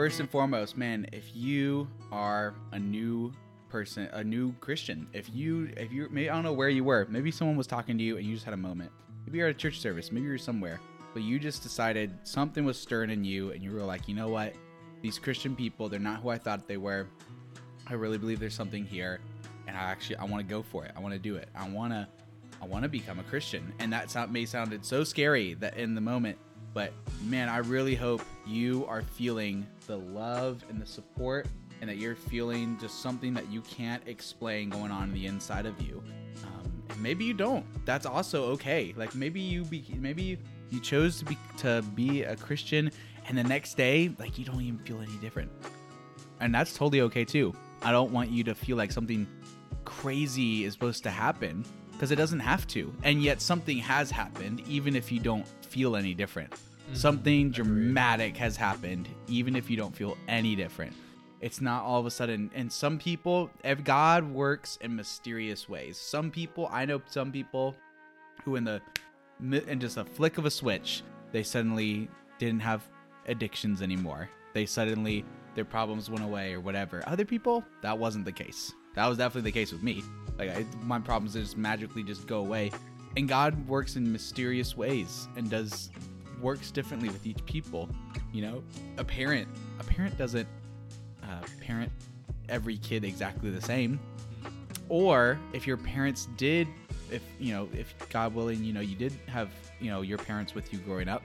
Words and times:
first 0.00 0.18
and 0.18 0.30
foremost, 0.30 0.78
man, 0.78 1.06
if 1.12 1.24
you 1.34 1.86
are 2.10 2.54
a 2.72 2.78
new 2.78 3.30
person, 3.68 4.08
a 4.14 4.24
new 4.24 4.50
Christian, 4.54 5.06
if 5.12 5.28
you, 5.34 5.70
if 5.76 5.92
you, 5.92 6.08
maybe 6.10 6.30
I 6.30 6.32
don't 6.32 6.42
know 6.42 6.54
where 6.54 6.70
you 6.70 6.84
were, 6.84 7.06
maybe 7.10 7.30
someone 7.30 7.54
was 7.54 7.66
talking 7.66 7.98
to 7.98 8.02
you 8.02 8.16
and 8.16 8.24
you 8.24 8.32
just 8.32 8.46
had 8.46 8.54
a 8.54 8.56
moment. 8.56 8.90
Maybe 9.26 9.36
you're 9.36 9.48
at 9.48 9.54
a 9.54 9.58
church 9.58 9.78
service, 9.78 10.10
maybe 10.10 10.24
you're 10.24 10.38
somewhere, 10.38 10.80
but 11.12 11.22
you 11.22 11.38
just 11.38 11.62
decided 11.62 12.16
something 12.22 12.64
was 12.64 12.80
stirring 12.80 13.10
in 13.10 13.24
you, 13.24 13.50
and 13.50 13.62
you 13.62 13.72
were 13.72 13.82
like, 13.82 14.08
you 14.08 14.14
know 14.14 14.28
what, 14.28 14.54
these 15.02 15.18
Christian 15.18 15.54
people, 15.54 15.90
they're 15.90 16.00
not 16.00 16.22
who 16.22 16.30
I 16.30 16.38
thought 16.38 16.66
they 16.66 16.78
were. 16.78 17.06
I 17.86 17.92
really 17.92 18.16
believe 18.16 18.40
there's 18.40 18.54
something 18.54 18.86
here, 18.86 19.20
and 19.66 19.76
I 19.76 19.80
actually 19.80 20.16
I 20.16 20.24
want 20.24 20.48
to 20.48 20.50
go 20.50 20.62
for 20.62 20.86
it. 20.86 20.92
I 20.96 21.00
want 21.00 21.12
to 21.12 21.20
do 21.20 21.36
it. 21.36 21.50
I 21.54 21.68
want 21.68 21.92
to, 21.92 22.08
I 22.62 22.64
want 22.64 22.84
to 22.84 22.88
become 22.88 23.18
a 23.18 23.24
Christian, 23.24 23.70
and 23.78 23.92
that 23.92 24.10
sound, 24.10 24.32
may 24.32 24.46
sounded 24.46 24.82
so 24.82 25.04
scary 25.04 25.52
that 25.60 25.76
in 25.76 25.94
the 25.94 26.00
moment 26.00 26.38
but 26.72 26.92
man, 27.24 27.48
I 27.48 27.58
really 27.58 27.94
hope 27.94 28.22
you 28.46 28.86
are 28.86 29.02
feeling 29.02 29.66
the 29.86 29.96
love 29.96 30.64
and 30.68 30.80
the 30.80 30.86
support 30.86 31.46
and 31.80 31.88
that 31.88 31.96
you're 31.96 32.14
feeling 32.14 32.78
just 32.80 33.00
something 33.00 33.34
that 33.34 33.50
you 33.50 33.62
can't 33.62 34.02
explain 34.06 34.68
going 34.68 34.90
on 34.90 35.04
in 35.04 35.14
the 35.14 35.26
inside 35.26 35.66
of 35.66 35.80
you. 35.80 36.02
Um, 36.44 36.82
maybe 36.98 37.24
you 37.24 37.34
don't. 37.34 37.64
That's 37.84 38.06
also 38.06 38.44
okay. 38.52 38.94
Like 38.96 39.14
maybe 39.14 39.40
you 39.40 39.64
be, 39.64 39.84
maybe 39.98 40.38
you 40.70 40.80
chose 40.80 41.18
to 41.18 41.24
be 41.24 41.36
to 41.58 41.82
be 41.94 42.22
a 42.22 42.36
Christian 42.36 42.90
and 43.28 43.36
the 43.36 43.44
next 43.44 43.76
day 43.76 44.14
like 44.18 44.38
you 44.38 44.44
don't 44.44 44.60
even 44.60 44.78
feel 44.78 45.00
any 45.00 45.16
different. 45.16 45.50
And 46.40 46.54
that's 46.54 46.72
totally 46.72 47.00
okay 47.02 47.24
too. 47.24 47.54
I 47.82 47.92
don't 47.92 48.12
want 48.12 48.30
you 48.30 48.44
to 48.44 48.54
feel 48.54 48.76
like 48.76 48.92
something 48.92 49.26
crazy 49.84 50.64
is 50.64 50.74
supposed 50.74 51.02
to 51.04 51.10
happen 51.10 51.64
because 51.92 52.10
it 52.10 52.16
doesn't 52.16 52.40
have 52.40 52.66
to. 52.68 52.94
And 53.02 53.22
yet 53.22 53.40
something 53.40 53.78
has 53.78 54.10
happened, 54.10 54.62
even 54.66 54.96
if 54.96 55.10
you 55.10 55.20
don't 55.20 55.46
feel 55.70 55.96
any 55.96 56.14
different. 56.14 56.50
Mm-hmm. 56.50 56.94
Something 56.94 57.50
dramatic 57.50 58.36
has 58.36 58.56
happened, 58.56 59.08
even 59.28 59.56
if 59.56 59.70
you 59.70 59.76
don't 59.76 59.94
feel 59.94 60.16
any 60.28 60.56
different. 60.56 60.92
It's 61.40 61.60
not 61.60 61.84
all 61.84 62.00
of 62.00 62.06
a 62.06 62.10
sudden. 62.10 62.50
And 62.54 62.70
some 62.70 62.98
people, 62.98 63.50
if 63.64 63.82
God 63.82 64.30
works 64.30 64.78
in 64.82 64.94
mysterious 64.94 65.68
ways. 65.68 65.96
Some 65.96 66.30
people, 66.30 66.68
I 66.70 66.84
know 66.84 67.00
some 67.06 67.32
people 67.32 67.74
who, 68.44 68.56
in 68.56 68.64
the 68.64 68.82
in 69.40 69.80
just 69.80 69.96
a 69.96 70.04
flick 70.04 70.36
of 70.36 70.44
a 70.44 70.50
switch, 70.50 71.02
they 71.32 71.42
suddenly 71.42 72.08
didn't 72.38 72.60
have 72.60 72.82
addictions 73.26 73.80
anymore. 73.80 74.28
They 74.52 74.66
suddenly 74.66 75.24
their 75.54 75.64
problems 75.64 76.10
went 76.10 76.24
away 76.24 76.52
or 76.52 76.60
whatever. 76.60 77.02
Other 77.06 77.24
people, 77.24 77.64
that 77.80 77.96
wasn't 77.98 78.24
the 78.24 78.32
case. 78.32 78.72
That 78.96 79.06
was 79.06 79.16
definitely 79.18 79.50
the 79.50 79.58
case 79.58 79.72
with 79.72 79.82
me. 79.82 80.02
Like 80.38 80.50
I, 80.50 80.66
my 80.82 80.98
problems 80.98 81.34
just 81.34 81.56
magically 81.56 82.02
just 82.02 82.26
go 82.26 82.38
away, 82.40 82.70
and 83.16 83.28
God 83.28 83.68
works 83.68 83.96
in 83.96 84.10
mysterious 84.10 84.76
ways 84.76 85.28
and 85.36 85.50
does 85.50 85.90
works 86.40 86.70
differently 86.70 87.08
with 87.08 87.26
each 87.26 87.44
people. 87.44 87.88
You 88.32 88.42
know, 88.42 88.62
a 88.98 89.04
parent 89.04 89.48
a 89.78 89.84
parent 89.84 90.16
doesn't 90.16 90.48
uh, 91.22 91.42
parent 91.60 91.90
every 92.48 92.78
kid 92.78 93.04
exactly 93.04 93.50
the 93.50 93.60
same. 93.60 94.00
Or 94.88 95.38
if 95.52 95.66
your 95.66 95.76
parents 95.76 96.28
did, 96.36 96.66
if 97.10 97.22
you 97.38 97.52
know, 97.52 97.68
if 97.72 97.94
God 98.10 98.34
willing, 98.34 98.64
you 98.64 98.72
know, 98.72 98.80
you 98.80 98.96
did 98.96 99.12
have 99.26 99.50
you 99.80 99.90
know 99.90 100.02
your 100.02 100.18
parents 100.18 100.54
with 100.54 100.72
you 100.72 100.78
growing 100.80 101.08
up. 101.08 101.22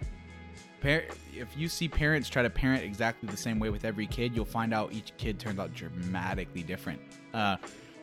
Par- 0.82 1.06
if 1.34 1.48
you 1.58 1.68
see 1.68 1.88
parents 1.88 2.30
try 2.30 2.44
to 2.44 2.50
parent 2.50 2.84
exactly 2.84 3.28
the 3.30 3.38
same 3.38 3.60
way 3.60 3.70
with 3.70 3.86
every 3.86 4.06
kid, 4.06 4.36
you'll 4.36 4.46
find 4.46 4.74
out 4.74 4.94
each 4.94 5.14
kid 5.18 5.40
turns 5.40 5.60
out 5.60 5.74
dramatically 5.74 6.64
different. 6.64 7.02
Uh, 7.34 7.58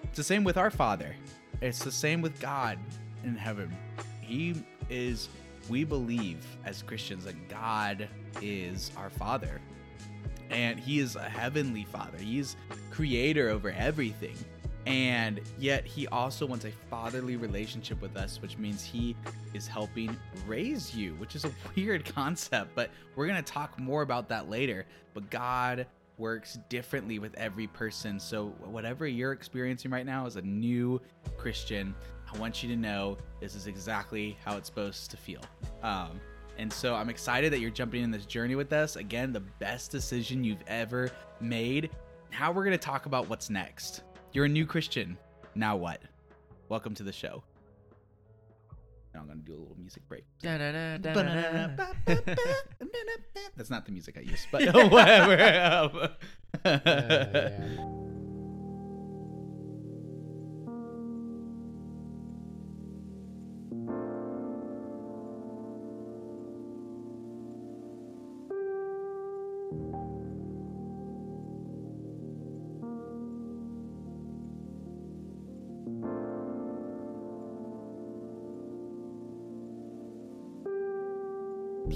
it's 0.05 0.17
the 0.17 0.25
same 0.25 0.43
with 0.43 0.57
our 0.57 0.71
Father. 0.71 1.15
It's 1.61 1.85
the 1.85 1.93
same 1.93 2.23
with 2.23 2.41
God 2.41 2.79
in 3.25 3.37
heaven. 3.37 3.75
He 4.21 4.55
is, 4.91 5.29
we 5.69 5.85
believe 5.85 6.45
as 6.65 6.83
Christians 6.83 7.25
that 7.25 7.49
God 7.49 8.09
is 8.41 8.91
our 8.97 9.11
Father. 9.11 9.61
And 10.51 10.79
He 10.79 10.99
is 11.01 11.17
a 11.17 11.23
heavenly 11.23 11.85
Father. 11.85 12.19
He's 12.19 12.57
creator 12.91 13.49
over 13.49 13.71
everything. 13.71 14.37
And 14.87 15.41
yet, 15.59 15.85
He 15.85 16.09
also 16.09 16.45
wants 16.45 16.65
a 16.65 16.73
fatherly 16.91 17.37
relationship 17.37 18.03
with 18.03 18.17
us, 18.17 18.43
which 18.43 18.59
means 18.59 18.83
He 18.83 19.17
is 19.55 19.67
helping 19.67 20.17
raise 20.47 20.95
you, 20.95 21.15
which 21.15 21.37
is 21.37 21.45
a 21.45 21.51
weird 21.77 22.05
concept, 22.05 22.73
but 22.75 22.91
we're 23.15 23.27
going 23.27 23.43
to 23.43 23.53
talk 23.53 23.79
more 23.79 24.03
about 24.03 24.29
that 24.29 24.51
later. 24.51 24.85
But 25.15 25.31
God 25.31 25.87
works 26.19 26.59
differently 26.69 27.19
with 27.19 27.35
every 27.37 27.67
person. 27.67 28.19
So, 28.19 28.49
whatever 28.65 29.07
you're 29.07 29.33
experiencing 29.33 29.91
right 29.91 30.07
now 30.07 30.27
as 30.27 30.37
a 30.37 30.43
new 30.43 31.01
Christian, 31.37 31.95
I 32.33 32.39
want 32.39 32.63
you 32.63 32.69
to 32.71 32.77
know 32.77 33.19
this 33.41 33.55
is 33.55 33.67
exactly 33.67 34.39
how 34.45 34.57
it's 34.57 34.69
supposed 34.69 35.11
to 35.11 35.17
feel. 35.17 35.41
Um, 35.83 36.21
and 36.59 36.73
so, 36.73 36.95
I'm 36.95 37.09
excited 37.09 37.53
that 37.53 37.61
you're 37.61 37.71
jumping 37.71 38.03
in 38.03 38.11
this 38.11 38.27
journey 38.27 38.55
with 38.55 38.73
us. 38.73 38.97
Again, 38.97 39.33
the 39.33 39.41
best 39.41 39.91
decision 39.91 40.45
you've 40.45 40.63
ever 40.67 41.11
made. 41.41 41.91
Now, 42.31 42.53
we're 42.53 42.65
going 42.65 42.79
to 42.79 42.85
talk 42.85 43.07
about 43.07 43.29
what's 43.29 43.51
next. 43.51 44.03
You're 44.33 44.47
a 44.47 44.49
new 44.49 44.65
Christian. 44.67 45.19
Now, 45.55 45.77
what? 45.77 46.01
Welcome 46.69 46.95
to 46.95 47.03
the 47.03 47.13
show. 47.13 47.43
Now 49.15 49.21
I'm 49.21 49.27
gonna 49.27 49.41
do 49.41 49.53
a 49.53 49.61
little 49.61 49.77
music 49.79 50.09
break. 50.09 50.25
That's 53.57 53.69
not 53.69 53.85
the 53.85 53.93
music 53.93 54.17
I 54.17 54.23
use, 54.23 54.47
but 54.51 54.63
whatever. 54.91 56.17
uh, 56.65 56.79
yeah. 56.85 58.09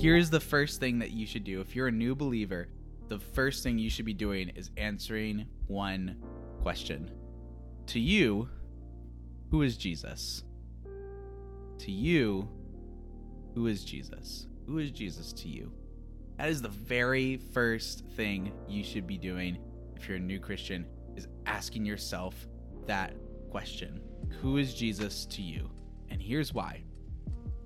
here's 0.07 0.31
the 0.31 0.39
first 0.39 0.79
thing 0.79 1.01
that 1.01 1.11
you 1.11 1.27
should 1.27 1.43
do. 1.43 1.61
If 1.61 1.75
you're 1.75 1.89
a 1.89 1.91
new 1.91 2.15
believer, 2.15 2.69
the 3.09 3.19
first 3.19 3.65
thing 3.65 3.77
you 3.77 3.91
should 3.91 4.05
be 4.05 4.15
doing 4.15 4.51
is 4.51 4.71
answering 4.77 5.49
one 5.67 6.23
question. 6.63 7.11
To 7.89 7.99
you, 7.99 8.49
who 9.51 9.63
is 9.63 9.77
Jesus? 9.77 10.45
To 11.79 11.91
you, 11.91 12.49
who 13.57 13.67
is 13.67 13.85
Jesus? 13.85 14.47
Who 14.67 14.79
is 14.79 14.93
Jesus 14.93 15.33
to 15.33 15.49
you? 15.49 15.73
That 16.39 16.51
is 16.51 16.63
the 16.63 16.69
very 16.69 17.39
first 17.39 18.05
thing 18.15 18.53
you 18.69 18.85
should 18.85 19.09
be 19.09 19.19
doing 19.19 19.59
if 19.97 20.07
you're 20.07 20.19
a 20.19 20.21
new 20.21 20.39
Christian 20.39 20.87
is 21.17 21.27
asking 21.47 21.85
yourself 21.85 22.47
that 22.87 23.13
question. 23.51 24.01
Who 24.41 24.59
is 24.59 24.73
Jesus 24.73 25.27
to 25.27 25.43
you? 25.43 25.69
And 26.11 26.23
here's 26.23 26.55
why 26.55 26.85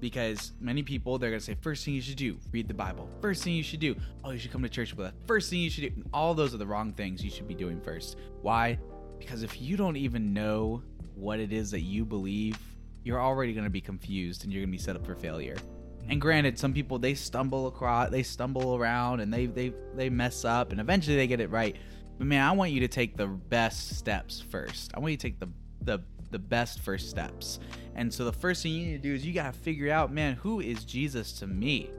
because 0.00 0.52
many 0.60 0.82
people 0.82 1.18
they're 1.18 1.30
gonna 1.30 1.40
say 1.40 1.56
first 1.60 1.84
thing 1.84 1.94
you 1.94 2.00
should 2.00 2.16
do 2.16 2.38
read 2.52 2.68
the 2.68 2.74
bible. 2.74 3.08
First 3.20 3.44
thing 3.44 3.54
you 3.54 3.62
should 3.62 3.80
do 3.80 3.94
oh 4.24 4.30
you 4.30 4.38
should 4.38 4.50
come 4.50 4.62
to 4.62 4.68
church 4.68 4.94
with 4.94 5.06
us. 5.06 5.12
First 5.26 5.50
thing 5.50 5.60
you 5.60 5.70
should 5.70 5.94
do 5.94 6.02
all 6.12 6.34
those 6.34 6.54
are 6.54 6.58
the 6.58 6.66
wrong 6.66 6.92
things 6.92 7.22
you 7.22 7.30
should 7.30 7.48
be 7.48 7.54
doing 7.54 7.80
first. 7.80 8.16
Why? 8.42 8.78
Because 9.18 9.42
if 9.42 9.60
you 9.60 9.76
don't 9.76 9.96
even 9.96 10.32
know 10.32 10.82
what 11.14 11.38
it 11.38 11.52
is 11.52 11.70
that 11.72 11.80
you 11.80 12.04
believe 12.04 12.58
you're 13.04 13.20
already 13.20 13.52
gonna 13.52 13.70
be 13.70 13.80
confused 13.80 14.44
and 14.44 14.52
you're 14.52 14.62
gonna 14.62 14.72
be 14.72 14.78
set 14.78 14.96
up 14.96 15.04
for 15.04 15.14
failure. 15.14 15.56
And 16.02 16.12
mm-hmm. 16.12 16.18
granted 16.18 16.58
some 16.58 16.72
people 16.72 16.98
they 16.98 17.14
stumble 17.14 17.66
across 17.66 18.10
they 18.10 18.22
stumble 18.22 18.76
around 18.76 19.20
and 19.20 19.32
they 19.32 19.46
they 19.46 19.72
they 19.94 20.08
mess 20.08 20.44
up 20.44 20.72
and 20.72 20.80
eventually 20.80 21.16
they 21.16 21.26
get 21.26 21.40
it 21.40 21.50
right. 21.50 21.76
But 22.18 22.26
man 22.26 22.42
i 22.42 22.52
want 22.52 22.72
you 22.72 22.80
to 22.80 22.88
take 22.88 23.16
the 23.16 23.26
best 23.26 23.96
steps 23.96 24.40
first. 24.40 24.92
I 24.94 25.00
want 25.00 25.12
you 25.12 25.16
to 25.16 25.22
take 25.22 25.38
the 25.38 25.48
the 25.82 26.02
the 26.30 26.38
best 26.38 26.80
first 26.80 27.10
steps. 27.10 27.58
And 27.94 28.12
so 28.12 28.24
the 28.24 28.32
first 28.32 28.62
thing 28.62 28.72
you 28.72 28.86
need 28.86 29.02
to 29.02 29.08
do 29.08 29.14
is 29.14 29.26
you 29.26 29.32
got 29.32 29.52
to 29.52 29.58
figure 29.58 29.92
out, 29.92 30.12
man, 30.12 30.34
who 30.34 30.60
is 30.60 30.84
Jesus 30.84 31.32
to 31.34 31.46
me? 31.46 31.90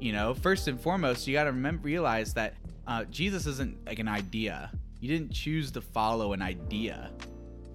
You 0.00 0.12
know, 0.12 0.34
first 0.34 0.68
and 0.68 0.80
foremost, 0.80 1.26
you 1.26 1.34
got 1.34 1.44
to 1.44 1.52
remember 1.52 1.82
realize 1.84 2.34
that 2.34 2.54
uh, 2.86 3.04
Jesus 3.04 3.46
isn't 3.46 3.86
like 3.86 3.98
an 3.98 4.08
idea. 4.08 4.70
You 5.00 5.08
didn't 5.08 5.32
choose 5.32 5.70
to 5.72 5.80
follow 5.80 6.32
an 6.32 6.42
idea 6.42 7.10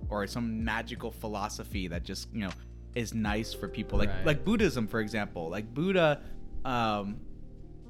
or 0.09 0.25
some 0.27 0.63
magical 0.63 1.11
philosophy 1.11 1.87
that 1.87 2.03
just 2.03 2.27
you 2.33 2.41
know 2.41 2.51
is 2.95 3.13
nice 3.13 3.53
for 3.53 3.67
people. 3.67 3.97
Like 3.97 4.09
right. 4.09 4.25
like 4.25 4.45
Buddhism, 4.45 4.87
for 4.87 4.99
example. 4.99 5.49
Like 5.49 5.73
Buddha, 5.73 6.21
um, 6.65 7.17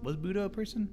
was 0.03 0.15
Buddha 0.15 0.43
a 0.43 0.49
person? 0.49 0.89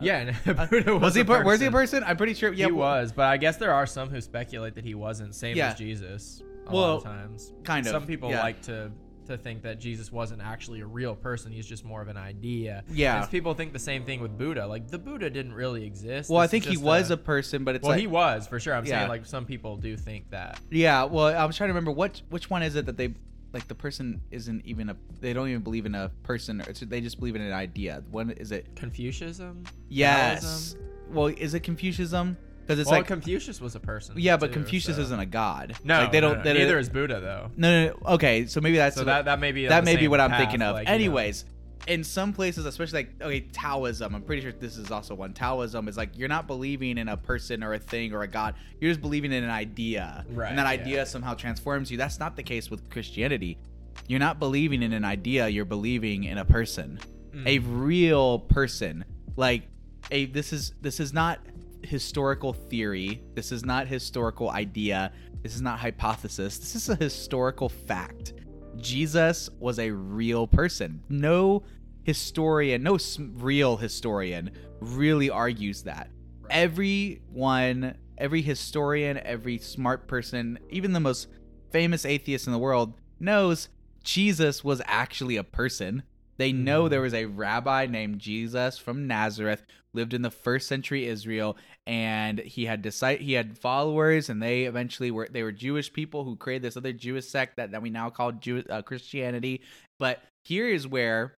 Yeah, 0.00 0.34
uh, 0.46 0.66
Buddha 0.66 0.92
was, 0.92 1.02
was 1.02 1.14
he? 1.14 1.24
Per- 1.24 1.44
was 1.44 1.60
he 1.60 1.66
a 1.66 1.70
person? 1.70 2.02
I'm 2.04 2.16
pretty 2.16 2.34
sure. 2.34 2.52
Yeah, 2.52 2.66
he 2.66 2.72
was, 2.72 3.12
but 3.12 3.26
I 3.26 3.36
guess 3.36 3.56
there 3.56 3.72
are 3.72 3.86
some 3.86 4.08
who 4.08 4.20
speculate 4.20 4.74
that 4.74 4.84
he 4.84 4.94
wasn't. 4.94 5.34
Same 5.34 5.56
yeah. 5.56 5.70
as 5.70 5.78
Jesus 5.78 6.42
a 6.70 6.74
well, 6.74 6.88
lot 6.88 6.96
of 6.98 7.04
times. 7.04 7.52
Kind 7.64 7.86
of. 7.86 7.92
Some 7.92 8.06
people 8.06 8.30
yeah. 8.30 8.42
like 8.42 8.62
to 8.62 8.90
to 9.26 9.36
think 9.36 9.62
that 9.62 9.78
Jesus 9.78 10.10
wasn't 10.10 10.42
actually 10.42 10.80
a 10.80 10.86
real 10.86 11.14
person. 11.14 11.52
He's 11.52 11.66
just 11.66 11.84
more 11.84 12.02
of 12.02 12.08
an 12.08 12.16
idea. 12.16 12.82
Yeah. 12.90 13.22
And 13.22 13.30
people 13.30 13.54
think 13.54 13.72
the 13.72 13.78
same 13.78 14.04
thing 14.04 14.20
with 14.20 14.36
Buddha. 14.36 14.66
Like 14.66 14.88
the 14.88 14.98
Buddha 14.98 15.30
didn't 15.30 15.52
really 15.52 15.84
exist. 15.84 16.30
Well, 16.30 16.40
this 16.40 16.48
I 16.48 16.50
think 16.50 16.64
he 16.64 16.76
was 16.76 17.10
a, 17.10 17.14
a, 17.14 17.16
person, 17.16 17.64
but 17.64 17.76
it's 17.76 17.82
well, 17.82 17.92
like, 17.92 18.00
he 18.00 18.06
was 18.06 18.46
for 18.46 18.58
sure. 18.58 18.74
I'm 18.74 18.84
yeah. 18.84 19.00
saying 19.00 19.08
like 19.08 19.26
some 19.26 19.46
people 19.46 19.76
do 19.76 19.96
think 19.96 20.30
that. 20.30 20.60
Yeah. 20.70 21.04
Well, 21.04 21.26
I 21.26 21.44
was 21.44 21.56
trying 21.56 21.68
to 21.68 21.72
remember 21.72 21.92
what 21.92 22.22
which 22.30 22.50
one 22.50 22.62
is 22.62 22.74
it 22.76 22.86
that 22.86 22.96
they 22.96 23.14
like 23.52 23.66
the 23.68 23.74
person 23.74 24.20
isn't 24.30 24.64
even 24.64 24.90
a 24.90 24.96
they 25.20 25.32
don't 25.32 25.48
even 25.48 25.62
believe 25.62 25.86
in 25.86 25.94
a 25.94 26.10
person. 26.22 26.60
Or 26.60 26.72
they 26.72 27.00
just 27.00 27.18
believe 27.18 27.36
in 27.36 27.42
an 27.42 27.52
idea. 27.52 28.02
When 28.10 28.30
is 28.30 28.52
it? 28.52 28.74
Confucianism. 28.74 29.64
Yes. 29.88 30.42
Taoism? 30.72 30.90
well, 31.14 31.26
is 31.26 31.54
it 31.54 31.60
Confucianism? 31.60 32.36
Because 32.62 32.78
it's 32.78 32.90
well, 32.90 33.00
like 33.00 33.06
Confucius 33.08 33.60
was 33.60 33.74
a 33.74 33.80
person. 33.80 34.14
yeah, 34.18 34.36
but 34.36 34.48
too, 34.48 34.52
Confucius 34.54 34.96
so- 34.96 35.02
isn't 35.02 35.18
a 35.20 35.26
god. 35.26 35.74
No, 35.84 36.00
like 36.02 36.12
they 36.12 36.20
don't. 36.20 36.38
no, 36.38 36.42
they 36.44 36.52
neither 36.54 36.78
is 36.78 36.88
Buddha 36.88 37.20
though. 37.20 37.50
No, 37.56 37.86
no, 37.86 37.88
no. 38.04 38.12
Okay, 38.14 38.46
so 38.46 38.60
maybe 38.60 38.76
that's 38.76 38.96
So 38.96 39.04
that 39.04 39.24
that 39.24 39.40
may 39.40 39.52
be 39.52 39.66
that 39.66 39.84
may 39.84 39.96
be 39.96 40.08
what 40.08 40.20
I'm 40.20 40.30
thinking 40.32 40.62
of. 40.62 40.74
like, 40.74 40.86
you 40.86 40.90
know. 40.90 40.94
Anyways, 40.94 41.44
in 41.88 42.04
some 42.04 42.32
places, 42.32 42.66
especially 42.66 43.00
like 43.00 43.22
okay, 43.22 43.40
Taoism. 43.40 44.14
I'm 44.14 44.22
pretty 44.22 44.42
sure 44.42 44.52
this 44.52 44.76
is 44.76 44.90
also 44.90 45.14
one. 45.14 45.32
Taoism 45.32 45.88
is 45.88 45.96
like 45.96 46.16
you're 46.16 46.28
not 46.28 46.46
believing 46.46 46.98
in 46.98 47.08
a 47.08 47.16
person 47.16 47.64
or 47.64 47.72
a 47.74 47.78
thing 47.78 48.12
or 48.12 48.22
a 48.22 48.28
god. 48.28 48.54
You're 48.80 48.90
just 48.90 49.00
believing 49.00 49.32
in 49.32 49.42
an 49.42 49.50
idea, 49.50 50.24
Right, 50.30 50.50
and 50.50 50.58
that 50.58 50.64
yeah. 50.66 50.82
idea 50.82 51.06
somehow 51.06 51.34
transforms 51.34 51.90
you. 51.90 51.96
That's 51.96 52.20
not 52.20 52.36
the 52.36 52.42
case 52.42 52.70
with 52.70 52.88
Christianity. 52.90 53.58
You're 54.06 54.20
not 54.20 54.38
believing 54.38 54.82
in 54.82 54.92
an 54.92 55.04
idea. 55.04 55.48
You're 55.48 55.64
believing 55.64 56.24
in 56.24 56.38
a 56.38 56.44
person, 56.44 57.00
a 57.46 57.58
Mm. 57.58 57.64
real 57.66 58.38
person. 58.40 59.04
Like 59.36 59.62
a 60.10 60.26
this 60.26 60.52
is 60.52 60.72
this 60.82 61.00
is 61.00 61.12
not 61.12 61.38
historical 61.82 62.52
theory. 62.52 63.22
This 63.34 63.52
is 63.52 63.64
not 63.64 63.86
historical 63.86 64.50
idea. 64.50 65.12
This 65.42 65.54
is 65.54 65.62
not 65.62 65.78
hypothesis. 65.78 66.58
This 66.58 66.74
is 66.74 66.88
a 66.88 66.96
historical 66.96 67.68
fact. 67.68 68.34
Jesus 68.76 69.50
was 69.58 69.78
a 69.78 69.90
real 69.90 70.46
person. 70.46 71.02
No 71.08 71.62
historian, 72.04 72.82
no 72.82 72.98
real 73.36 73.76
historian 73.76 74.50
really 74.80 75.30
argues 75.30 75.82
that. 75.82 76.10
Everyone, 76.48 77.96
every 78.18 78.42
historian, 78.42 79.18
every 79.18 79.58
smart 79.58 80.08
person, 80.08 80.58
even 80.70 80.92
the 80.92 81.00
most 81.00 81.28
famous 81.70 82.04
atheist 82.04 82.46
in 82.46 82.52
the 82.52 82.58
world 82.58 82.94
knows 83.18 83.68
Jesus 84.02 84.64
was 84.64 84.82
actually 84.86 85.36
a 85.36 85.44
person. 85.44 86.02
They 86.36 86.52
know 86.52 86.84
hmm. 86.84 86.88
there 86.88 87.02
was 87.02 87.14
a 87.14 87.26
rabbi 87.26 87.86
named 87.86 88.18
Jesus 88.18 88.78
from 88.78 89.06
Nazareth, 89.06 89.64
lived 89.92 90.14
in 90.14 90.22
the 90.22 90.30
first 90.30 90.68
century 90.68 91.06
Israel, 91.06 91.56
and 91.86 92.38
he 92.38 92.66
had 92.66 92.82
deci- 92.82 93.20
he 93.20 93.32
had 93.32 93.58
followers, 93.58 94.28
and 94.28 94.42
they 94.42 94.64
eventually 94.64 95.10
were 95.10 95.28
they 95.30 95.42
were 95.42 95.52
Jewish 95.52 95.92
people 95.92 96.24
who 96.24 96.36
created 96.36 96.62
this 96.62 96.76
other 96.76 96.92
Jewish 96.92 97.26
sect 97.26 97.56
that, 97.56 97.72
that 97.72 97.82
we 97.82 97.90
now 97.90 98.10
call 98.10 98.32
Jew- 98.32 98.64
uh, 98.68 98.82
Christianity. 98.82 99.62
But 99.98 100.22
here 100.44 100.68
is 100.68 100.86
where 100.86 101.34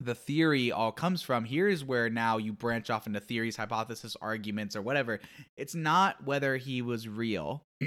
the 0.00 0.14
theory 0.14 0.72
all 0.72 0.92
comes 0.92 1.22
from. 1.22 1.44
Here 1.44 1.68
is 1.68 1.84
where 1.84 2.10
now 2.10 2.36
you 2.36 2.52
branch 2.52 2.90
off 2.90 3.06
into 3.06 3.20
theories, 3.20 3.56
hypothesis, 3.56 4.16
arguments, 4.20 4.76
or 4.76 4.82
whatever. 4.82 5.20
It's 5.56 5.74
not 5.74 6.24
whether 6.24 6.56
he 6.56 6.82
was 6.82 7.08
real. 7.08 7.62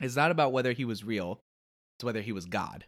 it's 0.00 0.16
not 0.16 0.30
about 0.30 0.52
whether 0.52 0.72
he 0.72 0.84
was 0.84 1.04
real. 1.04 1.40
It's 1.98 2.04
whether 2.04 2.20
he 2.20 2.32
was 2.32 2.46
God. 2.46 2.84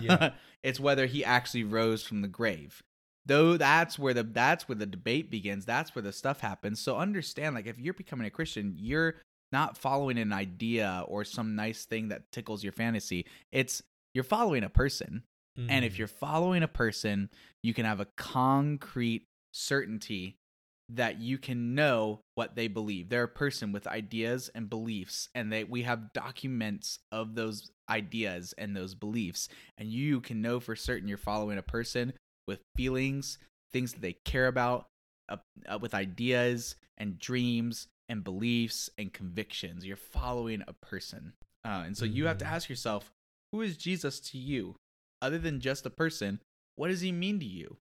Yeah. 0.00 0.32
it's 0.62 0.80
whether 0.80 1.06
he 1.06 1.24
actually 1.24 1.64
rose 1.64 2.02
from 2.02 2.20
the 2.20 2.28
grave. 2.28 2.82
Though 3.26 3.56
that's 3.56 3.98
where 3.98 4.12
the 4.14 4.22
that's 4.22 4.68
where 4.68 4.76
the 4.76 4.86
debate 4.86 5.30
begins. 5.30 5.64
That's 5.64 5.94
where 5.94 6.02
the 6.02 6.12
stuff 6.12 6.40
happens. 6.40 6.80
So 6.80 6.98
understand, 6.98 7.54
like 7.54 7.66
if 7.66 7.78
you're 7.78 7.94
becoming 7.94 8.26
a 8.26 8.30
Christian, 8.30 8.74
you're 8.78 9.16
not 9.52 9.78
following 9.78 10.18
an 10.18 10.32
idea 10.32 11.04
or 11.08 11.24
some 11.24 11.54
nice 11.54 11.84
thing 11.84 12.08
that 12.08 12.30
tickles 12.32 12.62
your 12.62 12.72
fantasy. 12.72 13.24
It's 13.52 13.82
you're 14.14 14.24
following 14.24 14.64
a 14.64 14.68
person. 14.68 15.22
And 15.56 15.84
if 15.84 15.94
Mm. 15.94 15.98
you're 15.98 16.08
following 16.08 16.62
a 16.64 16.68
person, 16.68 17.30
you 17.62 17.72
can 17.74 17.84
have 17.84 18.00
a 18.00 18.06
concrete 18.16 19.26
certainty 19.52 20.36
that 20.90 21.20
you 21.20 21.38
can 21.38 21.74
know 21.74 22.20
what 22.34 22.56
they 22.56 22.68
believe. 22.68 23.08
They're 23.08 23.22
a 23.22 23.28
person 23.28 23.72
with 23.72 23.86
ideas 23.86 24.50
and 24.54 24.68
beliefs, 24.68 25.28
and 25.34 25.50
they 25.52 25.64
we 25.64 25.82
have 25.82 26.12
documents 26.12 26.98
of 27.10 27.36
those 27.36 27.70
ideas 27.88 28.52
and 28.58 28.76
those 28.76 28.94
beliefs, 28.94 29.48
and 29.78 29.88
you 29.88 30.20
can 30.20 30.42
know 30.42 30.60
for 30.60 30.76
certain 30.76 31.08
you're 31.08 31.16
following 31.16 31.56
a 31.56 31.62
person 31.62 32.12
with 32.46 32.60
feelings, 32.76 33.38
things 33.72 33.92
that 33.92 34.02
they 34.02 34.12
care 34.24 34.46
about, 34.46 34.86
uh, 35.28 35.36
uh, 35.66 35.78
with 35.80 35.94
ideas 35.94 36.76
and 36.96 37.18
dreams 37.18 37.88
and 38.08 38.22
beliefs 38.22 38.90
and 38.98 39.12
convictions. 39.12 39.84
You're 39.84 39.96
following 39.96 40.62
a 40.68 40.72
person, 40.72 41.32
uh, 41.64 41.82
and 41.86 41.96
so 41.96 42.04
you 42.04 42.26
have 42.26 42.38
to 42.38 42.44
Mhm. 42.44 42.50
ask 42.50 42.68
yourself, 42.68 43.10
who 43.52 43.62
is 43.62 43.76
Jesus 43.76 44.20
to 44.20 44.38
you? 44.38 44.76
Other 45.22 45.38
than 45.38 45.60
just 45.60 45.86
a 45.86 45.90
person, 45.90 46.40
what 46.76 46.88
does 46.88 47.00
he 47.00 47.12
mean 47.12 47.38
to 47.40 47.46
you? 47.46 47.78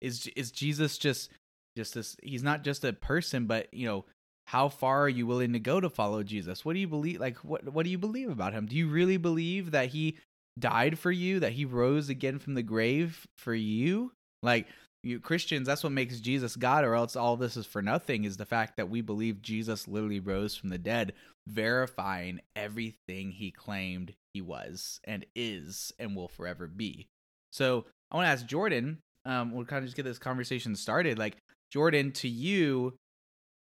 Is 0.00 0.26
is 0.28 0.50
Jesus 0.50 0.98
just 0.98 1.30
just 1.76 1.94
this? 1.94 2.16
He's 2.22 2.42
not 2.42 2.64
just 2.64 2.84
a 2.84 2.92
person, 2.92 3.46
but 3.46 3.72
you 3.72 3.86
know, 3.86 4.06
how 4.46 4.68
far 4.68 5.02
are 5.02 5.08
you 5.08 5.26
willing 5.26 5.52
to 5.52 5.60
go 5.60 5.78
to 5.78 5.88
follow 5.88 6.22
Jesus? 6.22 6.64
What 6.64 6.72
do 6.72 6.80
you 6.80 6.88
believe? 6.88 7.20
Like, 7.20 7.36
what 7.44 7.72
what 7.72 7.84
do 7.84 7.90
you 7.90 7.98
believe 7.98 8.30
about 8.30 8.52
him? 8.52 8.66
Do 8.66 8.74
you 8.74 8.88
really 8.88 9.18
believe 9.18 9.70
that 9.70 9.90
he 9.90 10.16
died 10.60 10.98
for 10.98 11.10
you? 11.10 11.40
That 11.40 11.52
he 11.52 11.64
rose 11.64 12.08
again 12.08 12.38
from 12.38 12.54
the 12.54 12.62
grave 12.62 13.26
for 13.38 13.54
you? 13.54 14.12
Like 14.42 14.66
you 15.02 15.18
Christians, 15.20 15.66
that's 15.66 15.82
what 15.82 15.92
makes 15.92 16.20
Jesus 16.20 16.56
God, 16.56 16.84
or 16.84 16.94
else 16.94 17.16
all 17.16 17.36
this 17.36 17.56
is 17.56 17.66
for 17.66 17.82
nothing. 17.82 18.24
Is 18.24 18.36
the 18.36 18.44
fact 18.44 18.76
that 18.76 18.90
we 18.90 19.00
believe 19.00 19.42
Jesus 19.42 19.88
literally 19.88 20.20
rose 20.20 20.54
from 20.54 20.68
the 20.68 20.78
dead, 20.78 21.14
verifying 21.46 22.40
everything 22.54 23.32
he 23.32 23.50
claimed 23.50 24.14
he 24.34 24.40
was 24.40 25.00
and 25.04 25.26
is 25.34 25.92
and 25.98 26.14
will 26.14 26.28
forever 26.28 26.66
be. 26.66 27.08
So 27.52 27.86
I 28.10 28.16
want 28.16 28.26
to 28.26 28.30
ask 28.30 28.46
Jordan. 28.46 28.98
Um, 29.24 29.52
we'll 29.52 29.66
kind 29.66 29.78
of 29.78 29.84
just 29.84 29.96
get 29.96 30.04
this 30.04 30.18
conversation 30.18 30.76
started. 30.76 31.18
Like 31.18 31.36
Jordan, 31.72 32.12
to 32.12 32.28
you, 32.28 32.94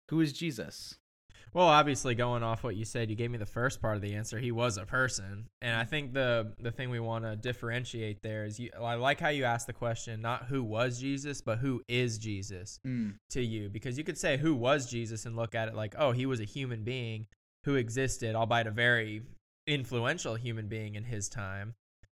who 0.09 0.21
is 0.21 0.33
Jesus? 0.33 0.95
Well, 1.53 1.67
obviously, 1.67 2.15
going 2.15 2.43
off 2.43 2.63
what 2.63 2.75
you 2.75 2.85
said, 2.85 3.09
you 3.09 3.15
gave 3.15 3.31
me 3.31 3.37
the 3.37 3.45
first 3.45 3.81
part 3.81 3.95
of 3.95 4.01
the 4.01 4.15
answer. 4.15 4.39
He 4.39 4.51
was 4.51 4.77
a 4.77 4.85
person, 4.85 5.47
and 5.61 5.75
I 5.75 5.85
think 5.85 6.13
the 6.13 6.53
the 6.59 6.71
thing 6.71 6.89
we 6.89 6.99
want 6.99 7.25
to 7.25 7.35
differentiate 7.35 8.21
there 8.21 8.45
is 8.45 8.59
you. 8.59 8.69
I 8.79 8.95
like 8.95 9.19
how 9.19 9.29
you 9.29 9.45
asked 9.45 9.67
the 9.67 9.73
question, 9.73 10.21
not 10.21 10.45
who 10.45 10.63
was 10.63 10.99
Jesus, 10.99 11.41
but 11.41 11.59
who 11.59 11.81
is 11.87 12.17
Jesus 12.17 12.79
mm. 12.85 13.15
to 13.31 13.41
you, 13.41 13.69
because 13.69 13.97
you 13.97 14.03
could 14.03 14.17
say 14.17 14.37
who 14.37 14.53
was 14.53 14.89
Jesus 14.89 15.25
and 15.25 15.35
look 15.35 15.55
at 15.55 15.67
it 15.67 15.75
like, 15.75 15.95
oh, 15.97 16.11
he 16.11 16.25
was 16.25 16.39
a 16.39 16.45
human 16.45 16.83
being 16.83 17.27
who 17.65 17.75
existed, 17.75 18.35
albeit 18.35 18.67
a 18.67 18.71
very 18.71 19.23
influential 19.65 20.35
human 20.35 20.67
being 20.67 20.95
in 20.95 21.03
his 21.03 21.27
time, 21.27 21.75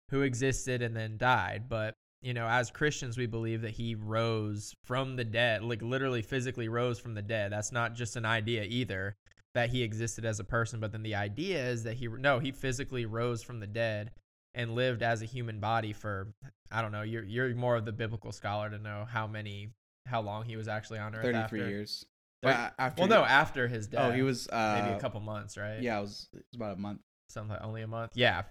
who 0.09 0.21
existed 0.21 0.81
and 0.81 0.95
then 0.95 1.17
died, 1.17 1.63
but 1.67 1.95
you 2.21 2.33
know, 2.33 2.47
as 2.47 2.69
Christians, 2.69 3.17
we 3.17 3.25
believe 3.25 3.61
that 3.61 3.71
he 3.71 3.95
rose 3.95 4.75
from 4.83 5.15
the 5.15 5.23
dead, 5.23 5.63
like 5.63 5.81
literally 5.81 6.21
physically 6.21 6.69
rose 6.69 6.99
from 6.99 7.15
the 7.15 7.21
dead. 7.21 7.51
That's 7.51 7.71
not 7.71 7.95
just 7.95 8.15
an 8.15 8.25
idea 8.25 8.63
either 8.63 9.15
that 9.55 9.69
he 9.69 9.83
existed 9.83 10.23
as 10.23 10.39
a 10.39 10.43
person, 10.43 10.79
but 10.79 10.91
then 10.91 11.03
the 11.03 11.15
idea 11.15 11.67
is 11.67 11.83
that 11.83 11.95
he, 11.95 12.07
no, 12.07 12.39
he 12.39 12.51
physically 12.51 13.05
rose 13.05 13.43
from 13.43 13.59
the 13.59 13.67
dead 13.67 14.11
and 14.53 14.75
lived 14.75 15.01
as 15.01 15.21
a 15.21 15.25
human 15.25 15.59
body 15.59 15.93
for, 15.93 16.33
I 16.71 16.81
don't 16.81 16.91
know, 16.91 17.01
you're, 17.01 17.23
you're 17.23 17.55
more 17.55 17.75
of 17.75 17.85
the 17.85 17.91
biblical 17.91 18.31
scholar 18.31 18.69
to 18.69 18.77
know 18.77 19.05
how 19.09 19.27
many, 19.27 19.73
how 20.05 20.21
long 20.21 20.45
he 20.45 20.55
was 20.55 20.67
actually 20.67 20.99
on 20.99 21.15
earth. 21.15 21.23
Thirty-three 21.23 21.61
after. 21.61 21.69
years. 21.69 22.05
Well, 22.43 22.71
after 22.79 23.01
Well, 23.01 23.09
no, 23.09 23.23
after 23.23 23.67
his 23.67 23.87
death. 23.87 24.11
Oh, 24.11 24.15
he 24.15 24.21
was 24.21 24.47
uh, 24.47 24.81
maybe 24.81 24.95
a 24.95 24.99
couple 24.99 25.19
months, 25.19 25.57
right? 25.57 25.81
Yeah, 25.81 25.99
it 25.99 26.01
was, 26.01 26.27
it 26.33 26.43
was 26.51 26.55
about 26.55 26.77
a 26.77 26.79
month. 26.79 27.01
something 27.29 27.51
like 27.51 27.63
only 27.63 27.81
a 27.81 27.87
month. 27.87 28.11
Yeah. 28.15 28.43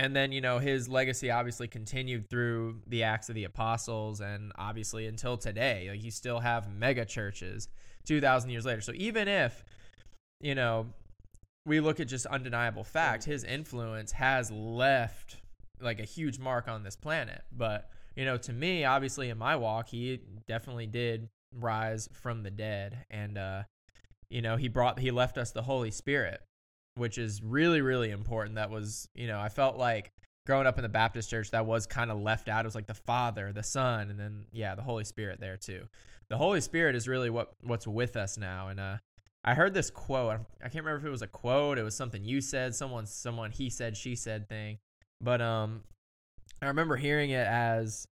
And 0.00 0.16
then, 0.16 0.32
you 0.32 0.40
know, 0.40 0.58
his 0.58 0.88
legacy 0.88 1.30
obviously 1.30 1.68
continued 1.68 2.30
through 2.30 2.80
the 2.86 3.02
Acts 3.02 3.28
of 3.28 3.34
the 3.34 3.44
Apostles 3.44 4.22
and 4.22 4.50
obviously 4.56 5.06
until 5.06 5.36
today. 5.36 5.88
Like 5.90 6.02
you 6.02 6.10
still 6.10 6.40
have 6.40 6.72
mega 6.72 7.04
churches 7.04 7.68
2000 8.06 8.48
years 8.48 8.64
later. 8.64 8.80
So 8.80 8.92
even 8.94 9.28
if, 9.28 9.62
you 10.40 10.54
know, 10.54 10.86
we 11.66 11.80
look 11.80 12.00
at 12.00 12.08
just 12.08 12.24
undeniable 12.24 12.82
fact, 12.82 13.24
his 13.24 13.44
influence 13.44 14.12
has 14.12 14.50
left 14.50 15.36
like 15.82 16.00
a 16.00 16.04
huge 16.04 16.38
mark 16.38 16.66
on 16.66 16.82
this 16.82 16.96
planet. 16.96 17.42
But, 17.54 17.90
you 18.16 18.24
know, 18.24 18.38
to 18.38 18.54
me, 18.54 18.86
obviously 18.86 19.28
in 19.28 19.36
my 19.36 19.54
walk, 19.54 19.88
he 19.88 20.22
definitely 20.48 20.86
did 20.86 21.28
rise 21.54 22.08
from 22.14 22.42
the 22.42 22.50
dead 22.50 23.04
and 23.10 23.36
uh 23.36 23.64
you 24.30 24.40
know, 24.40 24.56
he 24.56 24.68
brought 24.68 24.98
he 24.98 25.10
left 25.10 25.36
us 25.36 25.50
the 25.50 25.62
Holy 25.62 25.90
Spirit 25.90 26.40
which 27.00 27.16
is 27.16 27.42
really 27.42 27.80
really 27.80 28.10
important. 28.10 28.56
That 28.56 28.70
was 28.70 29.08
you 29.14 29.26
know 29.26 29.40
i 29.40 29.48
felt 29.48 29.76
like 29.76 30.12
growing 30.46 30.66
up 30.66 30.78
in 30.78 30.82
the 30.82 30.88
baptist 30.88 31.30
church 31.30 31.50
that 31.50 31.64
was 31.66 31.86
kind 31.86 32.10
of 32.10 32.20
left 32.20 32.48
out. 32.48 32.64
It 32.64 32.68
was 32.68 32.74
like 32.74 32.86
the 32.86 32.94
father 32.94 33.52
the 33.52 33.62
son 33.62 34.10
and 34.10 34.20
then 34.20 34.44
yeah 34.52 34.74
the 34.74 34.82
holy 34.82 35.04
spirit 35.04 35.40
there 35.40 35.56
too. 35.56 35.88
The 36.28 36.36
holy 36.36 36.60
spirit 36.60 36.94
is 36.94 37.08
really 37.08 37.30
what 37.30 37.54
what's 37.62 37.86
with 37.86 38.16
us 38.16 38.38
now 38.38 38.68
and 38.68 38.78
uh 38.78 38.96
i 39.42 39.54
heard 39.54 39.72
this 39.74 39.90
quote. 39.90 40.40
I 40.60 40.68
can't 40.68 40.84
remember 40.84 40.98
if 40.98 41.06
it 41.06 41.10
was 41.10 41.22
a 41.22 41.26
quote 41.26 41.78
it 41.78 41.82
was 41.82 41.96
something 41.96 42.22
you 42.22 42.42
said 42.42 42.74
someone 42.74 43.06
someone 43.06 43.50
he 43.50 43.70
said 43.70 43.96
she 43.96 44.14
said 44.14 44.48
thing. 44.48 44.78
But 45.22 45.40
um 45.40 45.82
i 46.60 46.66
remember 46.66 46.96
hearing 46.96 47.30
it 47.30 47.46
as 47.46 48.06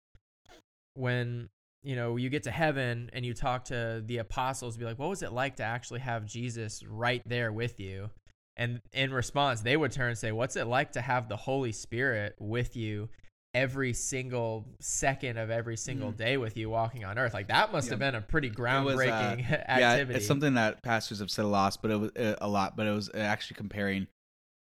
when 0.94 1.48
you 1.82 1.96
know 1.96 2.16
you 2.16 2.30
get 2.30 2.44
to 2.44 2.52
heaven 2.52 3.10
and 3.12 3.26
you 3.26 3.34
talk 3.34 3.64
to 3.64 4.02
the 4.06 4.18
apostles 4.18 4.76
be 4.76 4.84
like 4.84 4.98
what 4.98 5.08
was 5.08 5.22
it 5.22 5.32
like 5.32 5.56
to 5.56 5.62
actually 5.62 6.00
have 6.00 6.24
jesus 6.24 6.82
right 6.84 7.22
there 7.26 7.52
with 7.52 7.78
you 7.78 8.10
and 8.56 8.80
in 8.92 9.12
response, 9.12 9.60
they 9.60 9.76
would 9.76 9.92
turn 9.92 10.08
and 10.10 10.18
say, 10.18 10.32
What's 10.32 10.56
it 10.56 10.66
like 10.66 10.92
to 10.92 11.00
have 11.00 11.28
the 11.28 11.36
Holy 11.36 11.72
Spirit 11.72 12.34
with 12.38 12.76
you 12.76 13.08
every 13.54 13.92
single 13.94 14.66
second 14.80 15.38
of 15.38 15.50
every 15.50 15.76
single 15.78 16.12
Mm. 16.12 16.16
day 16.16 16.36
with 16.36 16.56
you 16.56 16.68
walking 16.70 17.04
on 17.04 17.18
earth? 17.18 17.32
Like, 17.34 17.48
that 17.48 17.72
must 17.72 17.88
have 17.90 17.98
been 17.98 18.14
a 18.14 18.20
pretty 18.20 18.48
was, 18.50 18.56
uh, 18.58 18.60
groundbreaking 18.60 19.50
Yeah, 19.50 19.92
activity. 19.92 20.16
it's 20.18 20.26
something 20.26 20.54
that 20.54 20.82
pastors 20.82 21.20
have 21.20 21.30
said 21.30 21.44
a 21.44 21.48
lot, 21.48 21.76
but 21.80 21.90
it 21.90 21.96
was 22.00 22.10
uh, 22.16 22.36
a 22.40 22.48
lot, 22.48 22.76
but 22.76 22.86
it 22.86 22.92
was 22.92 23.10
actually 23.14 23.56
comparing 23.56 24.06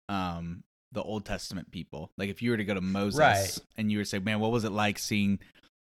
um 0.09 0.63
the 0.91 1.01
Old 1.01 1.25
Testament 1.25 1.71
people. 1.71 2.11
Like 2.17 2.29
if 2.29 2.41
you 2.43 2.51
were 2.51 2.57
to 2.57 2.63
go 2.65 2.75
to 2.75 2.81
Moses 2.81 3.19
Right. 3.19 3.57
and 3.77 3.91
you 3.91 3.97
were 3.97 4.03
to 4.03 4.09
say, 4.09 4.19
"Man, 4.19 4.39
what 4.39 4.51
was 4.51 4.63
it 4.63 4.71
like 4.71 4.99
seeing 4.99 5.39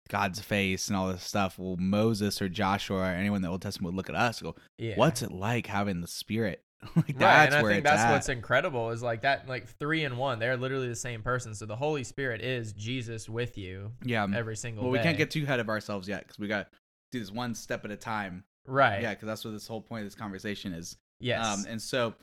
God's 0.09 0.40
face 0.40 0.88
and 0.88 0.97
all 0.97 1.09
this 1.12 1.23
stuff. 1.23 1.59
Well, 1.59 1.76
Moses 1.76 2.42
or 2.42 2.49
Joshua 2.49 2.99
or 2.99 3.04
anyone 3.04 3.37
in 3.37 3.42
the 3.42 3.49
Old 3.49 3.62
Testament 3.62 3.95
would 3.95 3.97
look 3.97 4.09
at 4.11 4.16
us 4.16 4.40
and 4.40 4.52
go, 4.52 4.61
Yeah. 4.78 4.97
"What's 4.97 5.23
it 5.23 5.31
like 5.33 5.66
having 5.69 6.00
the 6.00 6.07
Spirit?" 6.09 6.62
like 6.96 7.06
right, 7.08 7.18
that's 7.18 7.54
and 7.54 7.66
I 7.66 7.68
think 7.70 7.84
that's 7.84 8.02
at. 8.02 8.12
what's 8.12 8.28
incredible 8.28 8.90
is 8.90 9.02
like 9.02 9.22
that, 9.22 9.48
like 9.48 9.68
three 9.78 10.04
and 10.04 10.18
one, 10.18 10.38
they're 10.38 10.56
literally 10.56 10.88
the 10.88 10.96
same 10.96 11.22
person. 11.22 11.54
So 11.54 11.64
the 11.66 11.76
Holy 11.76 12.02
Spirit 12.04 12.40
is 12.40 12.72
Jesus 12.72 13.28
with 13.28 13.56
you 13.56 13.92
yeah. 14.04 14.26
every 14.34 14.56
single 14.56 14.84
Well, 14.84 14.92
day. 14.92 14.98
we 14.98 15.02
can't 15.04 15.16
get 15.18 15.30
too 15.30 15.44
ahead 15.44 15.60
of 15.60 15.68
ourselves 15.68 16.08
yet 16.08 16.22
because 16.24 16.38
we 16.38 16.48
got 16.48 16.70
to 16.72 16.78
do 17.12 17.20
this 17.20 17.30
one 17.30 17.54
step 17.54 17.84
at 17.84 17.90
a 17.90 17.96
time. 17.96 18.44
right. 18.66 19.00
Yeah, 19.02 19.10
because 19.10 19.26
that's 19.26 19.44
what 19.44 19.52
this 19.52 19.66
whole 19.68 19.80
point 19.80 20.02
of 20.02 20.06
this 20.06 20.14
conversation 20.14 20.72
is. 20.72 20.96
Yes. 21.20 21.46
Um, 21.46 21.64
and 21.68 21.80
so, 21.80 22.14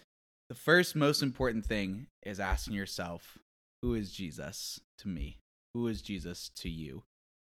the 0.49 0.55
first 0.55 0.95
most 0.95 1.21
important 1.23 1.65
thing 1.65 2.07
is 2.25 2.39
asking 2.39 2.73
yourself, 2.73 3.37
who 3.81 3.93
is 3.93 4.11
Jesus 4.11 4.81
to 4.97 5.07
me? 5.07 5.37
Who 5.73 5.87
is 5.87 6.01
Jesus 6.01 6.49
to 6.57 6.69
you? 6.69 7.03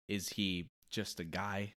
Is 0.08 0.30
he 0.30 0.70
just 0.90 1.20
a 1.20 1.24
guy, 1.24 1.74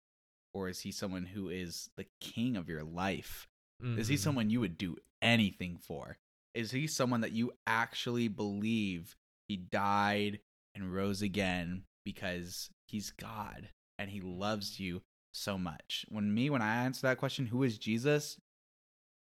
or 0.53 0.69
is 0.69 0.81
he 0.81 0.91
someone 0.91 1.25
who 1.25 1.49
is 1.49 1.89
the 1.97 2.05
king 2.21 2.55
of 2.55 2.69
your 2.69 2.83
life? 2.83 3.47
Is 3.83 4.07
he 4.07 4.15
Mhm. 4.15 4.19
someone 4.19 4.49
you 4.49 4.59
would 4.59 4.77
do 4.77 4.95
anything 5.21 5.77
for? 5.77 6.17
Is 6.53 6.71
he 6.71 6.87
someone 6.87 7.21
that 7.21 7.31
you 7.33 7.51
actually 7.65 8.27
believe 8.27 9.15
he 9.47 9.57
died 9.57 10.39
and 10.75 10.93
rose 10.93 11.21
again 11.21 11.83
because 12.03 12.69
he's 12.87 13.11
God 13.11 13.69
and 13.99 14.09
he 14.09 14.21
loves 14.21 14.79
you 14.79 15.01
so 15.33 15.57
much? 15.57 16.05
When 16.09 16.33
me, 16.33 16.49
when 16.49 16.61
I 16.61 16.83
answer 16.85 17.07
that 17.07 17.17
question, 17.19 17.45
who 17.47 17.63
is 17.63 17.77
Jesus? 17.77 18.39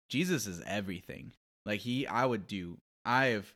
Jesus 0.10 0.48
is 0.48 0.62
everything. 0.66 1.34
Like 1.66 1.82
he, 1.82 2.08
I 2.08 2.26
would 2.26 2.48
do. 2.48 2.78
I 3.04 3.28
have 3.28 3.54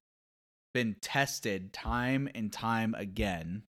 been 0.74 0.96
tested 1.02 1.72
time 1.74 2.30
and 2.34 2.52
time 2.52 2.96
again. 2.96 3.64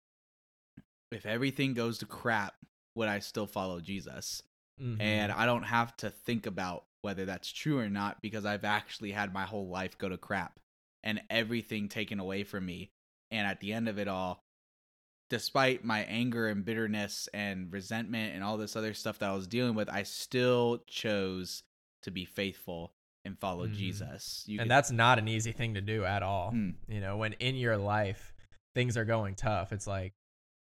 If 1.11 1.25
everything 1.25 1.73
goes 1.73 1.97
to 1.99 2.05
crap, 2.05 2.53
would 2.95 3.07
I 3.07 3.19
still 3.19 3.47
follow 3.47 3.79
Jesus? 3.79 4.43
Mhm. 4.81 5.01
and 5.01 5.29
I 5.33 5.45
don't 5.45 5.63
have 5.63 5.97
to 5.97 6.09
think 6.09 6.45
about 6.45 6.85
whether 7.01 7.25
that's 7.25 7.51
true 7.51 7.79
or 7.79 7.89
not 7.89 8.21
because 8.21 8.45
I've 8.45 8.65
actually 8.65 9.11
had 9.11 9.33
my 9.33 9.43
whole 9.43 9.69
life 9.69 9.97
go 9.97 10.09
to 10.09 10.17
crap 10.17 10.59
and 11.03 11.21
everything 11.29 11.87
taken 11.87 12.19
away 12.19 12.43
from 12.43 12.65
me. 12.65 12.91
And 13.31 13.47
at 13.47 13.59
the 13.59 13.73
end 13.73 13.87
of 13.87 13.99
it 13.99 14.07
all, 14.07 14.43
despite 15.29 15.83
my 15.85 16.01
anger 16.01 16.47
and 16.47 16.65
bitterness 16.65 17.29
and 17.33 17.71
resentment 17.71 18.33
and 18.33 18.43
all 18.43 18.57
this 18.57 18.75
other 18.75 18.93
stuff 18.93 19.19
that 19.19 19.29
I 19.29 19.35
was 19.35 19.47
dealing 19.47 19.75
with, 19.75 19.89
I 19.89 20.03
still 20.03 20.83
chose 20.87 21.63
to 22.01 22.11
be 22.11 22.25
faithful 22.25 22.93
and 23.25 23.37
follow 23.37 23.67
Mhm. 23.67 23.75
Jesus. 23.75 24.43
You 24.47 24.59
and 24.59 24.71
that's 24.71 24.91
not 24.91 25.19
an 25.19 25.27
easy 25.27 25.51
thing 25.51 25.75
to 25.75 25.81
do 25.81 26.03
at 26.05 26.23
all. 26.23 26.51
Mm. 26.51 26.75
You 26.87 26.99
know, 27.01 27.17
when 27.17 27.33
in 27.33 27.55
your 27.55 27.77
life 27.77 28.33
things 28.73 28.97
are 28.97 29.05
going 29.05 29.35
tough, 29.35 29.71
it's 29.71 29.85
like, 29.87 30.13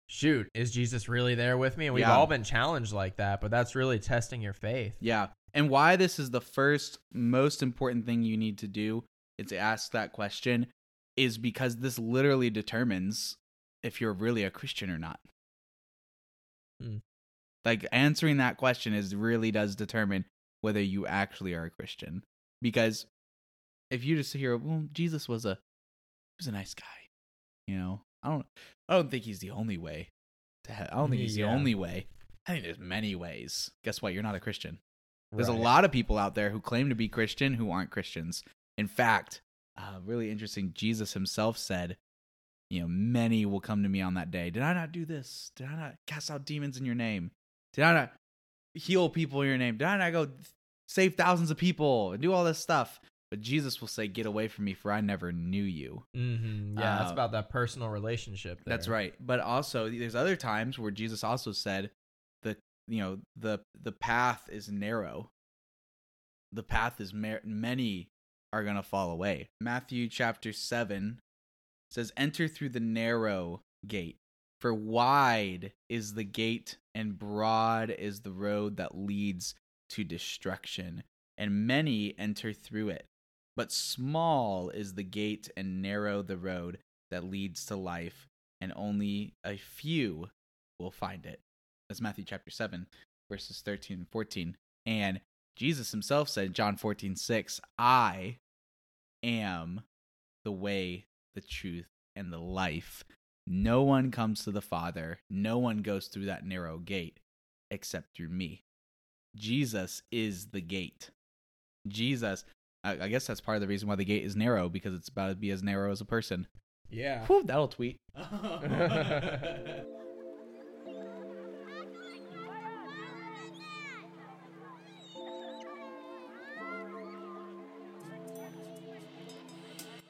shoot, 0.07 0.49
is 0.53 0.71
Jesus 0.71 1.09
really 1.09 1.35
there 1.35 1.57
with 1.57 1.77
me? 1.77 1.87
And 1.87 1.95
we've 1.95 2.01
Yeah. 2.01 2.15
all 2.15 2.27
been 2.27 2.43
challenged 2.43 2.93
like 2.93 3.17
that, 3.17 3.41
but 3.41 3.51
that's 3.51 3.75
really 3.75 3.99
testing 3.99 4.41
your 4.41 4.53
faith. 4.53 4.95
Yeah. 4.99 5.29
And 5.53 5.69
why 5.69 5.95
this 5.95 6.19
is 6.19 6.31
the 6.31 6.41
first 6.41 6.99
most 7.13 7.61
important 7.61 8.05
thing 8.05 8.23
you 8.23 8.37
need 8.37 8.57
to 8.59 8.67
do 8.67 9.03
is 9.37 9.47
to 9.47 9.57
ask 9.57 9.91
that 9.91 10.13
question 10.13 10.67
is 11.15 11.37
because 11.37 11.77
this 11.77 11.97
literally 11.99 12.49
determines 12.49 13.35
if 13.83 13.99
you're 14.01 14.13
really 14.13 14.43
a 14.43 14.51
Christian 14.51 14.89
or 14.89 14.97
not. 14.97 15.19
Hmm. 16.81 16.97
Like 17.65 17.85
answering 17.91 18.37
that 18.37 18.57
question 18.57 18.93
is 18.93 19.15
really 19.15 19.51
does 19.51 19.75
determine 19.75 20.25
whether 20.61 20.81
you 20.81 21.05
actually 21.05 21.53
are 21.53 21.65
a 21.65 21.69
Christian. 21.69 22.23
Because 22.61 23.05
if 23.91 24.03
you 24.03 24.15
just 24.15 24.33
hear, 24.33 24.55
well, 24.57 24.85
Jesus 24.91 25.27
was 25.27 25.45
a 25.45 25.55
he 25.55 26.39
was 26.39 26.47
a 26.47 26.51
nice 26.51 26.73
guy. 26.73 26.85
You 27.67 27.77
know, 27.77 28.01
I 28.27 28.31
don't 28.31 28.45
I 28.89 28.93
don't 28.95 29.09
think 29.11 29.23
he's 29.23 29.39
the 29.39 29.51
only 29.51 29.77
way 29.77 30.09
to 30.65 30.73
he- 30.73 30.83
I 30.83 30.95
don't 30.95 31.09
think 31.09 31.21
he's 31.21 31.37
Yeah. 31.37 31.47
the 31.47 31.51
only 31.53 31.75
way. 31.75 32.07
I 32.45 32.51
think 32.53 32.63
there's 32.63 32.77
many 32.79 33.15
ways. 33.15 33.71
Guess 33.83 34.01
what? 34.01 34.13
You're 34.13 34.23
not 34.23 34.35
a 34.35 34.39
Christian. 34.39 34.79
There's 35.31 35.49
Right. 35.49 35.57
a 35.57 35.61
lot 35.61 35.83
of 35.85 35.91
people 35.91 36.17
out 36.17 36.35
there 36.35 36.49
who 36.51 36.61
claim 36.61 36.89
to 36.89 36.95
be 36.95 37.07
Christian 37.09 37.55
who 37.55 37.69
aren't 37.71 37.89
Christians. 37.91 38.43
In 38.77 38.87
fact, 38.87 39.41
uh, 39.77 39.99
really 40.03 40.31
interesting, 40.31 40.71
Jesus 40.73 41.13
himself 41.13 41.57
said, 41.57 41.97
you 42.69 42.81
know, 42.81 42.87
many 42.87 43.45
will 43.45 43.59
come 43.59 43.83
to 43.83 43.89
me 43.89 44.01
on 44.01 44.13
that 44.15 44.31
day. 44.31 44.49
Did 44.49 44.63
I 44.63 44.73
not 44.73 44.91
do 44.91 45.05
this? 45.05 45.51
Did 45.55 45.67
I 45.67 45.75
not 45.75 45.95
cast 46.05 46.29
out 46.31 46.45
demons 46.45 46.77
in 46.77 46.85
your 46.85 46.95
name? 46.95 47.31
Did 47.73 47.83
I 47.83 47.93
not 47.93 48.13
heal 48.73 49.09
people 49.09 49.41
in 49.41 49.47
your 49.49 49.57
name? 49.57 49.77
Did 49.77 49.87
I 49.87 49.97
not 49.97 50.11
go 50.11 50.31
save 50.87 51.15
thousands 51.15 51.51
of 51.51 51.57
people 51.57 52.13
and 52.13 52.21
do 52.21 52.31
all 52.33 52.43
this 52.45 52.59
stuff? 52.59 52.99
But 53.29 53.41
Jesus 53.41 53.81
will 53.81 53.87
say, 53.89 54.07
Get 54.07 54.25
away 54.25 54.47
from 54.47 54.65
me, 54.65 54.73
for 54.73 54.91
I 54.91 55.01
never 55.01 55.31
knew 55.31 55.63
you. 55.63 56.05
Mhm. 56.15 56.79
Yeah, 56.79 57.07
Uh, 57.07 57.11
about 57.11 57.31
that 57.33 57.49
personal 57.49 57.89
relationship. 57.89 58.61
That's 58.65 58.87
right. 58.87 59.13
But 59.19 59.39
also 59.41 59.89
there's 59.89 60.15
other 60.15 60.35
times 60.35 60.79
where 60.79 60.91
Jesus 60.91 61.23
also 61.23 61.51
said 61.51 61.91
the 62.43 62.57
you 62.87 62.99
know 62.99 63.19
the 63.35 63.59
the 63.79 63.91
path 63.91 64.47
is 64.49 64.69
narrow. 64.69 65.31
The 66.53 66.63
path 66.63 67.01
is 67.01 67.13
mar- 67.13 67.41
many 67.43 68.09
are 68.53 68.63
going 68.63 68.77
to 68.77 68.83
fall 68.83 69.11
away. 69.11 69.49
Matthew 69.59 70.07
chapter 70.07 70.53
7 70.53 71.19
says 71.91 72.13
enter 72.15 72.47
through 72.47 72.69
the 72.69 72.79
narrow 72.79 73.61
gate 73.85 74.17
for 74.61 74.73
wide 74.73 75.73
is 75.89 76.13
the 76.13 76.23
gate 76.23 76.77
and 76.95 77.19
broad 77.19 77.89
is 77.89 78.21
the 78.21 78.31
road 78.31 78.77
that 78.77 78.95
leads 78.97 79.53
to 79.89 80.03
destruction 80.05 81.03
and 81.37 81.67
many 81.67 82.17
enter 82.17 82.53
through 82.53 82.89
it. 82.89 83.05
But 83.57 83.71
small 83.71 84.69
is 84.69 84.93
the 84.93 85.03
gate 85.03 85.49
and 85.57 85.81
narrow 85.81 86.21
the 86.21 86.37
road 86.37 86.77
that 87.09 87.23
leads 87.23 87.65
to 87.65 87.75
life, 87.75 88.27
and 88.61 88.71
only 88.75 89.33
a 89.43 89.57
few 89.57 90.29
will 90.79 90.91
find 90.91 91.25
it. 91.25 91.41
That's 91.89 91.99
Matthew 91.99 92.23
chapter 92.23 92.51
7, 92.51 92.85
verses 93.31 93.61
13 93.65 93.97
and 93.97 94.09
14. 94.09 94.55
And 94.85 95.21
Jesus 95.55 95.89
himself 95.89 96.29
said, 96.29 96.53
John 96.53 96.77
14, 96.77 97.15
6, 97.15 97.59
I 97.79 98.37
am 99.23 99.81
the 100.45 100.51
way, 100.51 101.05
the 101.33 101.41
truth, 101.41 101.87
and 102.15 102.31
the 102.31 102.39
life. 102.39 103.03
No 103.47 103.81
one 103.81 104.11
comes 104.11 104.43
to 104.43 104.51
the 104.51 104.61
Father, 104.61 105.19
no 105.31 105.57
one 105.57 105.79
goes 105.79 106.07
through 106.07 106.25
that 106.25 106.45
narrow 106.45 106.77
gate 106.77 107.19
except 107.71 108.15
through 108.15 108.29
me. 108.29 108.61
Jesus 109.35 110.03
is 110.11 110.47
the 110.47 110.61
gate. 110.61 111.09
Jesus, 111.87 112.43
I, 112.87 113.05
I 113.05 113.07
guess 113.07 113.27
that's 113.27 113.41
part 113.41 113.55
of 113.55 113.61
the 113.61 113.67
reason 113.67 113.87
why 113.87 113.95
the 113.95 114.05
gate 114.05 114.23
is 114.23 114.35
narrow 114.35 114.69
because 114.69 114.93
it's 114.93 115.09
about 115.09 115.29
to 115.29 115.35
be 115.35 115.51
as 115.51 115.61
narrow 115.61 115.91
as 115.91 116.01
a 116.01 116.05
person. 116.05 116.47
Yeah. 116.89 117.25
Whew, 117.25 117.43
that'll 117.43 117.67
tweet. 117.67 117.99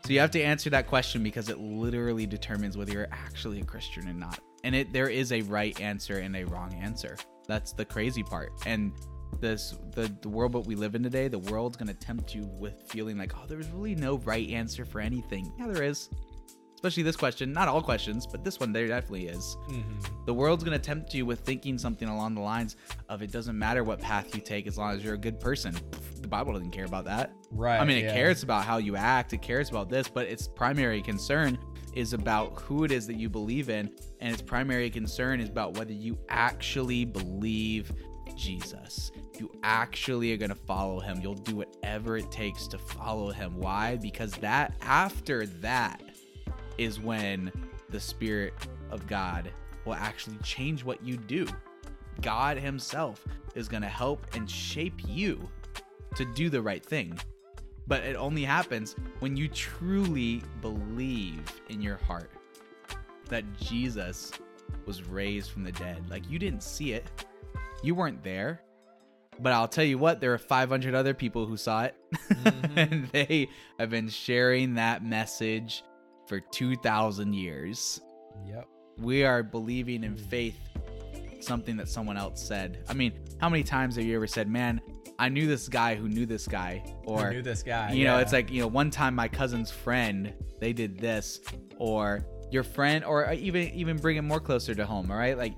So 0.05 0.13
you 0.13 0.21
have 0.21 0.31
to 0.31 0.41
answer 0.41 0.69
that 0.69 0.87
question 0.87 1.21
because 1.21 1.49
it 1.49 1.59
literally 1.59 2.25
determines 2.25 2.77
whether 2.77 2.93
you're 2.93 3.09
actually 3.11 3.59
a 3.59 3.65
Christian 3.65 4.07
or 4.07 4.13
not. 4.13 4.39
And 4.63 4.73
it 4.73 4.93
there 4.93 5.09
is 5.09 5.33
a 5.33 5.41
right 5.41 5.77
answer 5.81 6.19
and 6.19 6.33
a 6.33 6.45
wrong 6.45 6.73
answer. 6.75 7.17
That's 7.45 7.73
the 7.73 7.83
crazy 7.83 8.23
part. 8.23 8.53
And 8.65 8.93
this 9.39 9.75
the 9.93 10.11
the 10.21 10.29
world 10.29 10.53
that 10.53 10.61
we 10.61 10.75
live 10.75 10.95
in 10.95 11.03
today, 11.03 11.27
the 11.27 11.39
world's 11.39 11.77
gonna 11.77 11.93
tempt 11.93 12.33
you 12.33 12.49
with 12.59 12.81
feeling 12.87 13.17
like, 13.17 13.33
oh, 13.37 13.45
there's 13.47 13.69
really 13.69 13.95
no 13.95 14.17
right 14.19 14.49
answer 14.49 14.85
for 14.85 14.99
anything. 14.99 15.51
Yeah, 15.59 15.67
there 15.67 15.83
is. 15.83 16.09
Especially 16.77 17.01
this 17.01 17.15
question. 17.15 17.51
Not 17.51 17.67
all 17.67 17.81
questions, 17.81 18.27
but 18.27 18.43
this 18.43 18.59
one 18.59 18.71
there 18.71 18.87
definitely 18.87 19.29
is. 19.29 19.57
Mhm. 19.67 19.83
The 20.27 20.33
world's 20.33 20.63
going 20.63 20.79
to 20.79 20.83
tempt 20.83 21.11
you 21.11 21.25
with 21.25 21.39
thinking 21.39 21.75
something 21.79 22.07
along 22.07 22.35
the 22.35 22.41
lines 22.41 22.75
of 23.09 23.23
it 23.23 23.31
doesn't 23.31 23.57
matter 23.57 23.83
what 23.83 23.99
path 23.99 24.35
you 24.35 24.41
take 24.41 24.67
as 24.67 24.77
long 24.77 24.95
as 24.95 25.03
you're 25.03 25.15
a 25.15 25.17
good 25.17 25.39
person. 25.39 25.75
The 26.21 26.27
Bible 26.27 26.53
doesn't 26.53 26.69
care 26.69 26.85
about 26.85 27.05
that. 27.05 27.33
Right. 27.49 27.81
I 27.81 27.83
mean, 27.83 27.97
it 27.97 28.03
yeah. 28.03 28.13
cares 28.13 28.43
about 28.43 28.63
how 28.63 28.77
you 28.77 28.95
act, 28.95 29.33
it 29.33 29.41
cares 29.41 29.71
about 29.71 29.89
this, 29.89 30.07
but 30.07 30.27
its 30.27 30.47
primary 30.47 31.01
concern 31.01 31.57
is 31.95 32.13
about 32.13 32.61
who 32.61 32.83
it 32.83 32.91
is 32.91 33.07
that 33.07 33.15
you 33.15 33.27
believe 33.27 33.71
in, 33.71 33.89
and 34.19 34.31
its 34.31 34.43
primary 34.43 34.91
concern 34.91 35.39
is 35.39 35.49
about 35.49 35.75
whether 35.79 35.93
you 35.93 36.15
actually 36.29 37.05
believe 37.05 37.91
Jesus. 38.37 39.11
You 39.39 39.51
actually 39.63 40.31
are 40.31 40.37
going 40.37 40.49
to 40.49 40.55
follow 40.55 40.99
him. 40.99 41.19
You'll 41.21 41.35
do 41.35 41.57
whatever 41.57 42.17
it 42.17 42.31
takes 42.31 42.67
to 42.67 42.77
follow 42.77 43.31
him. 43.31 43.57
Why? 43.57 43.97
Because 43.97 44.31
that, 44.33 44.73
after 44.81 45.45
that, 45.47 46.01
is 46.77 46.99
when 46.99 47.51
the 47.89 47.99
Spirit 47.99 48.53
of 48.91 49.07
God 49.07 49.51
will 49.85 49.95
actually 49.95 50.37
change 50.43 50.83
what 50.83 51.03
you 51.03 51.17
do. 51.17 51.47
God 52.21 52.57
Himself 52.57 53.25
is 53.55 53.67
going 53.67 53.83
to 53.83 53.89
help 53.89 54.25
and 54.35 54.49
shape 54.49 55.01
you 55.07 55.49
to 56.15 56.25
do 56.25 56.49
the 56.49 56.61
right 56.61 56.85
thing. 56.85 57.17
But 57.87 58.03
it 58.03 58.15
only 58.15 58.43
happens 58.43 58.95
when 59.19 59.37
you 59.37 59.47
truly 59.47 60.43
believe 60.61 61.41
in 61.69 61.81
your 61.81 61.97
heart 61.97 62.31
that 63.29 63.45
Jesus 63.59 64.31
was 64.85 65.03
raised 65.03 65.51
from 65.51 65.63
the 65.63 65.71
dead. 65.71 66.03
Like 66.09 66.29
you 66.29 66.37
didn't 66.37 66.63
see 66.63 66.93
it, 66.93 67.05
you 67.83 67.95
weren't 67.95 68.23
there. 68.23 68.61
But 69.39 69.53
I'll 69.53 69.67
tell 69.67 69.83
you 69.83 69.97
what, 69.99 70.19
there 70.19 70.33
are 70.33 70.37
500 70.39 70.95
other 70.95 71.13
people 71.13 71.45
who 71.45 71.57
saw 71.57 71.83
it, 71.83 71.95
Mhm. 72.29 72.77
and 72.77 73.07
they 73.09 73.49
have 73.79 73.89
been 73.91 74.09
sharing 74.09 74.73
that 74.75 75.03
message 75.03 75.83
for 76.27 76.39
2,000 76.39 77.33
years. 77.33 78.01
Yep. 78.47 78.67
We 78.97 79.23
are 79.25 79.43
believing 79.43 80.03
in 80.03 80.17
faith 80.17 80.57
something 81.39 81.77
that 81.77 81.87
someone 81.87 82.17
else 82.17 82.41
said. 82.41 82.83
I 82.89 82.93
mean, 82.95 83.13
how 83.39 83.47
many 83.49 83.63
times 83.63 83.95
have 83.95 84.05
you 84.05 84.15
ever 84.15 84.25
said, 84.25 84.47
"Man, 84.49 84.81
I 85.19 85.29
knew 85.29 85.45
this 85.47 85.69
guy 85.69 85.93
who 85.95 86.09
knew 86.09 86.25
this 86.25 86.47
guy," 86.47 86.83
or 87.05 87.27
I 87.27 87.33
knew 87.33 87.41
this 87.43 87.61
guy. 87.61 87.91
you 87.93 88.05
know, 88.05 88.17
it's 88.17 88.33
like 88.33 88.51
you 88.51 88.59
know, 88.61 88.67
one 88.67 88.89
time 88.89 89.13
my 89.13 89.27
cousin's 89.27 89.69
friend 89.69 90.33
they 90.59 90.73
did 90.73 90.97
this, 90.99 91.41
or 91.77 92.25
your 92.51 92.63
friend, 92.63 93.05
or 93.05 93.31
even 93.33 93.69
even 93.69 93.97
bring 93.97 94.17
it 94.17 94.23
more 94.23 94.39
closer 94.39 94.73
to 94.73 94.85
home. 94.85 95.11
All 95.11 95.17
right, 95.17 95.37
like 95.37 95.53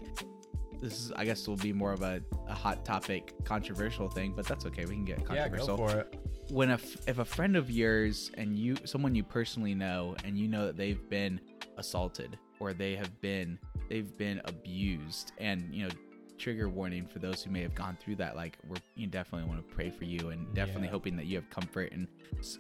this 0.82 0.94
is, 0.94 1.12
I 1.16 1.26
guess, 1.26 1.48
will 1.48 1.56
be 1.58 1.74
more 1.74 1.92
of 1.94 2.02
a, 2.02 2.22
a 2.48 2.54
hot 2.54 2.86
topic, 2.86 3.34
controversial 3.44 4.10
thing, 4.10 4.34
but 4.36 4.46
that's 4.48 4.66
okay. 4.68 4.86
We 4.86 4.96
can 4.96 5.06
get 5.06 5.26
controversial. 5.26 5.78
yeah, 5.80 5.86
go 5.86 5.90
for 5.92 6.00
it. 6.00 6.20
when 6.52 6.70
a 6.72 6.74
f- 6.76 6.98
if 7.08 7.20
a 7.20 7.26
friend 7.26 7.56
of 7.56 7.70
yours 7.70 8.32
and 8.36 8.58
you 8.58 8.76
someone 8.86 9.14
you 9.16 9.24
personally 9.24 9.76
know 9.76 10.16
and 10.24 10.38
you 10.38 10.48
know 10.48 10.66
that 10.68 10.78
they've 10.78 11.08
been 11.10 11.40
assaulted 11.78 12.38
or 12.60 12.74
they 12.74 12.96
have 12.96 13.22
been 13.22 13.58
they've 13.90 14.18
been 14.18 14.42
abused 14.46 15.32
and 15.38 15.74
you 15.74 15.84
know 15.88 15.92
trigger 16.38 16.70
warning 16.70 17.06
for 17.06 17.20
those 17.20 17.44
who 17.44 17.52
may 17.52 17.62
have 17.62 17.76
gone 17.76 17.98
through 18.00 18.16
that 18.16 18.36
like 18.36 18.58
we're 18.68 18.78
you 18.96 19.06
definitely 19.08 19.48
want 19.48 19.60
to 19.68 19.76
pray 19.76 19.90
for 19.90 20.06
you 20.06 20.30
and 20.30 20.52
definitely 20.56 20.86
Yeah. 20.88 20.92
hoping 20.92 21.16
that 21.18 21.26
you 21.26 21.36
have 21.36 21.50
comfort 21.50 21.92
and 21.92 22.08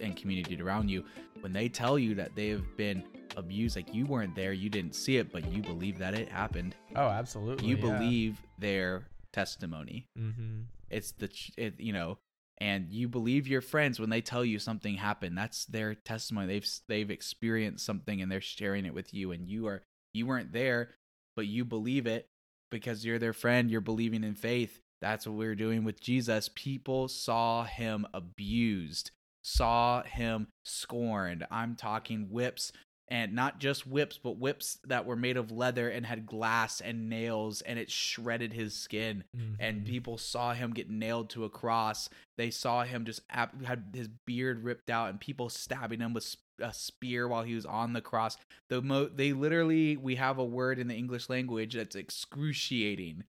and 0.01 0.15
community 0.17 0.61
around 0.61 0.89
you 0.89 1.03
when 1.41 1.53
they 1.53 1.67
tell 1.69 1.97
you 1.97 2.13
that 2.15 2.35
they 2.35 2.49
have 2.49 2.75
been 2.77 3.03
abused 3.37 3.75
like 3.75 3.93
you 3.93 4.05
weren't 4.05 4.35
there 4.35 4.53
you 4.53 4.69
didn't 4.69 4.95
see 4.95 5.17
it 5.17 5.31
but 5.31 5.51
you 5.51 5.61
believe 5.61 5.97
that 5.99 6.13
it 6.13 6.29
happened. 6.29 6.75
Oh, 6.95 7.07
absolutely. 7.07 7.67
you 7.67 7.77
believe 7.77 8.41
their 8.57 9.03
testimony. 9.33 10.05
Mm-hmm. 10.17 10.61
it's 10.89 11.11
the 11.13 11.29
it, 11.57 11.79
you 11.79 11.93
know 11.93 12.17
and 12.61 12.91
you 12.91 13.07
believe 13.07 13.47
your 13.47 13.61
friends 13.61 13.99
when 13.99 14.09
they 14.09 14.19
tell 14.19 14.43
you 14.43 14.59
something 14.59 14.95
happened. 14.95 15.37
That's 15.37 15.63
their 15.65 15.95
testimony. 15.95 16.47
They've 16.47 16.69
they've 16.87 17.11
experienced 17.11 17.85
something 17.85 18.21
and 18.21 18.31
they're 18.31 18.41
sharing 18.41 18.85
it 18.85 18.93
with 18.93 19.13
you 19.13 19.31
and 19.31 19.47
you 19.47 19.67
are 19.67 19.81
you 20.13 20.25
weren't 20.25 20.51
there 20.51 20.95
but 21.35 21.47
you 21.47 21.63
believe 21.63 22.05
it 22.05 22.27
because 22.69 23.05
you're 23.05 23.19
their 23.19 23.33
friend 23.33 23.71
you're 23.71 23.81
believing 23.81 24.23
in 24.23 24.35
faith. 24.35 24.79
That's 25.01 25.25
what 25.25 25.37
we 25.37 25.45
are 25.45 25.55
doing 25.55 25.85
with 25.85 26.01
Jesus. 26.01 26.49
People 26.53 27.07
saw 27.07 27.63
him 27.63 28.05
abused 28.13 29.11
saw 29.41 30.03
him 30.03 30.47
scorned. 30.63 31.45
I'm 31.51 31.75
talking 31.75 32.27
whips 32.29 32.71
and 33.09 33.33
not 33.33 33.59
just 33.59 33.87
whips 33.87 34.17
but 34.17 34.37
whips 34.37 34.77
that 34.85 35.05
were 35.05 35.15
made 35.15 35.35
of 35.35 35.51
leather 35.51 35.89
and 35.89 36.05
had 36.05 36.25
glass 36.25 36.79
and 36.79 37.09
nails 37.09 37.61
and 37.61 37.79
it 37.79 37.89
shredded 37.89 38.53
his 38.53 38.73
skin 38.75 39.23
and 39.59 39.81
Mhm. 39.81 39.85
people 39.87 40.17
saw 40.17 40.53
him 40.53 40.73
get 40.73 40.89
nailed 40.89 41.29
to 41.31 41.43
a 41.43 41.49
cross. 41.49 42.09
They 42.37 42.51
saw 42.51 42.83
him 42.83 43.05
just 43.05 43.21
ap- 43.29 43.61
had 43.63 43.91
his 43.93 44.07
beard 44.25 44.63
ripped 44.63 44.89
out, 44.89 45.09
and 45.09 45.19
people 45.19 45.49
stabbing 45.49 45.99
him 45.99 46.13
with 46.13 46.35
a 46.59 46.73
spear 46.73 47.27
while 47.27 47.43
he 47.43 47.55
was 47.55 47.65
on 47.65 47.93
the 47.93 48.01
cross. 48.01 48.37
The 48.69 48.81
mo- 48.81 49.07
they 49.09 49.33
literally 49.33 49.97
we 49.97 50.15
have 50.15 50.37
a 50.37 50.45
word 50.45 50.77
in 50.79 50.87
the 50.87 50.95
English 50.95 51.29
language 51.29 51.73
that's 51.73 51.95
excruciating. 51.95 53.23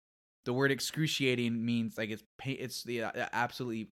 The 0.47 0.53
word 0.53 0.71
excruciating 0.71 1.65
means 1.65 1.97
like 1.99 2.11
it's 2.11 2.23
it's 2.45 2.83
the 2.85 3.03
uh, 3.03 3.29
absolutely 3.33 3.89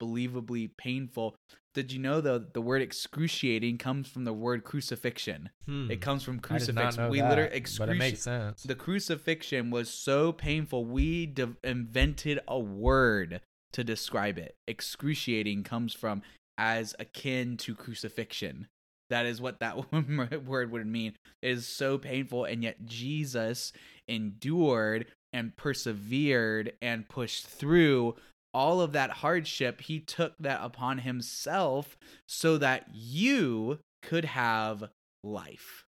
unbelievably 0.00 0.68
painful. 0.78 1.36
Did 1.74 1.92
you 1.92 1.98
know 1.98 2.20
though 2.20 2.38
the 2.38 2.60
word 2.60 2.80
excruciating 2.80 3.78
comes 3.78 4.08
from 4.08 4.24
the 4.24 4.32
word 4.32 4.64
crucifixion? 4.64 5.50
Hmm. 5.66 5.90
It 5.90 6.00
comes 6.00 6.22
from 6.22 6.40
I 6.48 6.58
did 6.58 6.74
not 6.74 6.84
crucifix. 6.84 7.10
we 7.10 7.20
that, 7.20 7.28
literally 7.28 7.92
it 7.92 7.98
makes 7.98 8.22
sense. 8.22 8.62
the 8.62 8.74
crucifixion 8.74 9.70
was 9.70 9.90
so 9.90 10.32
painful 10.32 10.84
we 10.86 11.26
de- 11.26 11.56
invented 11.62 12.40
a 12.48 12.58
word 12.58 13.40
to 13.72 13.84
describe 13.84 14.38
it 14.38 14.54
excruciating 14.66 15.64
comes 15.64 15.92
from 15.92 16.22
as 16.56 16.94
akin 16.98 17.58
to 17.58 17.74
crucifixion 17.74 18.68
that 19.10 19.26
is 19.26 19.38
what 19.40 19.60
that 19.60 19.92
word 20.46 20.70
would 20.70 20.86
mean 20.86 21.12
it 21.42 21.48
is 21.50 21.66
so 21.66 21.98
painful 21.98 22.44
and 22.44 22.62
yet 22.62 22.86
jesus 22.86 23.72
endured 24.08 25.04
and 25.34 25.54
persevered 25.56 26.72
and 26.80 27.06
pushed 27.08 27.46
through 27.46 28.14
all 28.56 28.80
of 28.80 28.92
that 28.92 29.10
hardship 29.10 29.82
he 29.82 30.00
took 30.00 30.32
that 30.38 30.60
upon 30.62 30.98
himself 30.98 31.98
so 32.26 32.56
that 32.56 32.88
you 32.92 33.78
could 34.02 34.24
have 34.24 34.84
life 35.22 35.84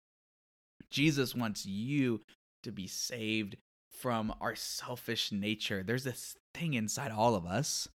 jesus 0.89 1.35
wants 1.35 1.65
you 1.65 2.21
to 2.63 2.71
be 2.71 2.87
saved 2.87 3.57
from 3.95 4.33
our 4.41 4.55
selfish 4.55 5.31
nature. 5.31 5.81
There's 5.81 6.03
this 6.03 6.35
thing 6.53 6.73
inside 6.73 7.11
all 7.11 7.35
of 7.35 7.45
us 7.45 7.87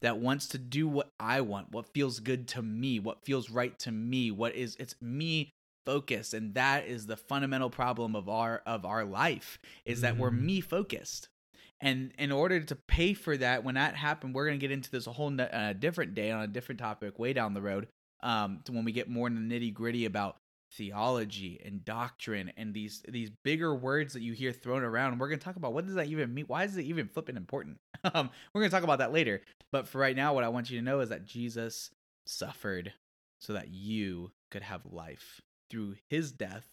that 0.00 0.18
wants 0.18 0.46
to 0.48 0.58
do 0.58 0.86
what 0.86 1.10
I 1.18 1.40
want, 1.40 1.72
what 1.72 1.92
feels 1.92 2.20
good 2.20 2.46
to 2.48 2.62
me, 2.62 2.98
what 3.00 3.24
feels 3.24 3.50
right 3.50 3.78
to 3.80 3.90
me, 3.90 4.30
what 4.30 4.54
is 4.54 4.76
it's 4.78 4.94
me 5.00 5.50
focused 5.86 6.34
and 6.34 6.54
that 6.54 6.86
is 6.86 7.06
the 7.06 7.16
fundamental 7.16 7.70
problem 7.70 8.16
of 8.16 8.28
our 8.28 8.62
of 8.66 8.84
our 8.84 9.04
life 9.04 9.58
is 9.84 10.00
that 10.00 10.16
we're 10.16 10.30
Mhm. 10.32 10.40
me 10.40 10.60
focused. 10.60 11.28
And 11.80 12.12
in 12.18 12.32
order 12.32 12.60
to 12.60 12.74
pay 12.74 13.12
for 13.12 13.36
that, 13.36 13.64
when 13.64 13.74
that 13.74 13.96
happened, 13.96 14.34
we're 14.34 14.46
going 14.46 14.58
to 14.58 14.64
get 14.64 14.72
into 14.72 14.90
this 14.90 15.06
a 15.06 15.12
whole 15.12 15.28
n- 15.28 15.40
uh, 15.40 15.74
different 15.78 16.14
day 16.14 16.30
on 16.30 16.42
a 16.42 16.46
different 16.46 16.78
topic 16.78 17.18
way 17.18 17.32
down 17.32 17.54
the 17.54 17.62
road. 17.62 17.88
Um, 18.22 18.60
to 18.64 18.72
when 18.72 18.84
we 18.84 18.92
get 18.92 19.10
more 19.10 19.26
in 19.26 19.34
the 19.34 19.54
nitty 19.54 19.74
gritty 19.74 20.06
about 20.06 20.36
theology 20.72 21.60
and 21.64 21.84
doctrine 21.84 22.52
and 22.56 22.74
these 22.74 23.02
these 23.08 23.30
bigger 23.44 23.74
words 23.74 24.14
that 24.14 24.22
you 24.22 24.32
hear 24.32 24.52
thrown 24.52 24.82
around. 24.82 25.18
We're 25.18 25.28
going 25.28 25.38
to 25.38 25.44
talk 25.44 25.56
about 25.56 25.72
what 25.72 25.86
does 25.86 25.94
that 25.94 26.08
even 26.08 26.32
mean? 26.34 26.46
Why 26.46 26.64
is 26.64 26.76
it 26.76 26.84
even 26.84 27.08
flipping 27.08 27.36
important? 27.36 27.78
Um, 28.14 28.30
we're 28.54 28.60
going 28.60 28.70
to 28.70 28.74
talk 28.74 28.84
about 28.84 29.00
that 29.00 29.12
later. 29.12 29.40
But 29.72 29.88
for 29.88 29.98
right 29.98 30.14
now, 30.14 30.32
what 30.32 30.44
I 30.44 30.48
want 30.48 30.70
you 30.70 30.78
to 30.78 30.84
know 30.84 31.00
is 31.00 31.08
that 31.08 31.24
Jesus 31.24 31.90
suffered 32.24 32.92
so 33.40 33.52
that 33.54 33.68
you 33.68 34.30
could 34.52 34.62
have 34.62 34.86
life. 34.86 35.40
Through 35.70 35.96
his 36.08 36.30
death, 36.30 36.68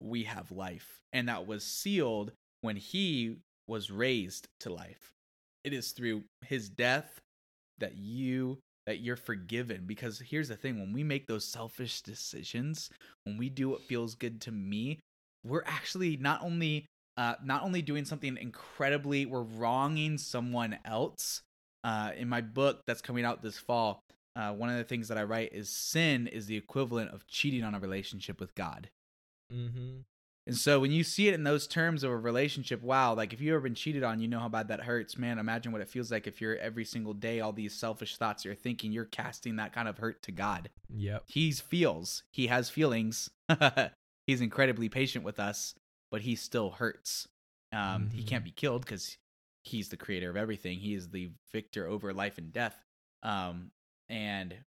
we 0.00 0.24
have 0.24 0.50
life. 0.50 1.00
And 1.12 1.28
that 1.28 1.46
was 1.46 1.62
sealed 1.62 2.32
when 2.60 2.74
he 2.74 3.36
was 3.68 3.90
raised 3.90 4.48
to 4.60 4.72
life. 4.72 5.12
It 5.64 5.72
is 5.72 5.92
through 5.92 6.24
his 6.42 6.68
death 6.68 7.20
that 7.78 7.96
you 7.96 8.58
that 8.86 9.00
you're 9.00 9.16
forgiven 9.16 9.84
because 9.86 10.18
here's 10.18 10.48
the 10.48 10.56
thing 10.56 10.80
when 10.80 10.94
we 10.94 11.04
make 11.04 11.26
those 11.26 11.44
selfish 11.44 12.00
decisions 12.00 12.88
when 13.24 13.36
we 13.36 13.50
do 13.50 13.68
what 13.68 13.82
feels 13.82 14.14
good 14.14 14.40
to 14.40 14.50
me 14.50 14.98
we're 15.44 15.62
actually 15.66 16.16
not 16.16 16.42
only 16.42 16.86
uh, 17.18 17.34
not 17.44 17.62
only 17.62 17.82
doing 17.82 18.06
something 18.06 18.38
incredibly 18.38 19.26
we're 19.26 19.42
wronging 19.42 20.16
someone 20.16 20.78
else 20.86 21.42
uh, 21.84 22.12
in 22.16 22.28
my 22.28 22.40
book 22.40 22.80
that's 22.86 23.02
coming 23.02 23.26
out 23.26 23.42
this 23.42 23.58
fall 23.58 24.00
uh, 24.36 24.52
one 24.54 24.70
of 24.70 24.78
the 24.78 24.84
things 24.84 25.06
that 25.08 25.18
i 25.18 25.22
write 25.22 25.52
is 25.52 25.68
sin 25.68 26.26
is 26.26 26.46
the 26.46 26.56
equivalent 26.56 27.10
of 27.10 27.26
cheating 27.26 27.62
on 27.62 27.74
a 27.74 27.80
relationship 27.80 28.40
with 28.40 28.54
god 28.54 28.88
Mm-hmm. 29.52 30.00
And 30.48 30.56
so 30.56 30.80
when 30.80 30.90
you 30.90 31.04
see 31.04 31.28
it 31.28 31.34
in 31.34 31.44
those 31.44 31.66
terms 31.66 32.02
of 32.02 32.10
a 32.10 32.16
relationship, 32.16 32.82
wow, 32.82 33.14
like 33.14 33.32
if 33.32 33.40
you've 33.40 33.52
ever 33.52 33.60
been 33.62 33.74
cheated 33.74 34.02
on, 34.02 34.18
you 34.18 34.26
know 34.26 34.40
how 34.40 34.48
bad 34.48 34.68
that 34.68 34.80
hurts. 34.80 35.16
Man, 35.16 35.38
imagine 35.38 35.70
what 35.70 35.80
it 35.80 35.88
feels 35.88 36.10
like 36.10 36.26
if 36.26 36.40
you're 36.40 36.56
every 36.56 36.84
single 36.84 37.14
day, 37.14 37.38
all 37.40 37.52
these 37.52 37.74
selfish 37.74 38.16
thoughts 38.16 38.44
you're 38.44 38.54
thinking, 38.54 38.90
you're 38.90 39.04
casting 39.04 39.56
that 39.56 39.72
kind 39.72 39.86
of 39.88 39.98
hurt 39.98 40.22
to 40.22 40.32
God. 40.32 40.70
Yep. 40.88 41.24
He 41.28 41.52
feels, 41.52 42.22
he 42.32 42.48
has 42.48 42.70
feelings. 42.70 43.30
He's 44.26 44.40
incredibly 44.40 44.88
patient 44.88 45.24
with 45.24 45.38
us, 45.38 45.74
but 46.10 46.22
he 46.22 46.34
still 46.36 46.70
hurts. 46.70 47.28
Um, 47.72 48.10
He 48.10 48.22
Mhm. 48.22 48.26
can't 48.26 48.44
be 48.44 48.50
killed 48.50 48.82
because 48.82 49.16
he's 49.64 49.88
the 49.90 49.96
creator 49.96 50.28
of 50.30 50.36
everything. 50.36 50.78
He 50.80 50.94
is 50.94 51.10
the 51.10 51.30
victor 51.52 51.86
over 51.86 52.12
life 52.14 52.38
and 52.38 52.52
death. 52.52 52.82
Um, 53.22 53.70
and 54.08 54.64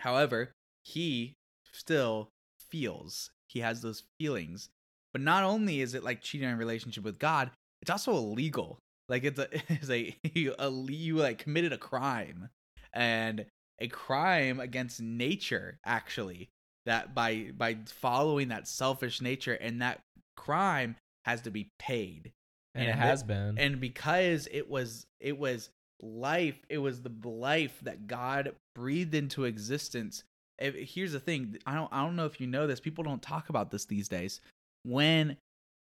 however, 0.00 0.52
he 0.82 1.34
still 1.72 2.28
feels. 2.70 3.30
He 3.48 3.60
has 3.60 3.82
those 3.82 4.02
feelings. 4.18 4.68
But 5.16 5.22
not 5.22 5.44
only 5.44 5.80
is 5.80 5.94
it 5.94 6.04
like 6.04 6.20
cheating 6.20 6.46
on 6.46 6.52
a 6.52 6.56
relationship 6.58 7.02
with 7.02 7.18
God, 7.18 7.50
it's 7.80 7.90
also 7.90 8.12
illegal. 8.14 8.78
Like 9.08 9.24
it's 9.24 9.38
a 9.38 9.48
it's 9.72 9.88
a 9.88 10.14
you, 10.34 10.54
a 10.58 10.68
you 10.70 11.16
like 11.16 11.38
committed 11.38 11.72
a 11.72 11.78
crime 11.78 12.50
and 12.92 13.46
a 13.78 13.88
crime 13.88 14.60
against 14.60 15.00
nature 15.00 15.78
actually 15.86 16.50
that 16.84 17.14
by 17.14 17.50
by 17.56 17.78
following 17.86 18.48
that 18.48 18.68
selfish 18.68 19.22
nature 19.22 19.54
and 19.54 19.80
that 19.80 20.00
crime 20.36 20.96
has 21.24 21.40
to 21.40 21.50
be 21.50 21.70
paid 21.78 22.32
And, 22.74 22.84
And 22.84 22.90
it 22.90 23.02
it- 23.02 23.06
has 23.08 23.22
been. 23.22 23.56
and 23.56 23.80
because 23.80 24.48
it 24.52 24.68
was 24.68 25.06
it 25.18 25.38
was 25.38 25.70
life 26.02 26.58
it 26.68 26.76
was 26.76 27.00
the 27.00 27.12
life 27.24 27.78
that 27.84 28.06
god 28.06 28.52
breathed 28.74 29.14
into 29.14 29.44
existence 29.44 30.24
if, 30.58 30.74
here's 30.74 31.12
the 31.12 31.20
thing 31.20 31.56
i 31.66 31.74
don't 31.74 31.90
i 31.90 32.04
don't 32.04 32.16
know 32.16 32.26
if 32.26 32.38
you 32.38 32.46
know 32.46 32.66
this 32.66 32.80
people 32.80 33.02
don't 33.02 33.22
talk 33.22 33.48
about 33.48 33.70
this 33.70 33.86
these 33.86 34.08
days 34.10 34.42
when 34.86 35.36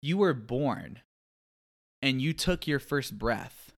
you 0.02 0.18
were 0.18 0.34
born 0.34 1.00
and 2.02 2.22
you 2.22 2.34
took 2.34 2.66
your 2.68 2.80
first 2.80 3.18
breath 3.18 3.72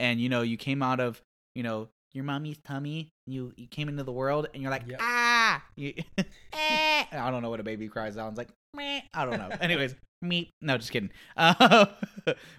and 0.00 0.20
you 0.20 0.28
know 0.28 0.42
you 0.42 0.56
came 0.56 0.82
out 0.82 1.00
of 1.00 1.20
you 1.54 1.62
know 1.62 1.88
your 2.12 2.24
mommy's 2.24 2.56
tummy 2.64 3.08
you 3.26 3.52
you 3.56 3.66
came 3.66 3.88
into 3.88 4.04
the 4.04 4.12
world 4.12 4.46
and 4.54 4.62
you're 4.62 4.70
like 4.70 4.86
Yep. 4.86 4.98
ah 5.02 5.62
you, 5.76 5.92
eh. 6.18 6.24
i 7.12 7.30
don't 7.30 7.42
know 7.42 7.50
what 7.50 7.60
a 7.60 7.64
baby 7.64 7.88
cries 7.88 8.14
sounds 8.14 8.38
like 8.38 8.48
Meh. 8.74 9.00
i 9.12 9.24
don't 9.24 9.38
know 9.38 9.50
anyways 9.60 9.94
me 10.22 10.48
no 10.62 10.78
just 10.78 10.90
kidding 10.90 11.10
uh, 11.36 11.86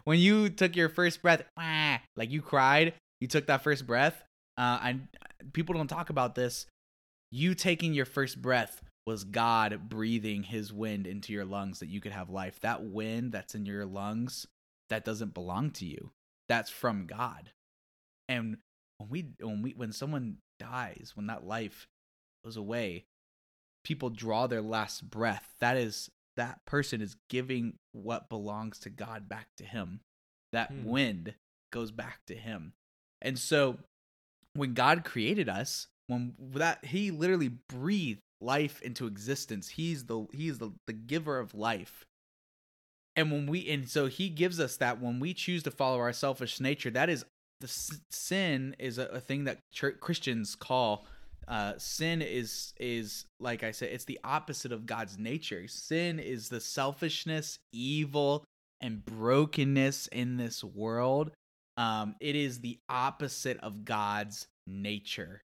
when 0.04 0.20
you 0.20 0.50
took 0.50 0.76
your 0.76 0.90
first 0.90 1.22
breath 1.24 1.42
ah, 1.58 2.00
like 2.16 2.30
you 2.30 2.42
cried 2.42 2.94
you 3.20 3.28
took 3.28 3.48
that 3.48 3.64
first 3.64 3.88
breath 3.88 4.24
uh 4.58 4.80
and 4.84 5.08
people 5.54 5.74
don't 5.74 5.88
talk 5.88 6.10
about 6.12 6.36
this 6.36 6.68
you 7.32 7.56
taking 7.56 7.94
your 7.94 8.06
first 8.06 8.40
breath 8.42 8.82
was 9.06 9.24
god 9.24 9.88
breathing 9.88 10.44
his 10.44 10.74
wind 10.74 11.06
into 11.06 11.32
your 11.32 11.46
lungs 11.46 11.80
that 11.80 11.90
you 11.90 12.02
could 12.02 12.12
have 12.12 12.30
life 12.30 12.60
that 12.62 12.84
wind 12.84 13.32
that's 13.32 13.54
in 13.54 13.66
your 13.66 13.86
lungs 13.86 14.48
that 14.90 15.04
doesn't 15.06 15.34
belong 15.34 15.72
to 15.72 15.86
you. 15.86 16.12
That's 16.48 16.70
from 16.70 17.08
God. 17.08 17.52
And 18.30 18.58
when 18.98 19.10
we 19.10 19.26
when 19.40 19.62
we 19.62 19.72
when 19.72 19.92
someone 19.92 20.38
dies, 20.60 21.14
when 21.16 21.28
that 21.28 21.46
life 21.46 21.88
goes 22.44 22.56
away, 22.56 23.06
people 23.84 24.10
draw 24.10 24.48
their 24.48 24.62
last 24.62 25.10
breath. 25.10 25.56
That 25.60 25.78
is 25.78 26.12
that 26.38 26.64
person 26.66 27.02
is 27.02 27.16
giving 27.30 27.78
what 27.94 28.30
belongs 28.30 28.78
to 28.82 28.90
God 28.90 29.28
back 29.28 29.48
to 29.58 29.64
him. 29.64 30.02
That 30.52 30.70
Hmm. 30.70 30.84
wind 30.84 31.34
goes 31.74 31.92
back 31.92 32.20
to 32.28 32.36
him. 32.36 32.74
And 33.22 33.40
so 33.40 33.80
when 34.54 34.74
God 34.76 35.04
created 35.04 35.50
us, 35.50 35.88
when 36.08 36.36
that 36.54 36.86
he 36.86 37.10
literally 37.10 37.50
breathed 37.50 38.22
life 38.46 38.82
into 38.82 39.08
existence. 39.08 39.70
He's 39.70 40.06
the 40.06 40.26
he's 40.32 40.60
the, 40.60 40.72
the 40.88 40.94
giver 40.94 41.40
of 41.40 41.54
life. 41.54 42.06
And 43.16 43.32
when 43.32 43.48
we 43.48 43.70
and 43.70 43.90
so 43.90 44.08
he 44.08 44.30
gives 44.30 44.60
us 44.60 44.78
that 44.78 45.02
when 45.02 45.20
we 45.20 45.34
choose 45.34 45.64
to 45.64 45.72
follow 45.72 46.00
our 46.00 46.14
selfish 46.14 46.60
nature, 46.60 46.92
that 46.92 47.10
is 47.10 47.26
the 47.62 47.68
sin 48.12 48.76
is 48.80 48.98
a, 48.98 49.06
a 49.06 49.20
thing 49.20 49.46
that 49.46 49.60
church, 49.72 50.00
Christians 50.00 50.56
call 50.56 51.06
uh, 51.48 51.74
sin 51.78 52.22
is 52.22 52.74
is 52.80 53.26
like 53.40 53.64
I 53.64 53.72
said, 53.72 53.90
it's 53.92 54.06
the 54.06 54.20
opposite 54.24 54.72
of 54.72 54.86
God's 54.86 55.18
nature. 55.18 55.68
Sin 55.68 56.20
is 56.20 56.50
the 56.50 56.60
selfishness, 56.60 57.60
evil, 57.72 58.44
and 58.82 59.06
brokenness 59.06 60.08
in 60.08 60.38
this 60.38 60.64
world. 60.64 61.32
Um, 61.78 62.16
it 62.20 62.36
is 62.36 62.62
the 62.62 62.80
opposite 62.90 63.60
of 63.60 63.86
God's 63.86 64.48
nature, 64.66 65.42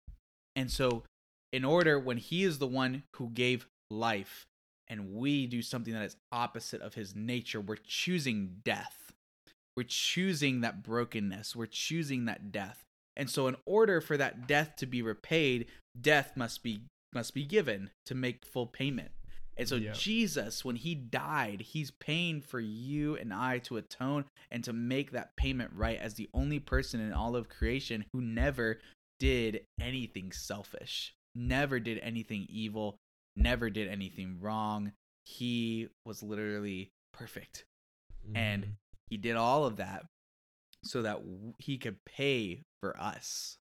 and 0.55 0.69
so 0.69 1.03
in 1.51 1.65
order 1.65 1.99
when 1.99 2.17
He 2.17 2.43
is 2.43 2.59
the 2.59 2.67
one 2.67 3.03
who 3.15 3.29
gave 3.29 3.67
life, 3.89 4.45
and 4.87 5.13
we 5.15 5.47
do 5.47 5.61
something 5.61 5.93
that 5.93 6.03
is 6.03 6.17
opposite 6.31 6.81
of 6.81 6.93
His 6.93 7.15
nature, 7.15 7.61
we're 7.61 7.75
choosing 7.75 8.57
death. 8.63 9.11
We're 9.75 9.83
choosing 9.83 10.61
that 10.61 10.81
brokenness. 10.81 11.55
We're 11.55 11.67
choosing 11.67 12.25
that 12.25 12.51
death. 12.51 12.83
And 13.15 13.29
so 13.29 13.47
in 13.47 13.55
order 13.65 14.01
for 14.01 14.17
that 14.17 14.47
death 14.47 14.75
to 14.77 14.85
be 14.85 15.01
repaid, 15.01 15.67
death 15.99 16.33
must 16.35 16.63
be 16.63 16.81
must 17.13 17.33
be 17.33 17.45
given 17.45 17.89
to 18.05 18.13
make 18.13 18.45
full 18.45 18.67
payment. 18.67 19.11
And 19.55 19.67
so 19.67 19.75
Yep. 19.75 19.95
Jesus 19.95 20.63
when 20.63 20.75
he 20.75 20.93
died, 20.93 21.61
he's 21.61 21.91
paying 21.91 22.41
for 22.41 22.59
you 22.59 23.15
and 23.15 23.33
I 23.33 23.57
to 23.59 23.77
atone 23.77 24.25
and 24.51 24.63
to 24.63 24.73
make 24.73 25.11
that 25.11 25.35
payment 25.35 25.71
right 25.73 25.97
as 25.99 26.13
the 26.13 26.29
only 26.33 26.59
person 26.59 26.99
in 26.99 27.13
all 27.13 27.35
of 27.35 27.49
creation 27.49 28.05
who 28.13 28.21
never 28.21 28.79
did 29.19 29.61
anything 29.81 30.31
selfish, 30.31 31.13
never 31.37 31.79
did 31.79 31.99
anything 31.99 32.47
evil, 32.49 32.97
never 33.35 33.69
did 33.69 33.87
anything 33.87 34.39
wrong. 34.39 34.93
He 35.23 35.89
was 36.05 36.23
literally 36.23 36.91
perfect. 37.13 37.65
And 38.33 38.65
Mhm. 38.65 38.77
He 39.09 39.17
did 39.17 39.37
all 39.37 39.63
of 39.65 39.77
that 39.77 40.05
so 40.83 41.01
that 41.01 41.21
he 41.59 41.77
could 41.77 42.03
pay 42.03 42.65
for 42.81 42.99
us. 42.99 43.57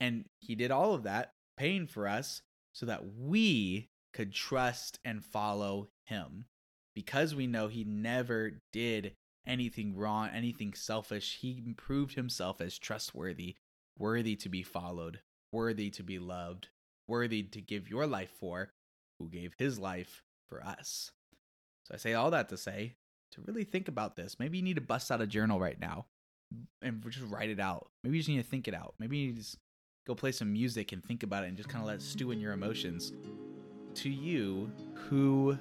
And 0.00 0.28
he 0.40 0.56
did 0.56 0.72
all 0.72 0.92
of 0.92 1.04
that, 1.04 1.34
paying 1.56 1.86
for 1.86 2.08
us 2.08 2.42
so 2.72 2.84
that 2.86 3.06
we 3.06 3.90
could 4.12 4.32
trust 4.32 4.98
and 5.04 5.24
follow 5.24 5.90
him. 6.06 6.46
Because 6.94 7.34
we 7.34 7.46
know 7.46 7.68
he 7.68 7.84
never 7.84 8.60
did 8.72 9.16
anything 9.46 9.94
wrong, 9.94 10.30
anything 10.30 10.74
selfish, 10.74 11.38
he 11.38 11.60
proved 11.76 12.14
himself 12.14 12.60
as 12.60 12.78
trustworthy, 12.78 13.56
worthy 13.96 14.34
to 14.36 14.48
be 14.48 14.62
followed, 14.62 15.22
worthy 15.54 15.88
to 15.88 16.02
be 16.02 16.18
loved, 16.18 16.68
worthy 17.06 17.44
to 17.44 17.60
give 17.60 17.88
your 17.88 18.06
life 18.06 18.30
for, 18.40 18.72
who 19.18 19.28
gave 19.30 19.54
his 19.56 19.78
life 19.78 20.24
for 20.48 20.62
us. 20.62 21.12
So 21.84 21.94
I 21.94 21.98
say 21.98 22.14
all 22.14 22.30
that 22.32 22.48
to 22.48 22.56
say 22.56 22.96
to 23.32 23.42
really 23.46 23.64
think 23.64 23.88
about 23.88 24.16
this. 24.16 24.36
Maybe 24.38 24.58
you 24.58 24.64
need 24.64 24.74
to 24.74 24.82
bust 24.82 25.10
out 25.10 25.22
a 25.22 25.26
journal 25.26 25.60
right 25.60 25.80
now 25.80 26.06
and 26.82 27.02
just 27.08 27.30
write 27.30 27.50
it 27.50 27.60
out. 27.60 27.88
Maybe 28.02 28.16
you 28.16 28.22
just 28.22 28.28
need 28.28 28.42
to 28.42 28.48
think 28.48 28.68
it 28.68 28.74
out. 28.74 28.94
Maybe 28.98 29.18
you 29.18 29.32
just 29.32 29.58
go 30.06 30.14
play 30.14 30.32
some 30.32 30.52
music 30.52 30.92
and 30.92 31.02
think 31.02 31.22
about 31.22 31.44
it 31.44 31.48
and 31.48 31.56
just 31.56 31.68
kind 31.68 31.82
of 31.82 31.86
let 31.86 31.96
it 31.96 32.02
stew 32.02 32.32
in 32.32 32.40
your 32.40 32.52
emotions. 32.52 33.12
To 33.94 34.10
you, 34.10 34.70
who 34.94 35.56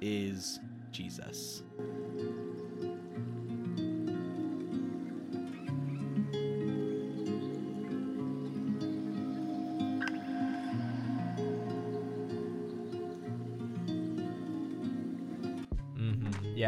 is 0.00 0.58
Jesus? 0.90 1.62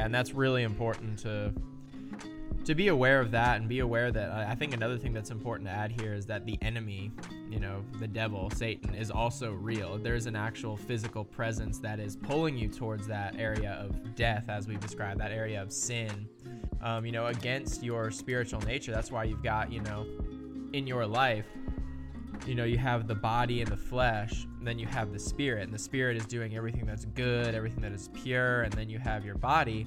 And 0.08 0.14
that's 0.14 0.32
really 0.32 0.62
important 0.62 1.18
to 1.18 1.52
to 2.64 2.74
be 2.74 2.88
aware 2.88 3.20
of 3.20 3.30
that 3.30 3.60
and 3.60 3.68
be 3.68 3.80
aware 3.80 4.10
that 4.10 4.30
I 4.30 4.52
I 4.52 4.54
think 4.54 4.72
another 4.72 4.96
thing 4.96 5.12
that's 5.12 5.30
important 5.30 5.68
to 5.68 5.74
add 5.74 5.92
here 6.00 6.14
is 6.14 6.24
that 6.26 6.46
the 6.46 6.56
enemy, 6.62 7.10
you 7.50 7.60
know, 7.60 7.84
the 8.00 8.06
devil, 8.06 8.48
Satan, 8.48 8.94
is 8.94 9.10
also 9.10 9.52
real. 9.52 9.98
There's 9.98 10.24
an 10.24 10.34
actual 10.34 10.78
physical 10.78 11.24
presence 11.24 11.78
that 11.80 12.00
is 12.00 12.16
pulling 12.16 12.56
you 12.56 12.68
towards 12.70 13.06
that 13.06 13.36
area 13.38 13.72
of 13.72 14.14
death, 14.16 14.48
as 14.48 14.66
we've 14.66 14.80
described, 14.80 15.20
that 15.20 15.30
area 15.30 15.60
of 15.60 15.70
sin, 15.70 16.26
um, 16.80 17.04
you 17.04 17.12
know, 17.12 17.26
against 17.26 17.82
your 17.82 18.10
spiritual 18.10 18.62
nature. 18.62 18.92
That's 18.92 19.12
why 19.12 19.24
you've 19.24 19.42
got, 19.42 19.70
you 19.70 19.82
know, 19.82 20.06
in 20.72 20.86
your 20.86 21.04
life, 21.04 21.44
you 22.46 22.55
know, 22.55 22.64
you 22.64 22.79
have 22.79 23.07
the 23.07 23.14
body 23.14 23.61
and 23.61 23.70
the 23.70 23.77
flesh, 23.77 24.46
and 24.59 24.66
then 24.66 24.79
you 24.79 24.87
have 24.87 25.12
the 25.12 25.18
spirit, 25.18 25.64
and 25.64 25.72
the 25.72 25.79
spirit 25.79 26.16
is 26.16 26.27
doing 26.27 26.57
everything 26.57 26.87
that's 26.87 27.05
good, 27.05 27.55
everything 27.55 27.81
that 27.83 27.92
is 27.92 28.09
pure, 28.14 28.62
and 28.62 28.72
then 28.72 28.88
you 28.88 28.98
have 28.98 29.24
your 29.24 29.35
body, 29.35 29.87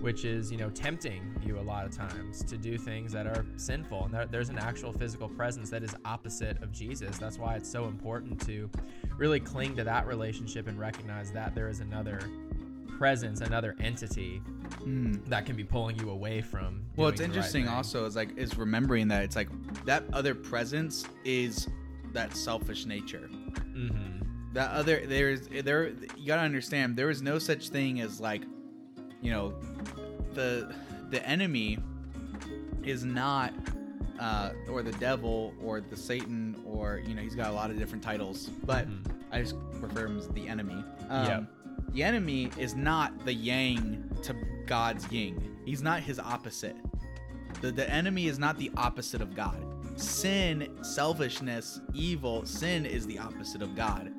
which 0.00 0.24
is, 0.24 0.50
you 0.50 0.58
know, 0.58 0.70
tempting 0.70 1.22
you 1.44 1.58
a 1.58 1.60
lot 1.60 1.84
of 1.84 1.90
times 1.90 2.42
to 2.44 2.56
do 2.56 2.78
things 2.78 3.12
that 3.12 3.26
are 3.26 3.44
sinful. 3.56 4.04
And 4.04 4.14
there, 4.14 4.26
there's 4.26 4.48
an 4.48 4.58
actual 4.58 4.92
physical 4.92 5.28
presence 5.28 5.70
that 5.70 5.82
is 5.82 5.94
opposite 6.04 6.62
of 6.62 6.72
Jesus. 6.72 7.18
That's 7.18 7.38
why 7.38 7.54
it's 7.56 7.70
so 7.70 7.86
important 7.86 8.40
to 8.46 8.70
really 9.16 9.40
cling 9.40 9.76
to 9.76 9.84
that 9.84 10.06
relationship 10.06 10.68
and 10.68 10.78
recognize 10.78 11.32
that 11.32 11.54
there 11.54 11.68
is 11.68 11.80
another 11.80 12.20
presence, 12.96 13.40
another 13.40 13.76
entity 13.80 14.38
hmm. 14.82 15.14
that 15.26 15.46
can 15.46 15.56
be 15.56 15.64
pulling 15.64 15.98
you 15.98 16.10
away 16.10 16.40
from. 16.40 16.82
Well, 16.96 17.08
it's 17.08 17.18
the 17.18 17.24
right 17.24 17.28
interesting 17.28 17.68
also 17.68 18.04
is 18.06 18.16
like 18.16 18.36
is 18.36 18.56
remembering 18.56 19.08
that 19.08 19.22
it's 19.22 19.36
like 19.36 19.48
that 19.84 20.04
other 20.12 20.34
presence 20.34 21.06
is 21.24 21.68
that 22.12 22.34
selfish 22.36 22.86
nature. 22.86 23.28
Mhm. 23.74 24.22
that 24.54 24.70
other 24.70 25.04
there's 25.06 25.48
there 25.48 25.88
you 26.16 26.26
gotta 26.26 26.40
understand 26.40 26.96
there 26.96 27.10
is 27.10 27.20
no 27.20 27.38
such 27.38 27.68
thing 27.68 28.00
as 28.00 28.20
like 28.20 28.42
you 29.20 29.30
know 29.30 29.52
the 30.32 30.74
the 31.10 31.22
enemy 31.28 31.78
is 32.82 33.04
not 33.04 33.52
uh 34.18 34.50
or 34.70 34.82
the 34.82 34.92
devil 34.92 35.52
or 35.62 35.82
the 35.82 35.96
satan 35.96 36.56
or 36.64 37.02
you 37.06 37.14
know 37.14 37.20
he's 37.20 37.34
got 37.34 37.48
a 37.50 37.52
lot 37.52 37.70
of 37.70 37.78
different 37.78 38.02
titles 38.02 38.46
but 38.64 38.88
Mhm. 38.88 39.00
i 39.30 39.42
just 39.42 39.56
refer 39.74 40.06
him 40.06 40.16
as 40.16 40.26
the 40.28 40.48
enemy 40.48 40.82
um 41.10 41.26
Yep. 41.26 41.44
the 41.92 42.02
enemy 42.02 42.50
is 42.56 42.74
not 42.74 43.26
the 43.26 43.34
yang 43.34 44.08
to 44.22 44.34
god's 44.66 45.06
yin 45.12 45.58
he's 45.66 45.82
not 45.82 46.00
his 46.00 46.18
opposite 46.18 46.76
the, 47.60 47.70
the 47.72 47.88
enemy 47.90 48.26
is 48.26 48.38
not 48.38 48.56
the 48.56 48.70
opposite 48.78 49.20
of 49.20 49.34
god 49.34 49.62
sin 49.96 50.68
selfishness 50.82 51.80
evil 51.94 52.44
sin 52.44 52.86
is 52.86 53.06
the 53.06 53.18
opposite 53.18 53.62
of 53.62 53.74
god 53.74 54.12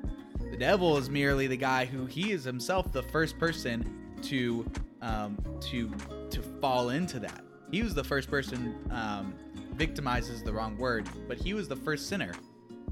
the 0.50 0.56
devil 0.56 0.96
is 0.96 1.10
merely 1.10 1.46
the 1.46 1.56
guy 1.56 1.84
who 1.84 2.06
he 2.06 2.32
is 2.32 2.44
himself 2.44 2.92
the 2.92 3.02
first 3.04 3.38
person 3.38 4.16
to 4.22 4.68
um, 5.02 5.38
to 5.60 5.90
to 6.30 6.42
fall 6.60 6.90
into 6.90 7.18
that. 7.20 7.42
He 7.70 7.82
was 7.82 7.94
the 7.94 8.04
first 8.04 8.30
person. 8.30 8.74
Um, 8.90 9.34
victimized 9.74 10.30
is 10.30 10.42
the 10.42 10.52
wrong 10.52 10.76
word, 10.76 11.08
but 11.28 11.38
he 11.38 11.54
was 11.54 11.68
the 11.68 11.76
first 11.76 12.08
sinner. 12.08 12.32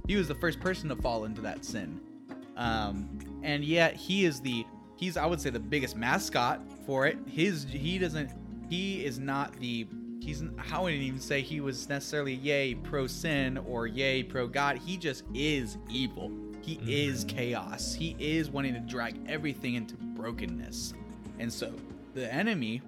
He 0.06 0.14
was 0.14 0.28
the 0.28 0.36
first 0.36 0.60
person 0.60 0.88
to 0.90 0.96
fall 0.96 1.24
into 1.24 1.40
that 1.40 1.64
sin, 1.64 2.00
um, 2.56 3.18
and 3.42 3.64
yet 3.64 3.96
he 3.96 4.24
is 4.24 4.40
the 4.40 4.64
he's 4.96 5.16
I 5.16 5.26
would 5.26 5.40
say 5.40 5.50
the 5.50 5.58
biggest 5.58 5.96
mascot 5.96 6.60
for 6.84 7.06
it. 7.06 7.18
His 7.26 7.64
he 7.64 7.98
doesn't 7.98 8.30
he 8.68 9.04
is 9.04 9.18
not 9.18 9.52
the 9.58 9.86
he's 10.26 10.42
how 10.56 10.80
I 10.80 10.82
wouldn't 10.82 11.02
even 11.02 11.20
say 11.20 11.40
he 11.40 11.60
was 11.60 11.88
necessarily 11.88 12.34
yay 12.34 12.74
pro 12.74 13.06
sin 13.06 13.58
or 13.58 13.86
yay 13.86 14.24
pro 14.24 14.48
God. 14.48 14.76
He 14.76 14.96
just 14.96 15.22
is 15.32 15.78
evil. 15.88 16.32
He 16.60 16.76
mm-hmm. 16.76 16.88
is 16.88 17.24
chaos. 17.24 17.94
He 17.94 18.16
is 18.18 18.50
wanting 18.50 18.74
to 18.74 18.80
drag 18.80 19.14
everything 19.28 19.74
into 19.74 19.94
brokenness. 19.94 20.94
And 21.38 21.52
so, 21.52 21.72
the 22.14 22.32
enemy, 22.32 22.82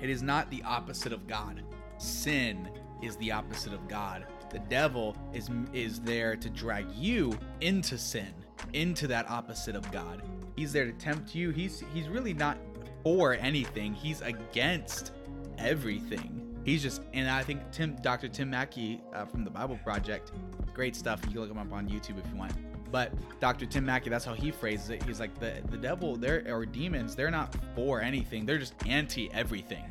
it 0.00 0.10
is 0.10 0.22
not 0.22 0.50
the 0.50 0.62
opposite 0.64 1.14
of 1.14 1.26
God. 1.26 1.62
Sin 1.96 2.68
is 3.02 3.16
the 3.16 3.32
opposite 3.32 3.72
of 3.72 3.88
God. 3.88 4.26
The 4.50 4.58
devil 4.58 5.16
is 5.32 5.48
is 5.72 6.00
there 6.00 6.36
to 6.36 6.50
drag 6.50 6.90
you 6.92 7.38
into 7.62 7.96
sin, 7.96 8.34
into 8.74 9.06
that 9.06 9.30
opposite 9.30 9.76
of 9.76 9.90
God. 9.90 10.22
He's 10.56 10.72
there 10.72 10.84
to 10.84 10.92
tempt 10.92 11.34
you. 11.34 11.50
He's 11.50 11.82
he's 11.94 12.08
really 12.08 12.34
not 12.34 12.58
for 13.02 13.32
anything. 13.34 13.94
He's 13.94 14.20
against 14.20 15.12
everything. 15.56 16.49
He's 16.64 16.82
just, 16.82 17.02
and 17.14 17.28
I 17.28 17.42
think 17.42 17.60
Tim, 17.72 17.96
Dr. 18.02 18.28
Tim 18.28 18.50
Mackie 18.50 19.00
uh, 19.14 19.24
from 19.24 19.44
the 19.44 19.50
Bible 19.50 19.78
Project, 19.82 20.32
great 20.74 20.94
stuff. 20.94 21.20
You 21.24 21.32
can 21.32 21.40
look 21.40 21.50
him 21.50 21.58
up 21.58 21.72
on 21.72 21.88
YouTube 21.88 22.18
if 22.18 22.30
you 22.30 22.38
want. 22.38 22.52
But 22.92 23.12
Dr. 23.40 23.66
Tim 23.66 23.86
Mackie, 23.86 24.10
that's 24.10 24.24
how 24.24 24.34
he 24.34 24.50
phrases 24.50 24.90
it. 24.90 25.02
He's 25.04 25.20
like 25.20 25.38
the 25.38 25.62
the 25.70 25.76
devil, 25.76 26.16
they're 26.16 26.44
or 26.48 26.66
demons, 26.66 27.14
they're 27.14 27.30
not 27.30 27.54
for 27.74 28.00
anything. 28.00 28.44
They're 28.44 28.58
just 28.58 28.74
anti 28.86 29.32
everything. 29.32 29.84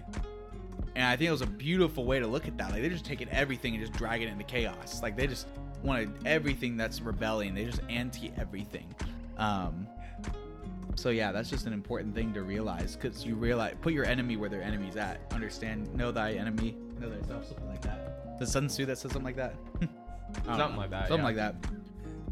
And 0.95 1.05
I 1.05 1.15
think 1.15 1.29
it 1.29 1.32
was 1.32 1.41
a 1.41 1.47
beautiful 1.47 2.03
way 2.03 2.19
to 2.19 2.27
look 2.27 2.47
at 2.47 2.58
that. 2.58 2.71
Like 2.71 2.82
they're 2.82 2.89
just 2.89 3.05
taking 3.05 3.29
everything 3.29 3.73
and 3.73 3.82
just 3.82 3.97
dragging 3.97 4.27
it 4.27 4.32
into 4.32 4.43
chaos. 4.43 5.01
Like 5.01 5.15
they 5.15 5.27
just 5.27 5.47
wanted 5.82 6.12
everything 6.25 6.75
that's 6.75 6.99
rebelling. 6.99 7.55
They 7.55 7.65
just 7.65 7.82
anti 7.89 8.34
everything. 8.38 8.93
Um, 9.38 9.88
so 10.95 11.10
yeah, 11.10 11.32
that's 11.32 11.49
just 11.49 11.65
an 11.65 11.73
important 11.73 12.15
thing 12.15 12.34
to 12.34 12.41
realize 12.41 12.95
because 12.95 13.25
you 13.25 13.36
realize 13.36 13.75
put 13.82 13.93
your 13.93 14.06
enemy 14.06 14.38
where 14.38 14.49
their 14.49 14.62
enemy's 14.62 14.95
at. 14.95 15.21
Understand, 15.32 15.93
know 15.95 16.12
thy 16.12 16.34
enemy, 16.34 16.75
know 16.99 17.10
thyself, 17.10 17.47
something 17.47 17.67
like 17.67 17.82
that. 17.82 18.39
The 18.39 18.47
Sun 18.47 18.67
Tzu 18.67 18.86
that 18.86 18.97
says 18.97 19.12
something 19.12 19.25
like 19.25 19.36
that. 19.36 19.56
Something 20.45 20.58
know. 20.58 20.78
like 20.78 20.91
that, 20.91 21.08
Something 21.08 21.19
yeah. 21.19 21.23
like 21.25 21.36
that. 21.36 21.56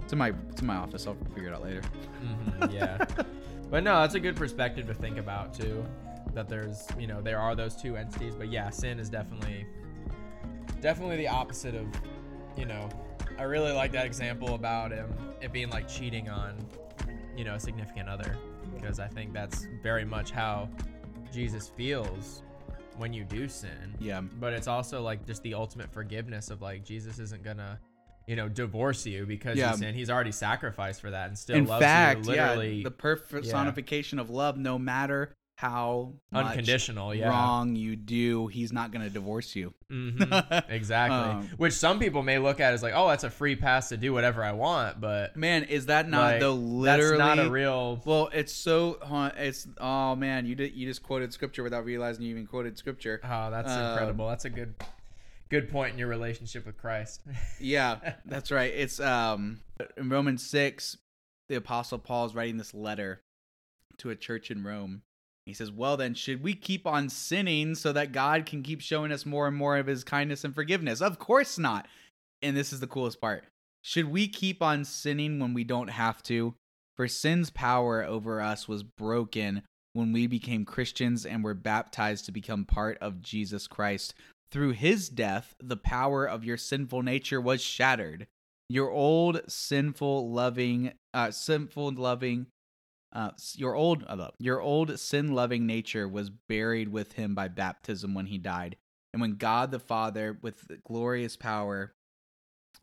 It's 0.03 0.13
in 0.13 0.19
my 0.19 0.31
it's 0.51 0.61
in 0.61 0.67
my 0.67 0.75
office. 0.75 1.07
I'll 1.07 1.17
figure 1.33 1.49
it 1.49 1.53
out 1.53 1.63
later. 1.63 1.81
Mhm, 2.23 2.71
yeah. 2.71 3.03
but 3.71 3.83
no, 3.83 4.01
that's 4.01 4.13
a 4.13 4.19
good 4.19 4.35
perspective 4.35 4.85
to 4.87 4.93
think 4.93 5.17
about 5.17 5.53
too. 5.53 5.83
That 6.33 6.47
there's, 6.47 6.87
you 6.99 7.07
know, 7.07 7.21
there 7.21 7.39
are 7.39 7.55
those 7.55 7.75
two 7.75 7.97
entities, 7.97 8.35
but 8.35 8.51
yeah, 8.51 8.69
sin 8.69 8.99
is 8.99 9.09
definitely, 9.09 9.65
definitely 10.79 11.17
the 11.17 11.27
opposite 11.27 11.73
of, 11.73 11.87
you 12.55 12.65
know, 12.65 12.87
I 13.39 13.43
really 13.43 13.71
like 13.71 13.91
that 13.93 14.05
example 14.05 14.53
about 14.53 14.91
him 14.91 15.11
it 15.41 15.51
being 15.51 15.69
like 15.69 15.87
cheating 15.87 16.29
on, 16.29 16.55
you 17.37 17.43
know, 17.43 17.53
a 17.55 17.59
significant 17.59 18.09
other, 18.09 18.35
because 18.75 18.99
I 18.99 19.07
think 19.07 19.31
that's 19.31 19.67
very 19.83 20.03
much 20.03 20.31
how 20.31 20.69
Jesus 21.31 21.69
feels 21.69 22.41
when 22.97 23.13
you 23.13 23.23
do 23.23 23.47
sin. 23.47 23.95
Yeah. 23.99 24.21
But 24.21 24.53
it's 24.53 24.67
also 24.67 25.01
like 25.01 25.25
just 25.25 25.43
the 25.43 25.53
ultimate 25.53 25.93
forgiveness 25.93 26.49
of 26.49 26.61
like 26.61 26.83
Jesus 26.83 27.19
isn't 27.19 27.43
gonna, 27.43 27.79
you 28.25 28.35
know, 28.35 28.49
divorce 28.49 29.05
you 29.05 29.25
because 29.25 29.57
Yeah. 29.57 29.71
you 29.71 29.77
sin. 29.77 29.93
He's 29.93 30.09
already 30.09 30.31
sacrificed 30.31 30.99
for 30.99 31.11
that 31.11 31.27
and 31.27 31.37
still 31.37 31.57
in 31.57 31.67
loves 31.67 31.83
fact, 31.83 32.25
you 32.25 32.31
literally 32.31 32.75
yeah, 32.77 32.83
the 32.85 32.91
personification 32.91 34.17
of 34.19 34.29
love, 34.31 34.57
no 34.57 34.79
matter 34.79 35.31
how 35.57 36.13
unconditional. 36.31 37.15
Yeah. 37.15 37.29
wrong 37.29 37.75
you 37.75 37.95
do, 37.95 38.45
he's 38.45 38.71
not 38.71 38.91
going 38.91 39.03
to 39.03 39.09
divorce 39.09 39.55
you. 39.55 39.73
Mhm. 39.91 40.63
Exactly. 40.69 41.17
Um, 41.17 41.49
Which 41.57 41.73
some 41.73 41.97
people 41.97 42.21
may 42.21 42.37
look 42.37 42.59
at 42.59 42.73
as 42.75 42.83
like, 42.83 42.93
oh, 42.95 43.07
that's 43.07 43.23
a 43.23 43.29
free 43.31 43.55
pass 43.55 43.89
to 43.89 43.97
do 43.97 44.13
whatever 44.13 44.43
I 44.43 44.51
want, 44.51 45.01
but 45.01 45.35
Man, 45.35 45.63
is 45.63 45.87
that 45.87 46.07
not 46.07 46.33
like, 46.33 46.39
the 46.41 46.51
literally? 46.51 47.17
that's 47.17 47.37
not 47.37 47.39
a 47.39 47.49
real. 47.49 47.99
Well, 48.05 48.29
it's 48.33 48.53
so. 48.53 48.99
It's 49.35 49.67
oh 49.79 50.15
man, 50.15 50.45
you 50.45 50.53
did 50.53 50.73
you 50.75 50.85
just 50.87 51.01
quoted 51.01 51.33
scripture 51.33 51.63
without 51.63 51.85
realizing 51.85 52.23
you 52.23 52.29
even 52.29 52.45
quoted 52.45 52.77
scripture. 52.77 53.19
Oh, 53.23 53.49
that's 53.49 53.71
Um, 53.71 53.91
incredible. 53.93 54.27
That's 54.29 54.45
a 54.45 54.51
good, 54.51 54.75
good 55.49 55.71
point 55.71 55.93
in 55.93 55.97
your 55.97 56.07
relationship 56.07 56.67
with 56.67 56.77
Christ. 56.77 57.21
Yeah, 57.59 58.13
that's 58.25 58.51
right. 58.51 58.71
It's 58.71 58.99
um 58.99 59.61
in 59.97 60.09
Romans 60.09 60.45
six, 60.47 60.97
the 61.49 61.55
apostle 61.55 61.97
Paul 61.97 62.27
is 62.27 62.35
writing 62.35 62.57
this 62.57 62.75
letter 62.75 63.21
to 63.97 64.11
a 64.11 64.15
church 64.15 64.51
in 64.51 64.63
Rome. 64.63 65.01
He 65.47 65.53
says, 65.53 65.71
"Well 65.71 65.97
then, 65.97 66.13
should 66.13 66.43
we 66.43 66.53
keep 66.53 66.85
on 66.85 67.09
sinning 67.09 67.73
so 67.73 67.93
that 67.93 68.11
God 68.11 68.45
can 68.45 68.61
keep 68.61 68.81
showing 68.81 69.11
us 69.11 69.25
more 69.25 69.47
and 69.47 69.55
more 69.55 69.77
of 69.77 69.87
His 69.87 70.03
kindness 70.03 70.43
and 70.43 70.53
forgiveness? 70.53 71.01
Of 71.01 71.19
course 71.19 71.57
not." 71.57 71.87
And 72.41 72.55
this 72.55 72.73
is 72.73 72.81
the 72.81 72.87
coolest 72.87 73.21
part: 73.21 73.45
Should 73.81 74.09
we 74.09 74.27
keep 74.27 74.61
on 74.61 74.83
sinning 74.83 75.39
when 75.39 75.53
we 75.53 75.63
don't 75.63 75.87
have 75.87 76.21
to? 76.23 76.53
For 76.97 77.07
sin's 77.07 77.49
power 77.49 78.03
over 78.03 78.41
us 78.41 78.67
was 78.67 78.83
broken 78.83 79.63
when 79.93 80.11
we 80.11 80.27
became 80.27 80.65
Christians 80.65 81.25
and 81.25 81.43
were 81.43 81.53
baptized 81.53 82.25
to 82.25 82.31
become 82.31 82.65
part 82.65 82.97
of 82.99 83.21
Jesus 83.21 83.67
Christ. 83.67 84.13
Through 84.51 84.71
his 84.71 85.09
death, 85.09 85.55
the 85.59 85.77
power 85.77 86.25
of 86.25 86.43
your 86.43 86.57
sinful 86.57 87.03
nature 87.03 87.39
was 87.39 87.61
shattered. 87.61 88.27
Your 88.69 88.91
old 88.91 89.41
sinful 89.47 90.31
loving 90.31 90.91
uh 91.13 91.31
sinful 91.31 91.93
loving 91.93 92.47
uh 93.17 93.31
your 93.55 93.75
old 93.75 94.05
uh, 94.07 94.29
your 94.37 94.61
old 94.61 94.99
sin 94.99 95.33
loving 95.33 95.65
nature 95.65 96.07
was 96.07 96.29
buried 96.29 96.89
with 96.89 97.13
him 97.13 97.33
by 97.33 97.47
baptism 97.47 98.13
when 98.13 98.27
he 98.27 98.37
died. 98.37 98.77
And 99.11 99.21
when 99.21 99.37
God 99.37 99.71
the 99.71 99.79
Father 99.79 100.37
with 100.41 100.69
glorious 100.85 101.35
power 101.35 101.93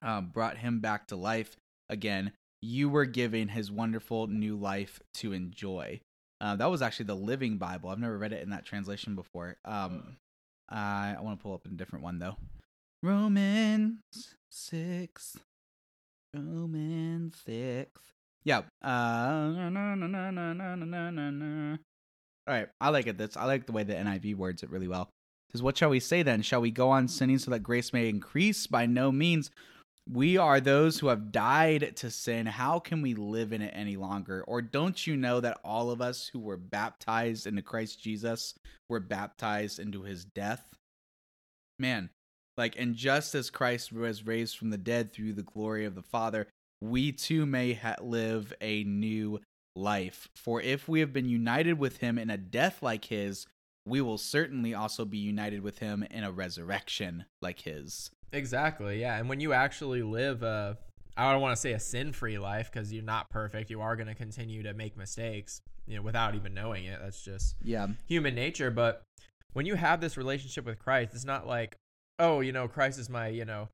um, 0.02 0.30
brought 0.32 0.58
him 0.58 0.80
back 0.80 1.06
to 1.08 1.16
life 1.16 1.56
again, 1.88 2.32
you 2.60 2.88
were 2.88 3.04
given 3.04 3.48
his 3.48 3.70
wonderful 3.70 4.26
new 4.26 4.56
life 4.56 5.00
to 5.14 5.32
enjoy. 5.32 6.00
Uh, 6.40 6.56
that 6.56 6.70
was 6.70 6.82
actually 6.82 7.06
the 7.06 7.14
Living 7.14 7.56
Bible. 7.56 7.90
I've 7.90 8.00
never 8.00 8.18
read 8.18 8.32
it 8.32 8.42
in 8.42 8.50
that 8.50 8.66
translation 8.66 9.14
before. 9.14 9.56
Um, 9.64 10.16
I, 10.68 11.14
I 11.16 11.20
want 11.20 11.38
to 11.38 11.42
pull 11.42 11.54
up 11.54 11.66
a 11.66 11.68
different 11.68 12.04
one 12.04 12.18
though. 12.18 12.36
Romans 13.02 14.00
six. 14.50 15.38
Romans 16.34 17.36
six. 17.46 18.13
Yeah. 18.44 18.62
Uh, 18.83 19.52
all 22.46 22.54
right. 22.54 22.68
I 22.80 22.88
like 22.90 23.07
it. 23.07 23.16
This 23.16 23.37
I 23.37 23.46
like 23.46 23.66
the 23.66 23.72
way 23.72 23.85
the 23.85 23.94
NIV 23.94 24.37
words 24.37 24.62
it 24.62 24.70
really 24.70 24.88
well. 24.88 25.09
It 25.48 25.52
says, 25.52 25.62
"What 25.62 25.76
shall 25.76 25.90
we 25.90 26.00
say 26.00 26.22
then? 26.22 26.42
Shall 26.42 26.61
we 26.61 26.70
go 26.70 26.90
on 26.90 27.09
sinning 27.09 27.38
so 27.38 27.50
that 27.50 27.61
grace 27.61 27.92
may 27.92 28.09
increase? 28.09 28.66
By 28.66 28.87
no 28.87 29.11
means. 29.11 29.50
We 30.11 30.37
are 30.37 30.61
those 30.61 30.98
who 30.98 31.07
have 31.07 31.33
died 31.33 31.96
to 31.96 32.11
sin. 32.11 32.44
How 32.44 32.78
can 32.78 33.00
we 33.00 33.14
live 33.14 33.54
in 33.54 33.62
it 33.62 33.72
any 33.74 33.96
longer? 33.96 34.44
Or 34.46 34.61
don't 34.61 35.07
you 35.07 35.16
know 35.16 35.40
that 35.40 35.59
all 35.64 35.90
of 35.90 36.02
us 36.02 36.28
who 36.30 36.40
were 36.40 36.59
baptized 36.59 37.46
into 37.46 37.62
Christ 37.62 38.02
Jesus 38.02 38.52
were 38.90 39.00
baptized 39.00 39.78
into 39.78 40.02
his 40.02 40.26
death? 40.26 40.62
Man, 41.78 42.11
like, 42.59 42.78
and 42.78 42.94
just 42.94 43.35
as 43.35 43.48
Christ 43.48 43.92
was 43.92 44.26
raised 44.26 44.59
from 44.59 44.68
the 44.68 44.78
dead 44.78 45.11
through 45.11 45.33
the 45.33 45.42
glory 45.42 45.87
of 45.87 45.94
the 45.94 46.02
Father, 46.02 46.48
we 46.80 47.12
too 47.12 47.46
may 47.46 47.74
ha- 47.74 47.96
live 48.00 48.52
a 48.60 48.84
new 48.84 49.40
life. 49.76 50.28
For 50.37 50.60
if 50.60 50.88
we 50.88 51.00
have 51.00 51.12
been 51.12 51.28
united 51.28 51.78
with 51.78 51.98
him 51.98 52.18
in 52.18 52.30
a 52.30 52.37
death 52.37 52.82
like 52.82 53.06
his, 53.06 53.46
we 53.87 54.00
will 54.00 54.18
certainly 54.18 54.74
also 54.74 55.04
be 55.04 55.18
united 55.18 55.62
with 55.62 55.78
him 55.78 56.04
in 56.10 56.24
a 56.24 56.32
resurrection 56.32 57.24
like 57.42 57.60
his. 57.60 58.10
Exactly. 58.32 59.00
Yeah. 59.00 59.16
And 59.18 59.28
when 59.28 59.40
you 59.40 59.52
actually 59.52 60.02
live 60.02 60.42
a, 60.42 60.78
I 61.16 61.30
don't 61.32 61.40
want 61.42 61.54
to 61.56 61.60
say 61.60 61.72
a 61.72 61.80
sin-free 61.80 62.38
life 62.38 62.70
because 62.72 62.92
you're 62.92 63.02
not 63.04 63.30
perfect. 63.30 63.70
You 63.70 63.80
are 63.80 63.94
going 63.96 64.08
to 64.08 64.14
continue 64.14 64.62
to 64.62 64.74
make 64.74 64.96
mistakes, 64.96 65.60
you 65.87 65.96
know, 65.96 66.02
without 66.02 66.34
even 66.34 66.54
knowing 66.54 66.84
it. 66.87 66.98
That's 67.02 67.22
just 67.22 67.56
Yeah. 67.62 67.88
human 68.06 68.34
nature. 68.34 68.70
But 68.70 69.02
when 69.52 69.66
you 69.66 69.74
have 69.76 70.00
this 70.00 70.16
relationship 70.16 70.64
with 70.64 70.78
Christ, 70.78 71.14
it's 71.14 71.24
not 71.24 71.46
like, 71.46 71.76
oh, 72.18 72.40
you 72.40 72.52
know, 72.52 72.66
Christ 72.68 72.98
is 72.98 73.08
my, 73.08 73.28
you 73.28 73.44
know, 73.44 73.68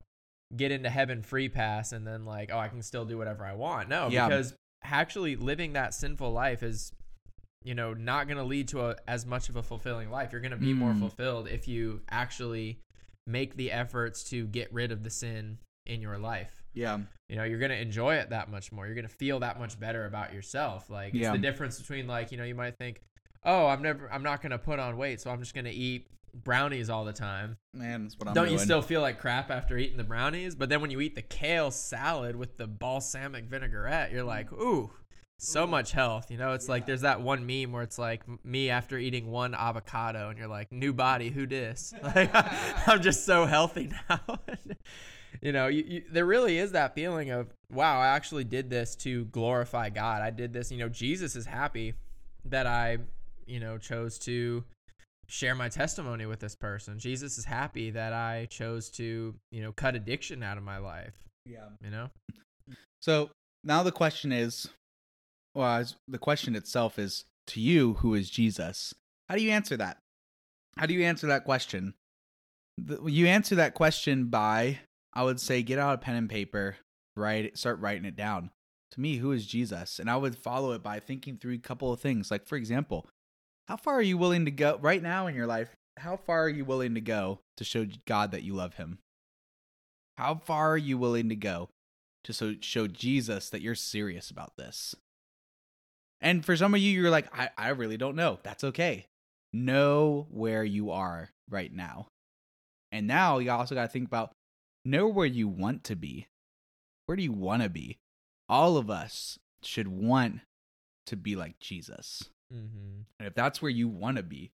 get 0.57 0.73
into 0.73 0.91
heaven 0.91 1.23
free 1.23 1.49
pass 1.49 1.93
and 1.93 2.07
then 2.07 2.25
like, 2.25 2.51
oh, 2.53 2.59
I 2.59 2.69
can 2.69 2.83
still 2.83 3.05
do 3.05 3.17
whatever 3.17 3.45
I 3.45 3.55
want. 3.55 3.89
No, 3.89 4.09
Yeah. 4.09 4.29
because 4.29 4.55
actually 4.83 5.37
living 5.37 5.75
that 5.75 5.95
sinful 5.95 6.33
life 6.33 6.63
is, 6.63 6.93
you 7.63 7.75
know, 7.75 7.95
not 7.95 8.27
going 8.27 8.39
to 8.39 8.43
lead 8.45 8.69
to 8.69 8.81
a, 8.89 8.97
as 9.07 9.25
much 9.27 9.49
of 9.49 9.57
a 9.57 9.63
fulfilling 9.63 10.11
life. 10.11 10.33
You're 10.33 10.41
going 10.41 10.51
to 10.51 10.57
be 10.57 10.73
more 10.73 10.93
Mm. 10.93 10.99
fulfilled 10.99 11.49
if 11.49 11.69
you 11.69 12.01
actually 12.11 12.81
make 13.27 13.57
the 13.57 13.71
efforts 13.71 14.25
to 14.31 14.47
get 14.47 14.73
rid 14.73 14.91
of 14.91 15.05
the 15.05 15.11
sin 15.11 15.59
in 15.87 16.01
your 16.01 16.19
life. 16.19 16.65
Yeah. 16.75 16.99
You 17.29 17.37
know, 17.37 17.45
you're 17.45 17.59
going 17.59 17.71
to 17.71 17.81
enjoy 17.81 18.17
it 18.17 18.31
that 18.31 18.51
much 18.51 18.73
more. 18.73 18.87
You're 18.87 18.95
going 18.95 19.07
to 19.07 19.15
feel 19.15 19.39
that 19.41 19.59
much 19.61 19.79
better 19.79 20.07
about 20.07 20.33
yourself. 20.33 20.91
Like 20.91 21.15
it's 21.15 21.23
Yeah. 21.23 21.33
the 21.33 21.39
difference 21.39 21.79
between 21.79 22.07
like, 22.07 22.33
you 22.33 22.39
know, 22.39 22.45
you 22.45 22.55
might 22.55 22.77
think, 22.77 23.03
"Oh, 23.45 23.67
I'm 23.67 23.83
never 23.83 24.11
I'm 24.13 24.23
not 24.23 24.41
going 24.43 24.51
to 24.53 24.59
put 24.59 24.79
on 24.81 24.97
weight, 24.97 25.21
so 25.21 25.31
I'm 25.31 25.41
just 25.41 25.55
going 25.55 25.65
to 25.67 25.71
eat 25.71 26.09
brownies 26.35 26.91
all 26.91 27.05
the 27.05 27.13
time." 27.13 27.57
Man, 27.75 28.03
that's 28.05 28.19
what 28.19 28.29
I'm 28.29 28.35
Don't 28.35 28.47
doing. 28.47 28.59
you 28.59 28.65
still 28.65 28.83
feel 28.83 29.01
like 29.01 29.19
crap 29.21 29.51
after 29.51 29.77
eating 29.79 29.97
the 29.97 30.05
brownies? 30.05 30.55
But 30.55 30.69
then 30.69 30.81
when 30.81 30.91
you 30.91 31.01
eat 31.01 31.15
the 31.15 31.23
kale 31.23 31.71
salad 31.71 32.37
with 32.37 32.57
the 32.57 32.67
balsamic 32.67 33.45
vinaigrette, 33.45 34.13
you're 34.13 34.25
like, 34.25 34.51
mm. 34.51 34.61
"Ooh, 34.61 34.91
so 35.39 35.67
much 35.67 35.93
health." 35.93 36.31
You 36.31 36.37
know, 36.39 36.53
it's 36.53 36.69
like 36.69 36.87
there's 36.87 37.03
that 37.03 37.21
one 37.21 37.47
meme 37.47 37.73
where 37.73 37.83
it's 37.83 37.99
like 37.99 38.23
me 38.45 38.71
after 38.71 38.99
eating 38.99 39.31
one 39.31 39.55
avocado 39.55 40.29
and 40.29 40.39
you're 40.39 40.49
like, 40.49 40.73
"New 40.73 40.93
body, 40.93 41.31
who 41.31 41.47
dis?" 41.47 41.95
Like 42.03 42.31
I'm 42.89 43.01
just 43.03 43.25
so 43.25 43.47
healthy 43.47 43.91
now. 44.09 44.41
you 45.41 45.53
know, 45.53 45.69
you, 45.69 45.85
you, 45.87 46.03
there 46.11 46.27
really 46.27 46.59
is 46.59 46.73
that 46.73 46.95
feeling 46.95 47.31
of, 47.31 47.55
"Wow, 47.71 48.01
I 48.01 48.09
actually 48.09 48.45
did 48.45 48.69
this 48.71 48.97
to 48.97 49.27
glorify 49.27 49.91
God. 49.91 50.23
I 50.23 50.31
did 50.31 50.53
this, 50.53 50.71
you 50.71 50.79
know, 50.79 50.89
Jesus 50.89 51.37
is 51.37 51.47
happy 51.47 51.95
that 52.45 52.67
I, 52.67 52.99
you 53.47 53.61
know, 53.61 53.79
chose 53.79 54.19
to 54.21 54.65
share 55.31 55.55
my 55.55 55.69
testimony 55.69 56.27
with 56.27 56.41
this 56.41 56.57
person. 56.57 56.99
Jesus 56.99 57.39
is 57.39 57.45
happy 57.45 57.91
that 57.93 58.13
I 58.13 58.47
chose 58.51 58.91
to, 58.91 59.35
you 59.53 59.63
know, 59.63 59.73
cut 59.73 59.95
addiction 59.95 60.43
out 60.43 60.59
of 60.59 60.65
my 60.65 60.79
life, 60.79 61.15
Yeah. 61.47 61.69
you 61.81 61.91
know? 61.91 62.11
So 63.01 63.31
now 63.63 63.83
the 63.83 63.93
question 63.93 64.33
is, 64.33 64.69
well, 65.55 65.79
as- 65.79 65.97
the 66.09 66.19
question 66.19 66.57
itself 66.57 66.99
is 66.99 67.25
to 67.49 67.61
you, 67.61 67.95
who 67.95 68.15
is 68.15 68.29
Jesus? 68.29 68.93
How 69.29 69.37
do 69.37 69.43
you 69.43 69.51
answer 69.53 69.77
that? 69.77 69.99
How 70.77 70.87
do 70.87 70.95
you 70.95 71.05
answer 71.05 71.27
that 71.29 71.45
question? 71.45 71.95
The, 72.77 73.05
you 73.07 73.27
answer 73.27 73.55
that 73.57 73.75
question 73.75 74.27
by, 74.27 74.81
I 75.13 75.23
would 75.23 75.41
say, 75.41 75.63
get 75.63 75.79
out 75.79 75.95
a 75.95 75.99
pen 75.99 76.17
and 76.17 76.29
paper, 76.31 76.77
write, 77.17 77.57
start 77.57 77.79
writing 77.79 78.05
it 78.05 78.17
down. 78.17 78.51
To 78.93 79.01
me, 79.01 79.17
who 79.19 79.31
is 79.31 79.47
Jesus? 79.47 79.99
And 80.01 80.11
I 80.11 80.17
would 80.17 80.37
follow 80.37 80.73
it 80.73 80.83
by 80.83 80.99
thinking 80.99 81.37
through 81.37 81.55
a 81.55 81.59
couple 81.59 81.93
of 81.93 82.01
things. 82.01 82.31
Like, 82.31 82.47
for 82.47 82.57
example, 82.57 83.09
how 83.71 83.77
far 83.77 83.95
are 83.95 84.03
you 84.03 84.19
willing 84.19 84.47
to 84.47 84.51
go 84.51 84.81
right 84.83 85.01
now 85.01 85.29
in 85.29 85.37
your 85.37 85.47
life? 85.47 85.77
How 85.97 86.17
far 86.17 86.43
are 86.43 86.49
you 86.49 86.65
willing 86.65 86.97
to 86.97 87.01
go 87.01 87.39
to 87.57 87.63
show 87.63 87.87
God 88.05 88.33
that 88.33 88.43
you 88.43 88.53
love 88.53 88.75
Him? 88.75 88.99
How 90.19 90.35
far 90.35 90.73
are 90.73 90.77
you 90.77 90.99
willing 90.99 91.29
to 91.29 91.37
go 91.37 91.69
to 92.25 92.33
so 92.33 92.55
show 92.61 92.89
Jesus 92.89 93.49
that 93.51 93.63
you're 93.63 93.77
serious 93.77 94.29
about 94.29 94.57
this. 94.57 94.97
And 96.21 96.45
for 96.45 96.57
some 96.57 96.75
of 96.75 96.81
you, 96.81 97.01
you're 97.01 97.13
like, 97.13 97.29
I, 97.33 97.51
I 97.57 97.69
really 97.69 97.97
don't 97.97 98.17
know. 98.17 98.41
That's 98.43 98.65
okay. 98.65 99.07
know 99.53 100.27
where 100.33 100.65
you 100.65 100.91
are 100.91 101.31
right 101.49 101.73
now. 101.73 102.09
And 102.91 103.07
now 103.07 103.39
you 103.39 103.53
also 103.53 103.77
got 103.77 103.83
to 103.83 103.89
think 103.89 104.09
about 104.09 104.33
know 104.85 105.07
where 105.07 105.27
you 105.27 105.47
want 105.47 105.85
to 105.85 105.95
be. 105.95 106.27
Where 107.07 107.15
do 107.15 107.23
you 107.23 107.33
want 107.33 107.63
to 107.63 107.69
be? 107.69 107.99
All 108.49 108.77
of 108.77 108.91
us 108.91 109.39
should 109.63 109.87
want 109.87 110.41
to 111.07 111.17
be 111.17 111.37
like 111.37 111.61
Jesus. 111.61 112.31
Mm-hmm. 112.53 113.03
And 113.19 113.27
if 113.27 113.35
that's 113.35 113.61
where 113.63 113.71
you 113.71 113.89
want 113.89 114.17
to 114.17 114.23
be, 114.23 114.51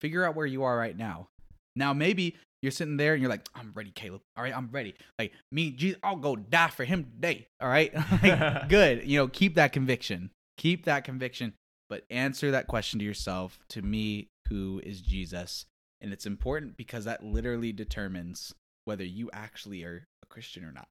figure 0.00 0.24
out 0.24 0.34
where 0.34 0.46
you 0.46 0.64
are 0.64 0.76
right 0.76 0.96
now. 0.96 1.28
Now, 1.76 1.92
maybe 1.92 2.36
you're 2.62 2.72
sitting 2.72 2.96
there 2.96 3.14
and 3.14 3.22
you're 3.22 3.30
like, 3.30 3.48
I'm 3.54 3.72
ready, 3.74 3.90
Caleb. 3.90 4.22
All 4.36 4.42
right, 4.42 4.56
I'm 4.56 4.68
ready. 4.72 4.94
Like, 5.18 5.32
me, 5.52 5.70
Jesus, 5.70 5.98
I'll 6.02 6.16
go 6.16 6.36
die 6.36 6.68
for 6.68 6.84
him 6.84 7.04
today. 7.04 7.46
All 7.60 7.68
right. 7.68 7.92
like, 8.22 8.68
good. 8.68 9.08
You 9.08 9.18
know, 9.18 9.28
keep 9.28 9.54
that 9.54 9.72
conviction. 9.72 10.30
Keep 10.56 10.86
that 10.86 11.04
conviction, 11.04 11.54
but 11.88 12.04
answer 12.10 12.50
that 12.50 12.66
question 12.66 12.98
to 12.98 13.04
yourself 13.04 13.60
to 13.68 13.80
me, 13.80 14.26
who 14.48 14.82
is 14.84 15.00
Jesus? 15.00 15.66
And 16.00 16.12
it's 16.12 16.26
important 16.26 16.76
because 16.76 17.04
that 17.04 17.24
literally 17.24 17.72
determines 17.72 18.52
whether 18.84 19.04
you 19.04 19.30
actually 19.32 19.84
are 19.84 20.06
a 20.22 20.26
Christian 20.26 20.64
or 20.64 20.72
not. 20.72 20.88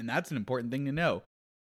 And 0.00 0.08
that's 0.08 0.30
an 0.30 0.38
important 0.38 0.70
thing 0.70 0.86
to 0.86 0.92
know. 0.92 1.22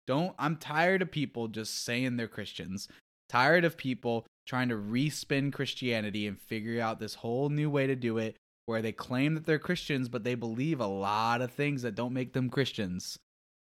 Don't, 0.07 0.35
I'm 0.39 0.57
tired 0.57 1.03
of 1.03 1.11
people 1.11 1.49
just 1.49 1.85
saying 1.85 2.17
they're 2.17 2.29
Christians, 2.29 2.89
tired 3.33 3.65
of 3.65 3.77
people 3.77 4.27
trying 4.47 4.69
to 4.69 4.75
respin 4.75 5.53
Christianity 5.53 6.27
and 6.27 6.39
figure 6.39 6.81
out 6.81 7.01
this 7.01 7.15
whole 7.15 7.49
new 7.49 7.71
way 7.71 7.87
to 7.87 7.97
do 7.97 8.19
it 8.19 8.37
where 8.67 8.83
they 8.83 8.93
claim 8.93 9.35
that 9.35 9.47
they're 9.47 9.59
Christians, 9.59 10.09
but 10.09 10.25
they 10.25 10.35
believe 10.35 10.81
a 10.81 10.87
lot 10.87 11.41
of 11.41 11.51
things 11.51 11.83
that 11.83 11.95
don't 11.95 12.13
make 12.13 12.33
them 12.33 12.51
Christians. 12.51 13.19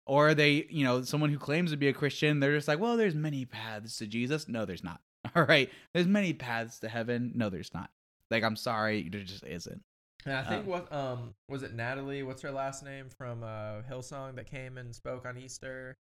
Or 0.06 0.34
they, 0.34 0.66
you 0.70 0.84
know, 0.86 1.02
someone 1.02 1.32
who 1.32 1.38
claims 1.40 1.72
to 1.72 1.78
be 1.78 1.90
a 1.90 1.94
Christian, 1.94 2.40
they're 2.40 2.56
just 2.56 2.68
like, 2.68 2.80
well, 2.80 2.96
there's 2.96 3.16
many 3.16 3.44
paths 3.46 3.98
to 3.98 4.08
Jesus. 4.08 4.48
No, 4.48 4.64
there's 4.66 4.84
not. 4.84 5.02
All 5.36 5.44
right. 5.44 5.70
There's 5.94 6.08
many 6.08 6.34
paths 6.34 6.80
to 6.80 6.88
heaven. 6.90 7.34
No, 7.36 7.50
there's 7.50 7.74
not. 7.74 7.90
Like, 8.32 8.44
I'm 8.44 8.56
sorry, 8.56 9.10
there 9.10 9.24
just 9.24 9.46
isn't. 9.46 9.82
And 10.26 10.36
I 10.36 10.44
think 10.44 10.64
Um, 10.64 10.68
what 10.68 10.92
um 10.94 11.34
was 11.50 11.64
it 11.64 11.74
Natalie? 11.74 12.24
What's 12.24 12.42
her 12.42 12.52
last 12.52 12.84
name 12.84 13.10
from 13.10 13.44
uh 13.44 13.82
Hillsong 13.90 14.36
that 14.36 14.46
came 14.50 14.78
and 14.78 14.94
spoke 14.96 15.26
on 15.26 15.38
Easter? 15.38 15.96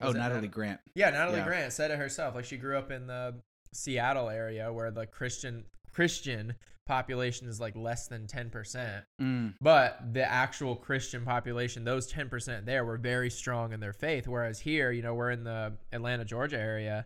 Oh, 0.00 0.12
Natalie 0.12 0.42
Nat- 0.42 0.50
Grant. 0.52 0.80
Yeah, 0.94 1.10
Natalie 1.10 1.38
Yeah. 1.38 1.44
Grant 1.44 1.72
said 1.72 1.90
it 1.90 1.98
herself. 1.98 2.34
Like 2.34 2.44
she 2.44 2.56
grew 2.56 2.76
up 2.78 2.90
in 2.90 3.06
the 3.06 3.40
Seattle 3.72 4.28
area 4.30 4.72
where 4.72 4.90
the 4.90 5.06
Christian 5.06 5.64
Christian 5.92 6.54
population 6.86 7.48
is 7.48 7.60
like 7.60 7.76
less 7.76 8.06
than 8.08 8.26
10%. 8.26 9.02
Mm, 9.20 9.54
But 9.60 10.14
the 10.14 10.24
actual 10.24 10.74
Christian 10.76 11.24
population, 11.24 11.84
those 11.84 12.10
10% 12.10 12.64
there 12.64 12.84
were 12.84 12.96
very 12.96 13.28
strong 13.30 13.72
in 13.72 13.80
their 13.80 13.92
faith 13.92 14.26
whereas 14.26 14.60
here, 14.60 14.90
you 14.90 15.02
know, 15.02 15.14
we're 15.14 15.30
in 15.30 15.44
the 15.44 15.74
Atlanta, 15.92 16.24
Georgia 16.24 16.58
area. 16.58 17.04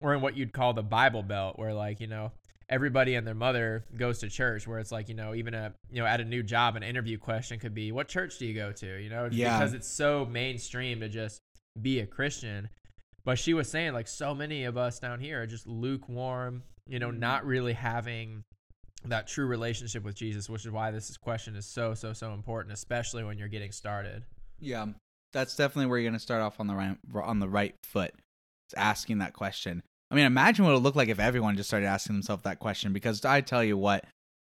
We're 0.00 0.14
in 0.14 0.20
what 0.20 0.36
you'd 0.36 0.52
call 0.52 0.72
the 0.72 0.82
Bible 0.82 1.22
Belt 1.22 1.58
where 1.58 1.72
like, 1.74 2.00
you 2.00 2.06
know, 2.08 2.32
everybody 2.68 3.14
and 3.14 3.26
their 3.26 3.34
mother 3.34 3.84
goes 3.96 4.18
to 4.20 4.28
church 4.28 4.66
where 4.66 4.78
it's 4.78 4.90
like, 4.90 5.08
you 5.08 5.14
know, 5.14 5.34
even 5.34 5.54
a, 5.54 5.74
you 5.90 6.00
know, 6.00 6.06
at 6.06 6.20
a 6.20 6.24
new 6.24 6.42
job 6.42 6.74
an 6.76 6.82
interview 6.82 7.18
question 7.18 7.58
could 7.60 7.74
be, 7.74 7.92
"What 7.92 8.08
church 8.08 8.38
do 8.38 8.46
you 8.46 8.54
go 8.54 8.72
to?" 8.72 8.96
you 9.00 9.10
know, 9.10 9.28
Yeah. 9.30 9.58
because 9.58 9.74
it's 9.74 9.86
so 9.88 10.24
mainstream 10.24 11.00
to 11.00 11.08
just 11.08 11.40
be 11.80 12.00
a 12.00 12.06
Christian. 12.06 12.68
But 13.24 13.38
she 13.38 13.54
was 13.54 13.70
saying 13.70 13.94
like 13.94 14.08
so 14.08 14.34
many 14.34 14.64
of 14.64 14.76
us 14.76 14.98
down 14.98 15.20
here 15.20 15.42
are 15.42 15.46
just 15.46 15.66
lukewarm, 15.66 16.62
you 16.86 16.98
know, 16.98 17.10
not 17.10 17.40
mm-hmm. 17.40 17.48
really 17.48 17.72
having 17.72 18.44
that 19.06 19.26
true 19.26 19.46
relationship 19.46 20.04
with 20.04 20.14
Jesus, 20.14 20.48
which 20.48 20.64
is 20.64 20.70
why 20.70 20.90
this 20.90 21.16
question 21.16 21.56
is 21.56 21.66
so 21.66 21.94
so 21.94 22.12
so 22.12 22.32
important, 22.32 22.72
especially 22.72 23.24
when 23.24 23.38
you're 23.38 23.48
getting 23.48 23.72
started. 23.72 24.24
yeah, 24.60 24.86
that's 25.32 25.56
definitely 25.56 25.86
where 25.86 25.98
you're 25.98 26.10
going 26.10 26.18
to 26.18 26.22
start 26.22 26.40
off 26.40 26.60
on 26.60 26.66
the 26.66 26.74
right 26.74 26.96
on 27.22 27.40
the 27.40 27.48
right 27.48 27.74
foot. 27.82 28.12
It's 28.66 28.74
asking 28.76 29.18
that 29.18 29.32
question. 29.32 29.82
I 30.10 30.14
mean, 30.14 30.24
imagine 30.24 30.64
what 30.64 30.72
it 30.72 30.74
would 30.74 30.82
look 30.84 30.96
like 30.96 31.08
if 31.08 31.18
everyone 31.18 31.56
just 31.56 31.68
started 31.68 31.86
asking 31.86 32.14
themselves 32.16 32.44
that 32.44 32.60
question. 32.60 32.92
Because 32.92 33.24
I 33.24 33.40
tell 33.40 33.64
you 33.64 33.76
what, 33.76 34.04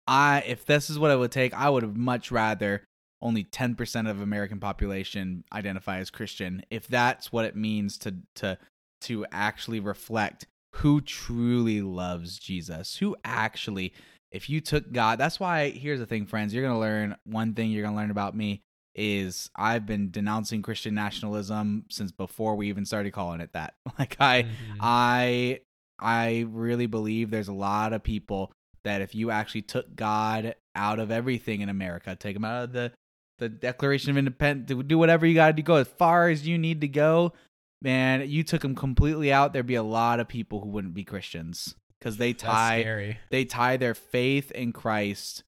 I 0.06 0.42
if 0.46 0.64
this 0.64 0.90
is 0.90 0.98
what 0.98 1.10
it 1.10 1.18
would 1.18 1.32
take, 1.32 1.54
I 1.54 1.68
would 1.70 1.82
have 1.82 1.96
much 1.96 2.32
rather 2.32 2.82
only 3.22 3.44
10% 3.44 4.10
of 4.10 4.20
American 4.20 4.60
population 4.60 5.44
identify 5.52 5.98
as 5.98 6.10
Christian 6.10 6.62
if 6.70 6.88
that's 6.88 7.32
what 7.32 7.44
it 7.44 7.56
means 7.56 7.98
to 7.98 8.14
to 8.36 8.58
to 9.02 9.26
actually 9.32 9.80
reflect 9.80 10.46
who 10.76 11.00
truly 11.00 11.82
loves 11.82 12.38
Jesus. 12.38 12.96
Who 12.96 13.16
actually 13.24 13.92
if 14.30 14.48
you 14.48 14.60
took 14.60 14.92
God, 14.92 15.18
that's 15.18 15.40
why 15.40 15.70
here's 15.70 15.98
the 15.98 16.06
thing 16.06 16.26
friends, 16.26 16.54
you're 16.54 16.62
going 16.62 16.74
to 16.74 16.80
learn 16.80 17.16
one 17.24 17.54
thing 17.54 17.70
you're 17.70 17.82
going 17.82 17.94
to 17.94 18.00
learn 18.00 18.12
about 18.12 18.36
me 18.36 18.62
is 18.94 19.50
I've 19.56 19.86
been 19.86 20.10
denouncing 20.10 20.62
Christian 20.62 20.94
nationalism 20.94 21.86
since 21.90 22.12
before 22.12 22.56
we 22.56 22.68
even 22.68 22.84
started 22.84 23.12
calling 23.12 23.40
it 23.40 23.52
that. 23.52 23.74
Like 23.98 24.16
I 24.20 24.42
Mhm. 24.42 24.76
I 24.80 25.60
I 25.98 26.46
really 26.48 26.86
believe 26.86 27.30
there's 27.30 27.48
a 27.48 27.52
lot 27.52 27.92
of 27.92 28.02
people 28.02 28.52
that 28.84 29.02
if 29.02 29.14
you 29.14 29.30
actually 29.30 29.62
took 29.62 29.94
God 29.94 30.54
out 30.74 30.98
of 30.98 31.10
everything 31.10 31.60
in 31.60 31.68
America, 31.68 32.16
take 32.16 32.34
him 32.34 32.44
out 32.44 32.64
of 32.64 32.72
the 32.72 32.92
the 33.40 33.48
Declaration 33.48 34.10
of 34.10 34.16
Independence, 34.16 34.84
do 34.86 34.96
whatever 34.98 35.26
you 35.26 35.34
got 35.34 35.48
to 35.48 35.52
do, 35.54 35.62
go 35.62 35.76
as 35.76 35.88
far 35.88 36.28
as 36.28 36.46
you 36.46 36.56
need 36.56 36.80
to 36.82 36.88
go, 36.88 37.32
man, 37.82 38.28
you 38.30 38.44
took 38.44 38.62
them 38.62 38.74
completely 38.76 39.32
out, 39.32 39.52
there'd 39.52 39.66
be 39.66 39.74
a 39.74 39.82
lot 39.82 40.20
of 40.20 40.28
people 40.28 40.60
who 40.60 40.68
wouldn't 40.68 40.94
be 40.94 41.02
Christians 41.02 41.74
because 41.98 42.16
they 42.18 42.32
tie 42.32 43.16
they 43.30 43.44
tie 43.44 43.76
their 43.76 43.94
faith 43.94 44.50
in 44.52 44.72
Christ 44.72 45.42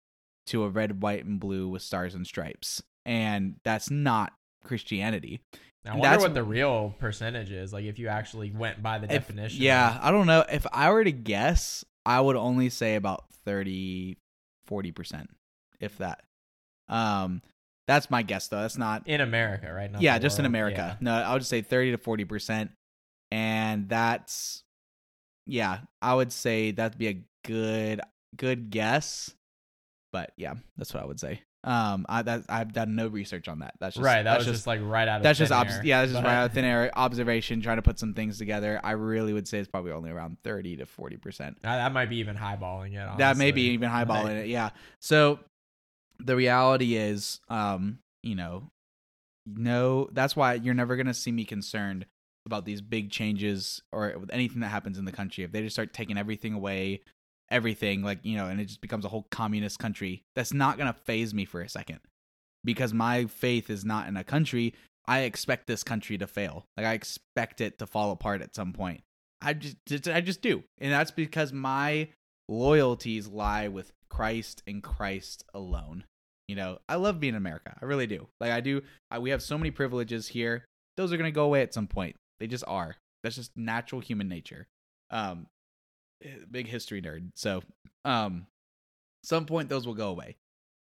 to 0.46 0.64
a 0.64 0.68
red, 0.68 1.02
white, 1.02 1.24
and 1.24 1.38
blue 1.38 1.68
with 1.68 1.82
stars 1.82 2.14
and 2.14 2.26
stripes, 2.26 2.82
and 3.06 3.56
that's 3.64 3.90
not 3.90 4.32
Christianity. 4.64 5.40
I 5.84 5.90
wonder 5.90 6.02
that's- 6.02 6.22
what 6.22 6.34
the 6.34 6.44
real 6.44 6.94
percentage 6.98 7.50
is, 7.50 7.72
like 7.72 7.84
if 7.84 7.98
you 7.98 8.08
actually 8.08 8.50
went 8.50 8.82
by 8.82 8.98
the 8.98 9.04
If- 9.06 9.26
definition. 9.28 9.62
Yeah, 9.62 9.98
I 10.00 10.10
don't 10.10 10.26
know. 10.26 10.44
If 10.50 10.66
I 10.72 10.90
were 10.90 11.04
to 11.04 11.12
guess, 11.12 11.84
I 12.06 12.20
would 12.20 12.36
only 12.36 12.68
say 12.70 12.94
about 12.96 13.24
30, 13.44 14.16
40%, 14.66 15.28
if 15.80 15.98
that. 15.98 16.24
Um, 16.88 17.42
that's 17.86 18.10
my 18.10 18.22
guess, 18.22 18.48
though. 18.48 18.60
That's 18.60 18.78
not. 18.78 19.06
in 19.08 19.20
America, 19.20 19.72
right? 19.72 19.90
Not 19.90 20.02
yeah, 20.02 20.18
just 20.18 20.38
in 20.38 20.44
world. 20.44 20.50
America. 20.50 20.98
No, 21.00 21.12
I 21.12 21.32
would 21.32 21.40
just 21.40 21.50
say 21.50 21.62
30 21.62 21.92
to 21.92 21.98
40%. 21.98 22.70
And 23.30 23.88
that's, 23.88 24.62
yeah, 25.46 25.80
I 26.00 26.14
would 26.14 26.32
say 26.32 26.70
that'd 26.70 26.98
be 26.98 27.08
a 27.08 27.24
good, 27.44 28.00
good 28.36 28.70
guess. 28.70 29.34
But 30.12 30.32
yeah, 30.36 30.54
that's 30.76 30.92
what 30.92 31.02
I 31.02 31.06
would 31.06 31.18
say. 31.18 31.40
Um, 31.64 32.06
I 32.08 32.22
that 32.22 32.42
I've 32.48 32.72
done 32.72 32.96
no 32.96 33.06
research 33.06 33.46
on 33.46 33.60
that. 33.60 33.74
That's 33.78 33.94
just, 33.94 34.04
right. 34.04 34.24
That 34.24 34.32
that's 34.32 34.46
was 34.46 34.56
just, 34.58 34.66
like 34.66 34.80
right 34.82 35.06
out 35.06 35.18
of 35.18 35.22
that's 35.22 35.38
just 35.38 35.52
obs- 35.52 35.74
air. 35.74 35.82
yeah, 35.84 36.00
that's 36.00 36.12
just 36.12 36.24
right 36.24 36.34
out 36.34 36.46
of 36.46 36.52
thin 36.52 36.64
air 36.64 36.90
observation, 36.94 37.60
trying 37.60 37.76
to 37.76 37.82
put 37.82 38.00
some 38.00 38.14
things 38.14 38.36
together. 38.36 38.80
I 38.82 38.92
really 38.92 39.32
would 39.32 39.46
say 39.46 39.58
it's 39.58 39.68
probably 39.68 39.92
only 39.92 40.10
around 40.10 40.38
thirty 40.42 40.76
to 40.78 40.86
forty 40.86 41.16
percent. 41.16 41.58
That 41.62 41.92
might 41.92 42.10
be 42.10 42.16
even 42.16 42.36
highballing 42.36 42.94
it. 42.94 43.18
That 43.18 43.36
may 43.36 43.52
be 43.52 43.62
even 43.70 43.88
highballing 43.90 44.42
it. 44.42 44.48
Yeah. 44.48 44.70
So 44.98 45.38
the 46.24 46.36
reality 46.36 46.96
is, 46.96 47.40
um, 47.48 47.98
you 48.22 48.34
know, 48.34 48.70
no, 49.46 50.08
that's 50.12 50.36
why 50.36 50.54
you're 50.54 50.74
never 50.74 50.96
gonna 50.96 51.14
see 51.14 51.32
me 51.32 51.44
concerned 51.44 52.06
about 52.46 52.64
these 52.64 52.80
big 52.80 53.10
changes 53.10 53.82
or 53.92 54.14
with 54.18 54.32
anything 54.32 54.60
that 54.60 54.68
happens 54.68 54.98
in 54.98 55.04
the 55.04 55.12
country. 55.12 55.44
If 55.44 55.52
they 55.52 55.62
just 55.62 55.74
start 55.74 55.92
taking 55.92 56.18
everything 56.18 56.54
away, 56.54 57.00
everything 57.50 58.02
like 58.02 58.20
you 58.22 58.36
know, 58.36 58.46
and 58.46 58.60
it 58.60 58.66
just 58.66 58.80
becomes 58.80 59.04
a 59.04 59.08
whole 59.08 59.26
communist 59.30 59.78
country, 59.78 60.22
that's 60.34 60.52
not 60.52 60.78
gonna 60.78 60.92
faze 60.92 61.34
me 61.34 61.44
for 61.44 61.60
a 61.60 61.68
second 61.68 62.00
because 62.64 62.92
my 62.92 63.26
faith 63.26 63.70
is 63.70 63.84
not 63.84 64.08
in 64.08 64.16
a 64.16 64.24
country. 64.24 64.74
I 65.06 65.20
expect 65.20 65.66
this 65.66 65.82
country 65.82 66.16
to 66.18 66.26
fail. 66.26 66.66
Like 66.76 66.86
I 66.86 66.92
expect 66.92 67.60
it 67.60 67.78
to 67.78 67.86
fall 67.86 68.12
apart 68.12 68.40
at 68.42 68.54
some 68.54 68.72
point. 68.72 69.02
I 69.40 69.54
just 69.54 70.08
I 70.08 70.20
just 70.20 70.42
do. 70.42 70.62
And 70.78 70.92
that's 70.92 71.10
because 71.10 71.52
my 71.52 72.08
loyalties 72.48 73.26
lie 73.26 73.68
with 73.68 73.92
Christ 74.08 74.62
and 74.66 74.82
Christ 74.82 75.44
alone. 75.52 76.04
You 76.48 76.56
know, 76.56 76.78
I 76.88 76.96
love 76.96 77.20
being 77.20 77.34
in 77.34 77.38
America. 77.38 77.76
I 77.80 77.84
really 77.84 78.06
do. 78.06 78.28
Like 78.40 78.50
I 78.52 78.60
do 78.60 78.82
I, 79.10 79.18
we 79.18 79.30
have 79.30 79.42
so 79.42 79.56
many 79.56 79.70
privileges 79.70 80.28
here. 80.28 80.64
Those 80.96 81.12
are 81.12 81.16
going 81.16 81.30
to 81.30 81.34
go 81.34 81.44
away 81.44 81.62
at 81.62 81.72
some 81.72 81.86
point. 81.86 82.16
They 82.40 82.46
just 82.46 82.64
are. 82.66 82.96
That's 83.22 83.36
just 83.36 83.56
natural 83.56 84.00
human 84.00 84.28
nature. 84.28 84.66
Um 85.10 85.46
big 86.50 86.66
history 86.66 87.00
nerd. 87.02 87.30
So, 87.34 87.62
um 88.04 88.46
some 89.24 89.46
point 89.46 89.68
those 89.68 89.86
will 89.86 89.94
go 89.94 90.08
away. 90.08 90.36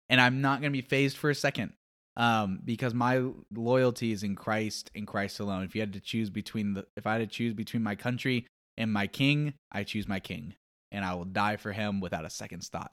And 0.10 0.20
I'm 0.20 0.42
not 0.42 0.62
going 0.62 0.72
to 0.72 0.78
be 0.78 0.88
fazed 0.88 1.18
for 1.18 1.30
a 1.30 1.36
second 1.36 1.74
um 2.18 2.60
because 2.66 2.94
my 2.94 3.24
loyalty 3.54 4.12
is 4.12 4.24
in 4.24 4.36
Christ 4.36 4.92
and 4.96 5.08
Christ 5.08 5.40
alone. 5.40 5.64
If 5.64 5.76
you 5.76 5.82
had 5.82 5.94
to 5.94 6.02
choose 6.02 6.30
between 6.30 6.74
the 6.74 6.86
if 6.98 7.06
I 7.08 7.14
had 7.14 7.20
to 7.20 7.28
choose 7.28 7.54
between 7.54 7.84
my 7.84 7.96
country 7.96 8.48
and 8.78 8.92
my 8.92 9.08
king, 9.08 9.54
I 9.72 9.84
choose 9.84 10.08
my 10.08 10.20
king 10.20 10.56
and 10.92 11.06
I 11.06 11.14
will 11.14 11.26
die 11.26 11.56
for 11.56 11.72
him 11.72 12.02
without 12.02 12.26
a 12.26 12.30
second's 12.30 12.68
thought. 12.68 12.92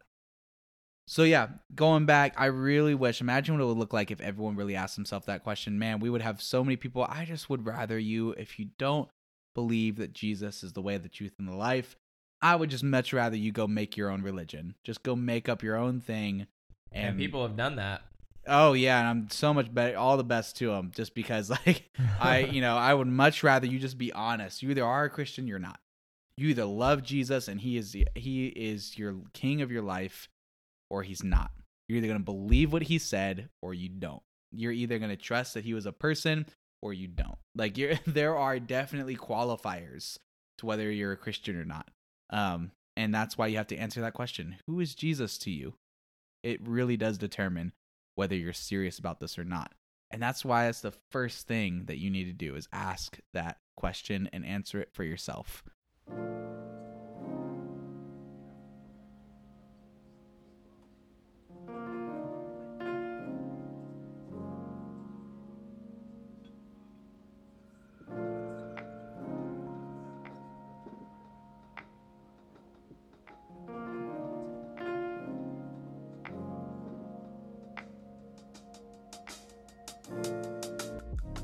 So 1.08 1.22
yeah, 1.22 1.48
going 1.74 2.04
back, 2.04 2.34
I 2.36 2.46
really 2.46 2.94
wish 2.94 3.22
imagine 3.22 3.54
what 3.54 3.64
it 3.64 3.66
would 3.66 3.78
look 3.78 3.94
like 3.94 4.10
if 4.10 4.20
everyone 4.20 4.56
really 4.56 4.76
asked 4.76 4.94
himself 4.94 5.24
that 5.24 5.42
question. 5.42 5.78
Man, 5.78 6.00
we 6.00 6.10
would 6.10 6.20
have 6.20 6.42
so 6.42 6.62
many 6.62 6.76
people. 6.76 7.02
I 7.08 7.24
just 7.24 7.48
would 7.48 7.64
rather 7.64 7.98
you 7.98 8.32
if 8.32 8.58
you 8.58 8.68
don't 8.76 9.08
believe 9.54 9.96
that 9.96 10.12
Jesus 10.12 10.62
is 10.62 10.74
the 10.74 10.82
way, 10.82 10.98
the 10.98 11.08
truth 11.08 11.32
and 11.38 11.48
the 11.48 11.56
life, 11.56 11.96
I 12.42 12.56
would 12.56 12.68
just 12.68 12.84
much 12.84 13.14
rather 13.14 13.38
you 13.38 13.52
go 13.52 13.66
make 13.66 13.96
your 13.96 14.10
own 14.10 14.20
religion. 14.20 14.74
Just 14.84 15.02
go 15.02 15.16
make 15.16 15.48
up 15.48 15.62
your 15.62 15.76
own 15.76 16.02
thing 16.02 16.46
and, 16.92 17.16
people 17.16 17.40
have 17.40 17.56
done 17.56 17.76
that. 17.76 18.02
Oh 18.46 18.74
yeah, 18.74 18.98
and 18.98 19.08
I'm 19.08 19.30
so 19.30 19.54
much 19.54 19.72
better. 19.72 19.96
All 19.96 20.18
the 20.18 20.24
best 20.24 20.56
to 20.58 20.66
them, 20.66 20.92
just 20.94 21.14
because 21.14 21.48
like 21.66 21.88
I, 22.20 22.40
you 22.52 22.60
know, 22.60 22.76
I 22.76 22.92
would 22.92 23.08
much 23.08 23.42
rather 23.42 23.66
you 23.66 23.78
just 23.78 23.96
be 23.96 24.12
honest. 24.12 24.62
You 24.62 24.68
either 24.68 24.84
are 24.84 25.04
a 25.04 25.10
Christian, 25.10 25.48
you're 25.48 25.58
not. 25.58 25.80
You 26.36 26.48
either 26.48 26.66
love 26.66 27.02
Jesus 27.02 27.48
and 27.48 27.62
he 27.62 27.78
is 27.78 27.96
he 28.14 28.48
is 28.48 28.98
your 28.98 29.16
king 29.32 29.62
of 29.62 29.72
your 29.72 29.82
life 29.82 30.28
or 30.90 31.02
he's 31.02 31.22
not. 31.22 31.50
You're 31.88 31.98
either 31.98 32.06
going 32.06 32.20
to 32.20 32.24
believe 32.24 32.72
what 32.72 32.82
he 32.82 32.98
said 32.98 33.48
or 33.62 33.74
you 33.74 33.88
don't. 33.88 34.22
You're 34.52 34.72
either 34.72 34.98
going 34.98 35.10
to 35.10 35.16
trust 35.16 35.54
that 35.54 35.64
he 35.64 35.74
was 35.74 35.86
a 35.86 35.92
person 35.92 36.46
or 36.82 36.92
you 36.92 37.08
don't. 37.08 37.38
Like 37.54 37.76
you're 37.76 37.94
there 38.06 38.36
are 38.36 38.58
definitely 38.58 39.16
qualifiers 39.16 40.18
to 40.58 40.66
whether 40.66 40.90
you're 40.90 41.12
a 41.12 41.16
Christian 41.16 41.56
or 41.56 41.64
not. 41.64 41.88
Um 42.30 42.72
and 42.96 43.14
that's 43.14 43.38
why 43.38 43.46
you 43.46 43.58
have 43.58 43.68
to 43.68 43.76
answer 43.76 44.00
that 44.00 44.14
question. 44.14 44.56
Who 44.66 44.80
is 44.80 44.94
Jesus 44.94 45.38
to 45.38 45.50
you? 45.50 45.74
It 46.42 46.66
really 46.66 46.96
does 46.96 47.16
determine 47.16 47.72
whether 48.16 48.34
you're 48.34 48.52
serious 48.52 48.98
about 48.98 49.20
this 49.20 49.38
or 49.38 49.44
not. 49.44 49.72
And 50.10 50.20
that's 50.20 50.44
why 50.44 50.66
it's 50.66 50.80
the 50.80 50.94
first 51.12 51.46
thing 51.46 51.84
that 51.86 51.98
you 51.98 52.10
need 52.10 52.24
to 52.24 52.32
do 52.32 52.56
is 52.56 52.66
ask 52.72 53.20
that 53.34 53.58
question 53.76 54.28
and 54.32 54.44
answer 54.44 54.80
it 54.80 54.88
for 54.92 55.04
yourself. 55.04 55.62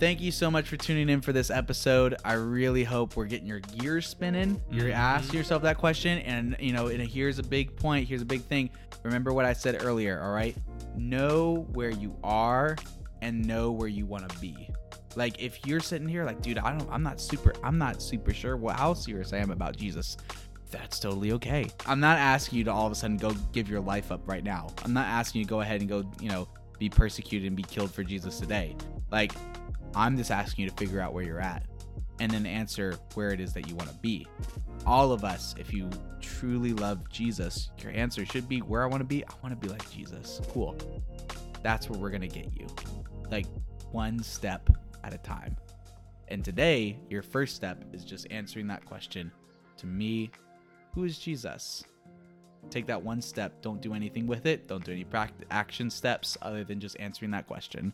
Thank 0.01 0.21
you 0.21 0.33
so 0.33 0.51
much 0.51 0.69
for 0.69 0.77
tuning 0.77 1.09
in 1.09 1.21
for 1.21 1.33
this 1.33 1.51
episode. 1.51 2.17
I 2.25 2.35
really 2.35 2.85
hope 2.85 3.17
we're 3.17 3.25
getting 3.27 3.47
your 3.47 3.61
gears 3.61 4.07
spinning. 4.07 4.61
You're 4.71 4.89
Mhm. 4.91 4.95
asking 4.95 5.39
yourself 5.39 5.63
that 5.63 5.79
question, 5.79 6.19
and 6.19 6.57
you 6.59 6.73
know, 6.73 6.89
and 6.89 7.01
here's 7.01 7.39
a 7.39 7.43
big 7.43 7.75
point. 7.77 8.09
Here's 8.09 8.21
a 8.21 8.27
big 8.27 8.43
thing. 8.43 8.71
Remember 9.05 9.33
what 9.33 9.45
I 9.45 9.53
said 9.53 9.83
earlier. 9.83 10.21
All 10.21 10.33
right, 10.33 10.57
know 10.97 11.67
where 11.73 11.91
you 11.91 12.15
are 12.25 12.77
and 13.23 13.47
know 13.47 13.71
where 13.71 13.89
you 13.89 14.05
want 14.05 14.29
to 14.29 14.39
be. 14.41 14.69
Like 15.17 15.41
if 15.41 15.65
you're 15.65 15.81
sitting 15.81 16.09
here, 16.09 16.25
like, 16.25 16.43
dude, 16.43 16.59
I 16.59 16.77
don't, 16.77 16.89
I'm 16.91 17.03
not 17.05 17.21
super, 17.21 17.55
I'm 17.63 17.79
not 17.79 18.03
super 18.03 18.35
sure 18.35 18.57
what 18.57 18.77
how 18.77 18.95
serious 18.95 19.33
I 19.33 19.39
am 19.39 19.51
about 19.53 19.77
Jesus. 19.77 20.17
That's 20.73 20.99
totally 20.99 21.31
okay. 21.33 21.67
I'm 21.87 22.01
not 22.01 22.19
asking 22.19 22.59
you 22.59 22.65
to 22.65 22.73
all 22.73 22.85
of 22.87 22.93
a 22.93 22.97
sudden 22.97 23.17
go 23.17 23.31
give 23.53 23.69
your 23.69 23.81
life 23.81 24.11
up 24.11 24.29
right 24.29 24.43
now. 24.43 24.67
I'm 24.85 24.93
not 24.93 25.07
asking 25.07 25.39
you 25.41 25.45
to 25.45 25.49
go 25.51 25.61
ahead 25.61 25.81
and 25.81 25.89
go, 25.89 26.05
you 26.21 26.29
know, 26.29 26.49
be 26.81 26.89
persecuted 26.89 27.47
and 27.47 27.57
be 27.57 27.63
killed 27.63 27.93
for 27.93 28.03
Jesus 28.03 28.41
today. 28.41 28.75
Like, 29.13 29.33
I'm 29.97 30.17
just 30.17 30.31
asking 30.31 30.65
you 30.65 30.71
to 30.71 30.77
figure 30.77 31.01
out 31.01 31.13
where 31.13 31.25
you're 31.25 31.41
at 31.41 31.65
and 32.21 32.31
then 32.31 32.47
answer 32.47 32.97
where 33.15 33.31
it 33.31 33.41
is 33.41 33.53
that 33.55 33.69
you 33.69 33.75
want 33.75 33.91
to 33.91 33.97
be. 33.97 34.27
All 34.87 35.13
of 35.13 35.25
us, 35.25 35.55
if 35.59 35.73
you 35.73 35.89
truly 36.21 36.73
love 36.73 37.09
Jesus, 37.09 37.71
your 37.83 37.93
answer 37.93 38.25
should 38.27 38.49
be 38.49 38.61
where 38.61 38.83
I 38.83 38.87
want 38.87 39.01
to 39.01 39.07
be. 39.07 39.25
I 39.25 39.33
want 39.43 39.59
to 39.59 39.67
be 39.67 39.73
like 39.73 39.89
Jesus. 39.91 40.41
Cool. 40.51 40.77
That's 41.63 41.89
where 41.89 41.99
we're 41.99 42.11
going 42.11 42.21
to 42.21 42.29
get 42.29 42.55
you. 42.55 42.67
Like 43.31 43.47
one 43.93 44.23
step 44.23 44.69
at 45.03 45.15
a 45.15 45.19
time. 45.19 45.57
And 46.29 46.45
today, 46.45 46.99
your 47.09 47.23
first 47.23 47.57
step 47.57 47.85
is 47.93 48.05
just 48.05 48.27
answering 48.31 48.67
that 48.69 48.85
question 48.85 49.31
to 49.79 49.87
me 49.87 50.31
Who 50.95 51.05
is 51.05 51.19
Jesus? 51.19 51.85
Take 52.71 52.87
that 52.87 53.03
one 53.03 53.21
step. 53.21 53.61
Don't 53.61 53.81
do 53.83 53.95
anything 53.95 54.27
with 54.27 54.47
it. 54.47 54.69
Don't 54.69 54.85
do 54.85 54.93
any 54.93 55.07
action 55.51 55.91
steps 55.91 56.39
other 56.41 56.65
than 56.65 56.81
just 56.81 56.97
answering 56.99 57.31
that 57.33 57.47
question. 57.47 57.93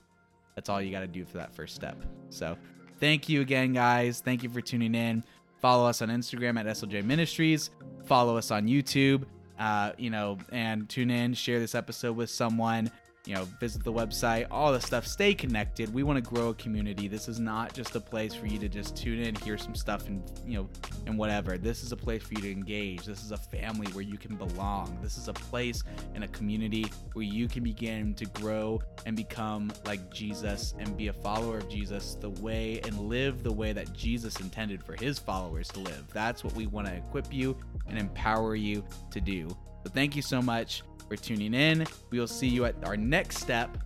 That's 0.54 0.68
all 0.68 0.80
you 0.80 0.90
got 0.90 1.00
to 1.00 1.06
do 1.06 1.24
for 1.24 1.38
that 1.38 1.54
first 1.54 1.74
step. 1.74 1.96
So, 2.28 2.56
thank 2.98 3.28
you 3.28 3.40
again, 3.40 3.72
guys. 3.72 4.20
Thank 4.20 4.42
you 4.42 4.48
for 4.48 4.60
tuning 4.60 4.94
in. 4.94 5.24
Follow 5.60 5.86
us 5.86 6.00
on 6.00 6.08
Instagram 6.08 6.58
at 6.58 6.66
SLJ 6.66 7.04
Ministries. 7.04 7.70
Follow 8.04 8.36
us 8.36 8.50
on 8.50 8.66
YouTube. 8.66 9.24
Uh, 9.58 9.92
you 9.98 10.08
know, 10.08 10.38
and 10.52 10.88
tune 10.88 11.10
in. 11.10 11.34
Share 11.34 11.58
this 11.58 11.74
episode 11.74 12.16
with 12.16 12.30
someone. 12.30 12.90
You 13.26 13.34
know, 13.34 13.44
visit 13.60 13.84
the 13.84 13.92
website. 13.92 14.46
All 14.50 14.72
the 14.72 14.80
stuff. 14.80 15.06
Stay 15.06 15.34
connected. 15.34 15.92
We 15.92 16.02
want 16.02 16.22
to 16.22 16.28
grow 16.28 16.48
a 16.48 16.54
community. 16.54 17.06
This 17.06 17.28
is 17.28 17.38
not 17.38 17.74
just 17.74 17.94
a 17.94 18.00
place 18.00 18.34
for 18.34 18.46
you 18.46 18.58
to 18.58 18.68
just 18.68 18.96
tune 18.96 19.20
in, 19.20 19.34
hear 19.34 19.58
some 19.58 19.74
stuff, 19.74 20.06
and 20.06 20.22
you 20.46 20.58
know, 20.58 20.68
and 21.06 21.18
whatever. 21.18 21.58
This 21.58 21.82
is 21.82 21.92
a 21.92 21.96
place 21.96 22.22
for 22.22 22.34
you 22.34 22.40
to 22.40 22.50
engage. 22.50 23.04
This 23.04 23.22
is 23.22 23.30
a 23.32 23.36
family 23.36 23.86
where 23.92 24.02
you 24.02 24.16
can 24.16 24.36
belong. 24.36 24.98
This 25.02 25.18
is 25.18 25.28
a 25.28 25.34
place 25.34 25.82
and 26.14 26.24
a 26.24 26.28
community 26.28 26.90
where 27.12 27.24
you 27.24 27.46
can 27.46 27.62
begin 27.62 28.14
to 28.14 28.24
grow 28.26 28.80
and 29.04 29.14
become 29.16 29.70
like 29.84 30.10
Jesus 30.12 30.74
and 30.78 30.96
be 30.96 31.08
a 31.08 31.12
follower 31.12 31.58
of 31.58 31.68
Jesus 31.68 32.16
the 32.20 32.30
way 32.30 32.80
and 32.84 32.98
live 33.00 33.42
the 33.42 33.52
way 33.52 33.72
that 33.72 33.92
Jesus 33.92 34.40
intended 34.40 34.82
for 34.82 34.94
his 34.94 35.18
followers 35.18 35.68
to 35.68 35.80
live. 35.80 36.04
That's 36.12 36.42
what 36.42 36.54
we 36.54 36.66
want 36.66 36.86
to 36.86 36.94
equip 36.94 37.32
you 37.32 37.56
and 37.86 37.98
empower 37.98 38.56
you 38.56 38.84
to 39.10 39.20
do. 39.20 39.48
So 39.84 39.90
thank 39.92 40.16
you 40.16 40.22
so 40.22 40.42
much 40.42 40.82
for 41.10 41.16
tuning 41.16 41.54
in. 41.54 41.84
We 42.10 42.20
will 42.20 42.28
see 42.28 42.46
you 42.46 42.64
at 42.66 42.76
our 42.84 42.96
next 42.96 43.38
step 43.38 43.76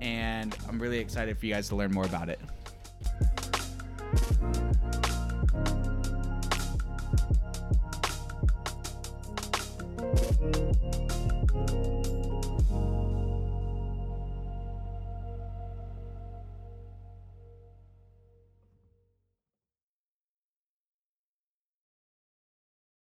and 0.00 0.56
I'm 0.68 0.80
really 0.80 0.98
excited 0.98 1.36
for 1.36 1.46
you 1.46 1.54
guys 1.54 1.68
to 1.70 1.76
learn 1.76 1.90
more 1.90 2.04
about 2.04 2.28
it. 2.28 2.38